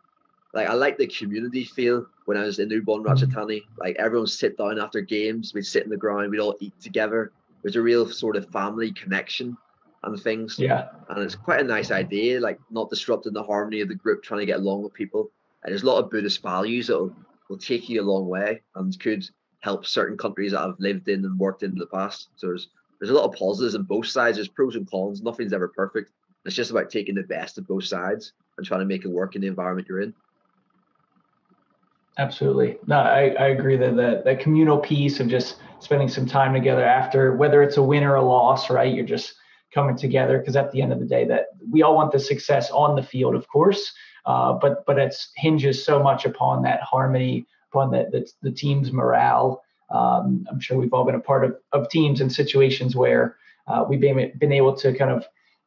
like 0.52 0.68
I 0.68 0.74
like 0.74 0.98
the 0.98 1.06
community 1.06 1.64
feel 1.64 2.06
when 2.26 2.36
I 2.36 2.44
was 2.44 2.58
in 2.58 2.68
Ubon 2.68 3.04
mm-hmm. 3.04 3.06
Ratchathani. 3.06 3.62
Like 3.78 3.96
everyone 3.96 4.26
sit 4.26 4.58
down 4.58 4.78
after 4.78 5.00
games, 5.00 5.52
we'd 5.54 5.66
sit 5.66 5.84
in 5.84 5.90
the 5.90 5.96
ground, 5.96 6.30
we'd 6.30 6.40
all 6.40 6.56
eat 6.60 6.78
together. 6.80 7.32
There's 7.62 7.76
a 7.76 7.82
real 7.82 8.08
sort 8.08 8.36
of 8.36 8.50
family 8.50 8.92
connection 8.92 9.56
and 10.02 10.20
things. 10.20 10.58
Yeah. 10.58 10.88
And 11.08 11.22
it's 11.22 11.34
quite 11.34 11.60
a 11.60 11.64
nice 11.64 11.90
idea, 11.90 12.40
like 12.40 12.60
not 12.70 12.90
disrupting 12.90 13.32
the 13.32 13.42
harmony 13.42 13.80
of 13.80 13.88
the 13.88 13.94
group, 13.94 14.22
trying 14.22 14.40
to 14.40 14.46
get 14.46 14.58
along 14.58 14.82
with 14.82 14.92
people. 14.92 15.30
And 15.62 15.72
there's 15.72 15.82
a 15.82 15.86
lot 15.86 16.02
of 16.02 16.10
Buddhist 16.10 16.42
values 16.42 16.88
that 16.88 16.98
will, 16.98 17.16
will 17.48 17.58
take 17.58 17.88
you 17.88 18.02
a 18.02 18.04
long 18.04 18.28
way 18.28 18.60
and 18.74 18.98
could 19.00 19.24
help 19.60 19.86
certain 19.86 20.18
countries 20.18 20.52
that 20.52 20.60
I've 20.60 20.78
lived 20.78 21.08
in 21.08 21.24
and 21.24 21.38
worked 21.38 21.62
in, 21.62 21.72
in 21.72 21.78
the 21.78 21.86
past. 21.86 22.28
So 22.36 22.48
there's 22.48 22.68
there's 23.00 23.10
a 23.10 23.14
lot 23.14 23.24
of 23.24 23.34
positives 23.34 23.74
on 23.74 23.82
both 23.82 24.06
sides. 24.06 24.36
There's 24.36 24.48
pros 24.48 24.76
and 24.76 24.88
cons. 24.90 25.22
Nothing's 25.22 25.52
ever 25.52 25.68
perfect. 25.68 26.10
It's 26.44 26.54
just 26.54 26.70
about 26.70 26.90
taking 26.90 27.14
the 27.14 27.22
best 27.22 27.58
of 27.58 27.66
both 27.66 27.84
sides 27.84 28.32
and 28.56 28.66
trying 28.66 28.80
to 28.80 28.86
make 28.86 29.04
it 29.04 29.08
work 29.08 29.34
in 29.34 29.40
the 29.40 29.46
environment 29.46 29.88
you're 29.88 30.00
in. 30.00 30.14
Absolutely. 32.18 32.78
No, 32.86 32.98
I, 32.98 33.30
I 33.30 33.48
agree 33.48 33.76
that 33.76 34.24
the 34.24 34.36
communal 34.36 34.78
piece 34.78 35.18
of 35.18 35.28
just 35.28 35.56
spending 35.80 36.08
some 36.08 36.26
time 36.26 36.52
together 36.52 36.84
after, 36.84 37.34
whether 37.36 37.62
it's 37.62 37.76
a 37.76 37.82
win 37.82 38.04
or 38.04 38.14
a 38.14 38.22
loss, 38.22 38.70
right? 38.70 38.94
You're 38.94 39.04
just 39.04 39.34
coming 39.74 39.96
together 39.96 40.38
because 40.38 40.54
at 40.54 40.70
the 40.70 40.80
end 40.80 40.92
of 40.92 41.00
the 41.00 41.06
day, 41.06 41.26
that 41.26 41.46
we 41.70 41.82
all 41.82 41.96
want 41.96 42.12
the 42.12 42.20
success 42.20 42.70
on 42.70 42.94
the 42.94 43.02
field, 43.02 43.34
of 43.34 43.48
course, 43.48 43.92
uh, 44.26 44.52
but 44.52 44.86
but 44.86 44.98
it 44.98 45.14
hinges 45.36 45.84
so 45.84 46.00
much 46.00 46.24
upon 46.24 46.62
that 46.62 46.80
harmony, 46.82 47.46
upon 47.72 47.90
the 47.90 48.06
the, 48.12 48.30
the 48.42 48.52
team's 48.52 48.92
morale. 48.92 49.63
Um, 49.94 50.44
I'm 50.50 50.60
sure 50.60 50.76
we've 50.76 50.92
all 50.92 51.04
been 51.04 51.14
a 51.14 51.20
part 51.20 51.44
of, 51.44 51.56
of 51.72 51.88
teams 51.88 52.20
and 52.20 52.30
situations 52.32 52.96
where 52.96 53.36
uh, 53.68 53.84
we've 53.88 54.00
been, 54.00 54.32
been 54.38 54.52
able 54.52 54.74
to 54.82 54.92
kind 54.92 55.12
of 55.12 55.24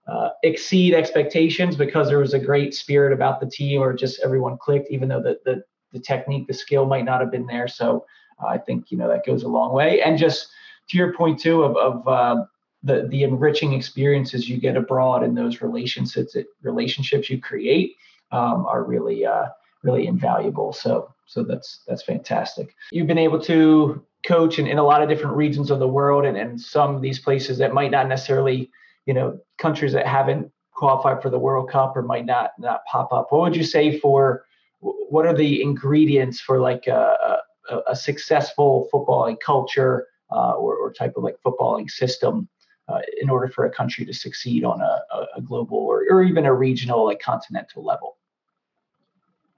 uh, 0.08 0.30
exceed 0.44 0.94
expectations 0.94 1.76
because 1.76 2.08
there 2.10 2.20
was 2.20 2.34
a 2.34 2.40
great 2.40 2.74
spirit 2.74 3.14
about 3.14 3.40
the 3.40 3.50
team 3.50 3.82
or 3.82 3.94
just 3.94 4.20
everyone 4.24 4.58
clicked, 4.58 4.90
even 4.92 5.08
though 5.10 5.22
the, 5.22 5.40
the, 5.46 5.64
the 5.94 6.00
technique, 6.00 6.46
the 6.48 6.54
skill 6.54 6.86
might 6.86 7.06
not 7.06 7.22
have 7.22 7.32
been 7.32 7.48
there. 7.48 7.68
So 7.68 8.06
uh, 8.42 8.48
I 8.48 8.58
think, 8.58 8.92
you 8.92 8.98
know, 8.98 9.08
that 9.08 9.26
goes 9.26 9.44
a 9.44 9.48
long 9.48 9.74
way. 9.74 10.02
And 10.02 10.18
just 10.18 10.50
to 10.90 10.98
your 10.98 11.14
point 11.14 11.40
too, 11.40 11.64
of, 11.64 11.78
of 11.78 12.08
uh, 12.08 12.44
the, 12.84 13.08
the 13.10 13.24
enriching 13.24 13.74
experiences 13.74 14.50
you 14.50 14.58
get 14.58 14.78
abroad 14.78 15.24
and 15.24 15.38
those 15.38 15.62
relationships, 15.62 16.36
relationships 16.62 17.30
you 17.30 17.40
create 17.42 17.96
um, 18.32 18.66
are 18.66 18.84
really, 18.84 19.26
uh, 19.26 19.48
really 19.84 20.06
invaluable. 20.08 20.74
So, 20.74 21.14
so 21.26 21.44
that's, 21.44 21.84
that's 21.88 22.04
fantastic. 22.04 22.76
You've 22.92 23.08
been 23.08 23.18
able 23.18 23.42
to 23.44 24.04
coach 24.26 24.60
in, 24.60 24.68
in 24.68 24.78
a 24.78 24.84
lot 24.84 25.02
of 25.02 25.10
different 25.10 25.36
regions 25.36 25.72
of 25.72 25.80
the 25.80 25.88
world 25.88 26.26
and, 26.26 26.38
and 26.38 26.60
some 26.60 26.96
of 26.96 27.02
these 27.02 27.20
places 27.20 27.58
that 27.58 27.74
might 27.74 27.92
not 27.92 28.08
necessarily 28.08 28.70
you 29.06 29.14
know 29.14 29.40
countries 29.58 29.94
that 29.94 30.08
haven't 30.08 30.52
qualified 30.78 31.22
for 31.22 31.30
the 31.30 31.40
World 31.40 31.70
Cup 31.70 31.98
or 31.98 32.04
might 32.04 32.26
not 32.26 32.52
not 32.60 32.86
pop 32.86 33.12
up. 33.12 33.28
What 33.32 33.42
would 33.42 33.56
you 33.56 33.64
say 33.64 34.00
for 34.00 34.46
what 34.80 35.26
are 35.26 35.34
the 35.34 35.62
ingredients 35.62 36.40
for 36.40 36.60
like 36.60 36.86
a, 36.88 37.40
a, 37.70 37.80
a 37.88 37.96
successful 37.96 38.88
footballing 38.94 39.40
culture 39.40 40.08
uh, 40.32 40.52
or, 40.52 40.76
or, 40.76 40.94
type 40.94 41.14
of 41.16 41.24
like 41.24 41.38
footballing 41.44 41.90
system 41.90 42.48
uh, 42.90 43.00
in 43.22 43.30
order 43.30 43.48
for 43.48 43.66
a 43.66 43.72
country 43.72 44.06
to 44.06 44.14
succeed 44.14 44.64
on 44.64 44.82
a, 44.82 45.02
a 45.38 45.42
global 45.42 45.78
or, 45.78 46.04
or 46.10 46.22
even 46.22 46.46
a 46.46 46.54
regional 46.54 47.06
like 47.06 47.20
continental 47.20 47.84
level? 47.84 48.18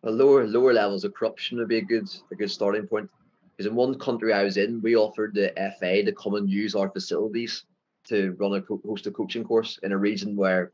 Well, 0.04 0.14
lower 0.14 0.48
lower 0.48 0.74
levels 0.74 1.04
of 1.04 1.14
corruption 1.14 1.58
would 1.58 1.68
be 1.68 1.80
a 1.80 1.82
good 1.82 2.08
a 2.32 2.36
good 2.36 2.52
starting 2.52 2.88
point. 2.88 3.10
Because 3.60 3.72
in 3.72 3.76
one 3.76 4.00
country 4.00 4.32
I 4.32 4.44
was 4.44 4.56
in, 4.56 4.80
we 4.82 4.96
offered 4.96 5.36
the 5.36 5.52
FA 5.82 6.02
to 6.06 6.14
come 6.14 6.36
and 6.36 6.50
use 6.50 6.76
our 6.76 6.90
facilities 6.90 7.66
to 8.08 8.34
run 8.40 8.54
a 8.54 8.62
host 8.88 9.06
a 9.06 9.12
coaching 9.12 9.44
course 9.44 9.78
in 9.84 9.92
a 9.92 9.98
region 9.98 10.38
where 10.38 10.72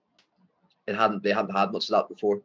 it 0.85 0.93
hadn't 0.93 1.23
they 1.23 1.31
hadn't 1.31 1.57
had 1.57 1.71
much 1.71 1.85
of 1.85 1.95
that 1.95 2.09
before. 2.09 2.43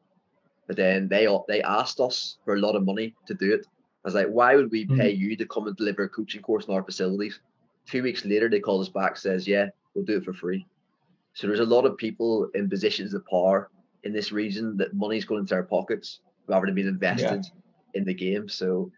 But 0.66 0.78
then 0.78 1.08
they 1.08 1.28
they 1.46 1.60
asked 1.60 2.00
us 2.00 2.38
for 2.42 2.54
a 2.54 2.58
lot 2.58 2.74
of 2.74 2.86
money 2.86 3.14
to 3.26 3.34
do 3.34 3.52
it. 3.52 3.66
I 4.02 4.08
was 4.08 4.14
like, 4.14 4.28
why 4.28 4.56
would 4.56 4.70
we 4.70 4.86
pay 4.86 5.12
mm-hmm. 5.12 5.22
you 5.22 5.36
to 5.36 5.44
come 5.44 5.66
and 5.66 5.76
deliver 5.76 6.04
a 6.04 6.08
coaching 6.08 6.40
course 6.40 6.64
in 6.64 6.72
our 6.72 6.84
facilities? 6.84 7.38
Two 7.84 8.02
weeks 8.02 8.24
later, 8.24 8.48
they 8.48 8.60
called 8.60 8.80
us 8.80 8.88
back, 8.88 9.18
says, 9.18 9.46
yeah, 9.46 9.66
we'll 9.92 10.06
do 10.06 10.16
it 10.16 10.24
for 10.24 10.32
free. 10.32 10.66
So 11.34 11.48
there's 11.48 11.60
a 11.60 11.66
lot 11.66 11.84
of 11.84 11.98
people 11.98 12.48
in 12.54 12.70
positions 12.70 13.12
of 13.12 13.26
power 13.26 13.68
in 14.04 14.14
this 14.14 14.32
region 14.32 14.78
that 14.78 14.94
money's 14.94 15.26
going 15.26 15.40
into 15.40 15.52
their 15.52 15.64
pockets 15.64 16.20
rather 16.46 16.64
than 16.64 16.76
being 16.76 16.88
invested 16.88 17.44
yeah. 17.44 18.00
in 18.00 18.06
the 18.06 18.14
game. 18.14 18.48
So 18.48 18.90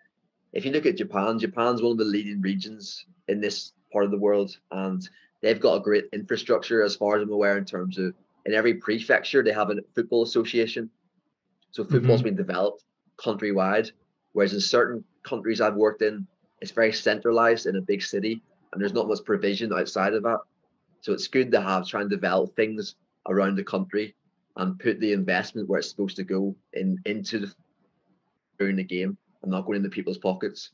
if 0.53 0.65
you 0.65 0.73
look 0.73 0.87
at 0.87 0.97
Japan, 0.97 1.39
Japan's 1.39 1.83
one 1.83 1.93
of 1.93 1.99
the 1.99 2.05
leading 2.05 2.41
regions 2.41 3.07
in 3.29 3.41
this 3.41 3.73
part 3.93 4.05
of 4.05 4.11
the 4.11 4.19
world, 4.19 4.57
and 4.71 5.09
they've 5.41 5.61
got 5.61 5.77
a 5.77 5.81
great 5.81 6.07
infrastructure 6.13 6.83
as 6.83 6.97
far 6.97 7.17
as 7.17 7.23
I'm 7.23 7.33
aware 7.33 7.59
in 7.59 7.65
terms 7.65 7.99
of 7.99 8.15
in 8.45 8.55
every 8.55 8.75
prefecture 8.75 9.43
they 9.43 9.53
have 9.53 9.71
a 9.71 9.77
football 9.95 10.23
association. 10.23 10.91
So 11.71 11.85
football's 11.85 12.21
mm-hmm. 12.21 12.31
been 12.31 12.37
developed 12.37 12.85
countrywide, 13.17 13.93
whereas 14.33 14.53
in 14.53 14.61
certain 14.61 15.05
countries 15.23 15.61
I've 15.61 15.77
worked 15.77 16.03
in, 16.03 16.27
it's 16.61 16.73
very 16.73 16.93
centralized 16.93 17.67
in 17.67 17.77
a 17.77 17.81
big 17.81 18.03
city 18.03 18.43
and 18.73 18.81
there's 18.81 18.93
not 18.93 19.09
much 19.09 19.25
provision 19.25 19.73
outside 19.73 20.15
of 20.15 20.23
that. 20.25 20.39
So 21.01 21.13
it's 21.13 21.29
good 21.29 21.51
to 21.53 21.61
have 21.61 21.87
try 21.87 22.01
and 22.01 22.11
develop 22.11 22.55
things 22.55 22.95
around 23.29 23.57
the 23.57 23.65
country 23.65 24.15
and 24.57 24.79
put 24.79 25.01
the 25.01 25.13
investment 25.13 25.69
where 25.69 25.79
it's 25.79 25.89
supposed 25.89 26.17
to 26.17 26.25
go 26.25 26.55
in 26.73 26.99
into 27.05 27.39
the 27.39 27.55
during 28.59 28.77
the 28.77 28.85
game 28.85 29.17
and 29.43 29.51
not 29.51 29.67
going 29.67 29.77
into 29.77 29.91
people's 29.91 30.19
pockets. 30.19 30.71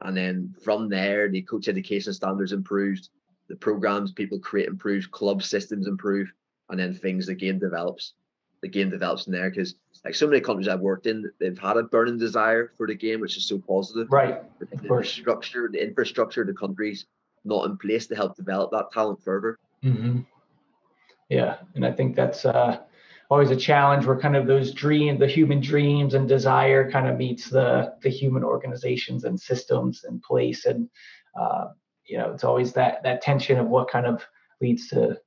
And 0.00 0.16
then 0.16 0.54
from 0.62 0.88
there, 0.88 1.28
the 1.28 1.42
coach 1.42 1.68
education 1.68 2.12
standards 2.12 2.52
improved, 2.52 3.08
the 3.48 3.56
programs 3.56 4.12
people 4.12 4.38
create 4.38 4.68
improve, 4.68 5.10
club 5.10 5.42
systems 5.42 5.86
improve, 5.86 6.32
and 6.70 6.78
then 6.78 6.94
things 6.94 7.26
the 7.26 7.34
game 7.34 7.58
develops. 7.58 8.14
The 8.62 8.68
game 8.68 8.90
develops 8.90 9.26
in 9.26 9.32
there 9.32 9.50
because 9.50 9.74
like 10.04 10.14
so 10.14 10.26
many 10.26 10.40
countries 10.40 10.68
I've 10.68 10.80
worked 10.80 11.06
in, 11.06 11.30
they've 11.40 11.58
had 11.58 11.76
a 11.76 11.82
burning 11.82 12.18
desire 12.18 12.72
for 12.76 12.86
the 12.86 12.94
game, 12.94 13.20
which 13.20 13.36
is 13.36 13.46
so 13.46 13.58
positive. 13.58 14.08
Right. 14.10 14.42
The, 14.58 14.66
of 14.76 14.88
course. 14.88 15.10
Structure, 15.10 15.68
the 15.70 15.82
infrastructure, 15.82 16.44
the 16.44 16.54
countries 16.54 17.06
not 17.44 17.66
in 17.66 17.76
place 17.76 18.06
to 18.06 18.14
help 18.14 18.36
develop 18.36 18.70
that 18.70 18.92
talent 18.92 19.22
further. 19.22 19.58
Mm-hmm. 19.84 20.20
Yeah, 21.28 21.56
and 21.74 21.84
I 21.84 21.90
think 21.90 22.14
that's 22.14 22.44
uh, 22.44 22.78
always 23.32 23.50
a 23.50 23.56
challenge 23.56 24.04
where 24.04 24.18
kind 24.18 24.36
of 24.36 24.46
those 24.46 24.72
dreams, 24.72 25.18
the 25.18 25.26
human 25.26 25.58
dreams 25.58 26.12
and 26.12 26.28
desire, 26.28 26.90
kind 26.90 27.08
of 27.08 27.16
meets 27.16 27.48
the 27.48 27.94
the 28.02 28.10
human 28.10 28.44
organizations 28.44 29.24
and 29.24 29.40
systems 29.40 30.04
in 30.06 30.20
place, 30.20 30.66
and 30.66 30.88
uh, 31.40 31.68
you 32.04 32.18
know 32.18 32.30
it's 32.32 32.44
always 32.44 32.74
that 32.74 33.02
that 33.04 33.22
tension 33.22 33.58
of 33.58 33.68
what 33.68 33.88
kind 33.88 34.06
of 34.06 34.22
leads 34.60 34.88
to 34.88 35.18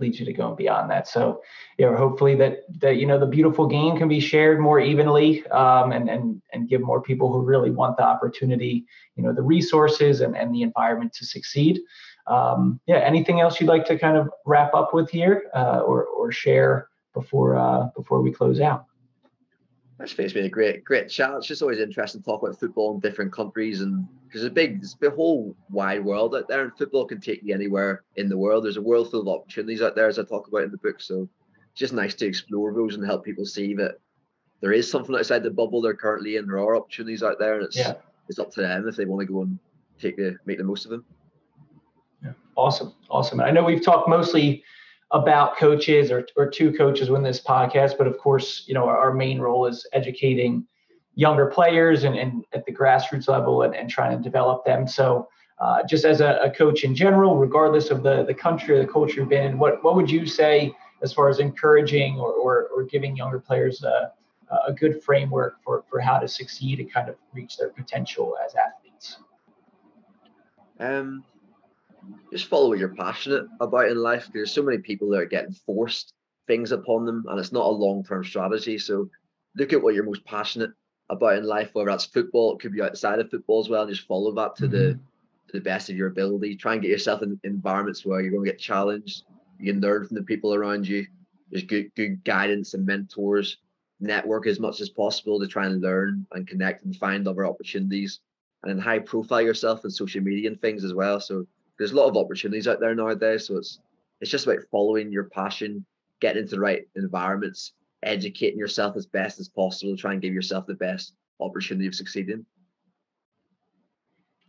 leads 0.00 0.18
you 0.18 0.26
to 0.26 0.32
going 0.32 0.56
beyond 0.56 0.90
that. 0.90 1.06
So 1.06 1.40
you 1.78 1.86
know 1.86 1.96
hopefully 1.96 2.34
that 2.34 2.64
that 2.80 2.96
you 2.96 3.06
know 3.06 3.18
the 3.18 3.26
beautiful 3.26 3.68
game 3.68 3.96
can 3.96 4.08
be 4.08 4.18
shared 4.18 4.58
more 4.58 4.80
evenly 4.80 5.46
um, 5.48 5.92
and 5.92 6.10
and 6.10 6.42
and 6.52 6.68
give 6.68 6.80
more 6.80 7.00
people 7.00 7.32
who 7.32 7.42
really 7.42 7.70
want 7.70 7.96
the 7.96 8.02
opportunity 8.02 8.84
you 9.14 9.22
know 9.22 9.32
the 9.32 9.42
resources 9.42 10.20
and, 10.20 10.36
and 10.36 10.52
the 10.52 10.62
environment 10.62 11.12
to 11.14 11.24
succeed. 11.24 11.80
Um, 12.26 12.80
yeah 12.86 12.98
anything 12.98 13.40
else 13.40 13.60
you'd 13.60 13.68
like 13.68 13.86
to 13.86 13.98
kind 13.98 14.16
of 14.16 14.28
wrap 14.46 14.74
up 14.74 14.92
with 14.92 15.10
here 15.10 15.44
uh, 15.54 15.80
or 15.86 16.04
or 16.04 16.32
share 16.32 16.89
before 17.14 17.56
uh, 17.56 17.88
before 17.96 18.22
we 18.22 18.30
close 18.30 18.60
out 18.60 18.86
That's 19.98 20.14
it's 20.18 20.32
been 20.32 20.46
a 20.46 20.50
great, 20.50 20.84
great 20.84 21.08
chat. 21.08 21.32
It's 21.34 21.46
just 21.46 21.62
always 21.62 21.78
interesting 21.78 22.22
to 22.22 22.24
talk 22.24 22.42
about 22.42 22.58
football 22.58 22.94
in 22.94 23.00
different 23.00 23.32
countries, 23.32 23.80
and 23.80 24.06
there's 24.32 24.44
a 24.44 24.50
big, 24.50 24.80
there's 24.80 24.96
a 25.02 25.14
whole 25.14 25.54
wide 25.68 26.04
world 26.04 26.34
out 26.34 26.48
there, 26.48 26.62
and 26.62 26.76
football 26.76 27.04
can 27.04 27.20
take 27.20 27.40
you 27.42 27.54
anywhere 27.54 28.04
in 28.16 28.28
the 28.28 28.38
world. 28.38 28.64
There's 28.64 28.76
a 28.76 28.82
world 28.82 29.10
full 29.10 29.20
of 29.20 29.28
opportunities 29.28 29.82
out 29.82 29.94
there, 29.96 30.08
as 30.08 30.18
I 30.18 30.24
talk 30.24 30.48
about 30.48 30.62
in 30.62 30.70
the 30.70 30.78
book. 30.78 31.00
So, 31.00 31.28
it's 31.70 31.80
just 31.80 31.92
nice 31.92 32.14
to 32.16 32.26
explore 32.26 32.72
those 32.72 32.94
and 32.94 33.04
help 33.04 33.24
people 33.24 33.44
see 33.44 33.74
that 33.74 33.98
there 34.60 34.72
is 34.72 34.90
something 34.90 35.14
outside 35.14 35.42
the 35.42 35.50
bubble 35.50 35.80
they're 35.80 35.94
currently 35.94 36.36
in. 36.36 36.46
There 36.46 36.58
are 36.58 36.76
opportunities 36.76 37.22
out 37.22 37.38
there, 37.38 37.56
and 37.56 37.64
it's 37.64 37.76
yeah. 37.76 37.94
it's 38.28 38.38
up 38.38 38.50
to 38.52 38.60
them 38.60 38.88
if 38.88 38.96
they 38.96 39.04
want 39.04 39.26
to 39.26 39.32
go 39.32 39.42
and 39.42 39.58
take 40.00 40.16
the 40.16 40.36
make 40.46 40.58
the 40.58 40.64
most 40.64 40.84
of 40.84 40.90
them. 40.90 41.04
Yeah, 42.24 42.32
awesome, 42.56 42.94
awesome. 43.10 43.40
And 43.40 43.48
I 43.48 43.52
know 43.52 43.64
we've 43.64 43.84
talked 43.84 44.08
mostly 44.08 44.64
about 45.12 45.56
coaches 45.56 46.10
or, 46.10 46.26
or 46.36 46.48
two 46.48 46.72
coaches 46.72 47.08
in 47.08 47.22
this 47.22 47.40
podcast, 47.40 47.98
but 47.98 48.06
of 48.06 48.18
course, 48.18 48.64
you 48.66 48.74
know, 48.74 48.86
our, 48.86 48.96
our 48.96 49.12
main 49.12 49.40
role 49.40 49.66
is 49.66 49.86
educating 49.92 50.66
younger 51.14 51.46
players 51.46 52.04
and, 52.04 52.16
and 52.16 52.44
at 52.52 52.64
the 52.64 52.72
grassroots 52.72 53.28
level 53.28 53.62
and, 53.62 53.74
and 53.74 53.90
trying 53.90 54.16
to 54.16 54.22
develop 54.22 54.64
them. 54.64 54.86
So 54.86 55.28
uh, 55.58 55.82
just 55.86 56.04
as 56.04 56.20
a, 56.20 56.38
a, 56.42 56.50
coach 56.50 56.84
in 56.84 56.94
general, 56.94 57.36
regardless 57.36 57.90
of 57.90 58.02
the, 58.02 58.24
the 58.24 58.32
country 58.32 58.78
or 58.78 58.80
the 58.80 58.90
culture 58.90 59.20
you've 59.20 59.28
been 59.28 59.44
in, 59.44 59.58
what, 59.58 59.82
what 59.84 59.96
would 59.96 60.10
you 60.10 60.24
say 60.24 60.72
as 61.02 61.12
far 61.12 61.28
as 61.28 61.38
encouraging 61.38 62.18
or, 62.18 62.32
or, 62.32 62.68
or 62.74 62.84
giving 62.84 63.16
younger 63.16 63.38
players 63.38 63.82
a, 63.82 64.12
a 64.66 64.72
good 64.72 65.02
framework 65.02 65.56
for, 65.62 65.84
for 65.90 66.00
how 66.00 66.18
to 66.18 66.28
succeed 66.28 66.80
and 66.80 66.92
kind 66.92 67.08
of 67.08 67.16
reach 67.32 67.56
their 67.56 67.68
potential 67.68 68.36
as 68.44 68.54
athletes? 68.54 69.18
Um, 70.78 71.24
just 72.32 72.46
follow 72.46 72.68
what 72.68 72.78
you're 72.78 72.94
passionate 72.94 73.46
about 73.60 73.88
in 73.88 73.96
life. 73.96 74.28
There's 74.32 74.52
so 74.52 74.62
many 74.62 74.78
people 74.78 75.10
that 75.10 75.20
are 75.20 75.26
getting 75.26 75.52
forced 75.52 76.14
things 76.46 76.72
upon 76.72 77.04
them, 77.04 77.24
and 77.28 77.38
it's 77.38 77.52
not 77.52 77.66
a 77.66 77.70
long 77.70 78.04
term 78.04 78.24
strategy. 78.24 78.78
So 78.78 79.08
look 79.56 79.72
at 79.72 79.82
what 79.82 79.94
you're 79.94 80.04
most 80.04 80.24
passionate 80.24 80.70
about 81.08 81.36
in 81.36 81.44
life, 81.44 81.70
whether 81.72 81.90
that's 81.90 82.04
football, 82.04 82.54
it 82.54 82.60
could 82.60 82.72
be 82.72 82.82
outside 82.82 83.18
of 83.18 83.30
football 83.30 83.60
as 83.60 83.68
well, 83.68 83.82
and 83.82 83.90
just 83.92 84.06
follow 84.06 84.32
that 84.34 84.56
to 84.56 84.64
mm-hmm. 84.64 84.72
the 84.72 85.00
to 85.48 85.58
the 85.58 85.60
best 85.60 85.90
of 85.90 85.96
your 85.96 86.08
ability. 86.08 86.56
Try 86.56 86.74
and 86.74 86.82
get 86.82 86.90
yourself 86.90 87.22
in 87.22 87.38
environments 87.44 88.04
where 88.04 88.20
you're 88.20 88.30
going 88.30 88.44
to 88.44 88.50
get 88.50 88.60
challenged. 88.60 89.24
You 89.58 89.72
can 89.72 89.82
learn 89.82 90.06
from 90.06 90.16
the 90.16 90.22
people 90.22 90.54
around 90.54 90.86
you. 90.86 91.06
There's 91.50 91.64
good 91.64 91.92
good 91.96 92.24
guidance 92.24 92.74
and 92.74 92.86
mentors. 92.86 93.58
Network 94.02 94.46
as 94.46 94.58
much 94.58 94.80
as 94.80 94.88
possible 94.88 95.38
to 95.40 95.46
try 95.46 95.66
and 95.66 95.82
learn 95.82 96.26
and 96.32 96.46
connect 96.46 96.84
and 96.84 96.96
find 96.96 97.28
other 97.28 97.46
opportunities. 97.46 98.20
And 98.62 98.70
then 98.70 98.78
high 98.78 98.98
profile 98.98 99.42
yourself 99.42 99.84
in 99.84 99.90
social 99.90 100.22
media 100.22 100.48
and 100.48 100.60
things 100.60 100.84
as 100.84 100.94
well. 100.94 101.20
So 101.20 101.46
there's 101.80 101.92
a 101.92 101.96
lot 101.96 102.10
of 102.10 102.16
opportunities 102.18 102.68
out 102.68 102.78
there 102.78 102.94
nowadays. 102.94 103.46
So 103.46 103.56
it's 103.56 103.80
it's 104.20 104.30
just 104.30 104.46
about 104.46 104.58
following 104.70 105.10
your 105.10 105.24
passion, 105.24 105.86
getting 106.20 106.42
into 106.42 106.56
the 106.56 106.60
right 106.60 106.82
environments, 106.94 107.72
educating 108.02 108.58
yourself 108.58 108.96
as 108.98 109.06
best 109.06 109.40
as 109.40 109.48
possible, 109.48 109.96
try 109.96 110.12
and 110.12 110.20
give 110.20 110.34
yourself 110.34 110.66
the 110.66 110.74
best 110.74 111.14
opportunity 111.40 111.86
of 111.86 111.94
succeeding. 111.94 112.44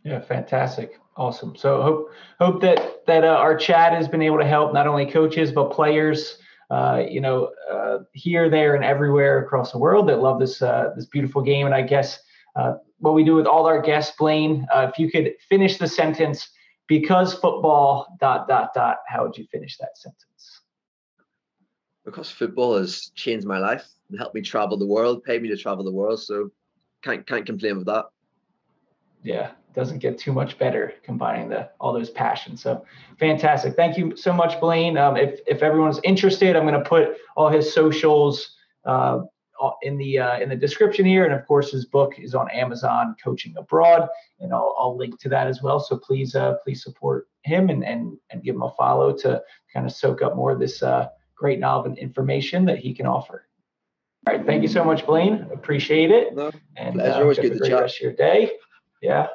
Yeah, 0.04 0.20
fantastic, 0.20 1.00
awesome. 1.16 1.56
So 1.56 1.80
hope 1.80 2.10
hope 2.38 2.60
that 2.60 3.06
that 3.06 3.24
uh, 3.24 3.28
our 3.28 3.56
chat 3.56 3.94
has 3.94 4.08
been 4.08 4.20
able 4.20 4.38
to 4.38 4.46
help 4.46 4.74
not 4.74 4.86
only 4.86 5.10
coaches 5.10 5.50
but 5.50 5.70
players. 5.70 6.36
Uh, 6.70 7.04
you 7.06 7.20
know, 7.20 7.50
uh, 7.70 7.98
here, 8.14 8.48
there, 8.48 8.74
and 8.74 8.84
everywhere 8.84 9.44
across 9.44 9.72
the 9.72 9.78
world 9.78 10.08
that 10.08 10.20
love 10.20 10.38
this 10.38 10.60
uh, 10.60 10.90
this 10.96 11.06
beautiful 11.06 11.40
game. 11.40 11.64
And 11.64 11.74
I 11.74 11.80
guess 11.80 12.18
uh, 12.56 12.74
what 12.98 13.14
we 13.14 13.24
do 13.24 13.34
with 13.34 13.46
all 13.46 13.66
our 13.66 13.80
guests, 13.80 14.14
Blaine, 14.18 14.66
uh, 14.74 14.90
if 14.90 14.98
you 14.98 15.10
could 15.10 15.32
finish 15.48 15.78
the 15.78 15.88
sentence 15.88 16.48
because 16.86 17.32
football 17.34 18.16
dot 18.20 18.48
dot 18.48 18.70
dot 18.74 18.98
how 19.06 19.24
would 19.24 19.36
you 19.36 19.46
finish 19.50 19.76
that 19.78 19.96
sentence? 19.96 20.60
Because 22.04 22.30
football 22.30 22.76
has 22.76 23.10
changed 23.14 23.46
my 23.46 23.58
life 23.58 23.88
and 24.10 24.18
helped 24.18 24.34
me 24.34 24.42
travel 24.42 24.76
the 24.76 24.86
world 24.86 25.24
paid 25.24 25.42
me 25.42 25.48
to 25.48 25.56
travel 25.56 25.84
the 25.84 25.92
world 25.92 26.20
so 26.20 26.50
can't 27.02 27.26
can't 27.26 27.46
complain 27.46 27.78
with 27.78 27.86
that. 27.86 28.06
Yeah 29.22 29.52
doesn't 29.74 30.00
get 30.00 30.18
too 30.18 30.32
much 30.32 30.58
better 30.58 30.92
combining 31.02 31.48
the 31.48 31.70
all 31.80 31.92
those 31.92 32.10
passions 32.10 32.62
so 32.62 32.84
fantastic. 33.18 33.74
Thank 33.74 33.96
you 33.96 34.14
so 34.16 34.32
much 34.32 34.60
blaine. 34.60 34.98
Um, 34.98 35.16
if 35.16 35.40
if 35.46 35.62
everyone's 35.62 36.00
interested 36.04 36.56
i'm 36.56 36.66
going 36.66 36.74
to 36.74 36.88
put 36.88 37.16
all 37.36 37.48
his 37.48 37.72
socials 37.72 38.56
uh, 38.84 39.20
in 39.82 39.96
the 39.96 40.18
uh, 40.18 40.38
in 40.38 40.48
the 40.48 40.56
description 40.56 41.04
here, 41.04 41.24
and 41.24 41.32
of 41.32 41.46
course 41.46 41.70
his 41.72 41.84
book 41.84 42.18
is 42.18 42.34
on 42.34 42.50
Amazon, 42.50 43.16
Coaching 43.22 43.54
Abroad, 43.56 44.08
and 44.40 44.52
I'll, 44.52 44.74
I'll 44.78 44.96
link 44.96 45.20
to 45.20 45.28
that 45.30 45.46
as 45.46 45.62
well. 45.62 45.80
So 45.80 45.96
please 45.96 46.34
uh, 46.34 46.54
please 46.64 46.82
support 46.82 47.28
him 47.42 47.70
and 47.70 47.84
and 47.84 48.16
and 48.30 48.42
give 48.42 48.54
him 48.54 48.62
a 48.62 48.70
follow 48.78 49.16
to 49.18 49.42
kind 49.72 49.86
of 49.86 49.92
soak 49.92 50.22
up 50.22 50.36
more 50.36 50.52
of 50.52 50.58
this 50.58 50.82
uh, 50.82 51.08
great 51.34 51.58
knowledge 51.58 51.86
and 51.86 51.98
information 51.98 52.64
that 52.66 52.78
he 52.78 52.94
can 52.94 53.06
offer. 53.06 53.46
All 54.26 54.36
right, 54.36 54.46
thank 54.46 54.62
you 54.62 54.68
so 54.68 54.84
much, 54.84 55.04
Blaine. 55.04 55.46
Appreciate 55.52 56.10
it. 56.10 56.34
No, 56.34 56.52
and 56.76 57.00
uh, 57.00 57.18
always 57.20 57.38
good 57.38 57.58
to 57.58 57.68
chat. 57.68 57.80
Rest 57.80 57.96
of 57.96 58.02
your 58.02 58.12
day. 58.12 58.52
Yeah. 59.00 59.28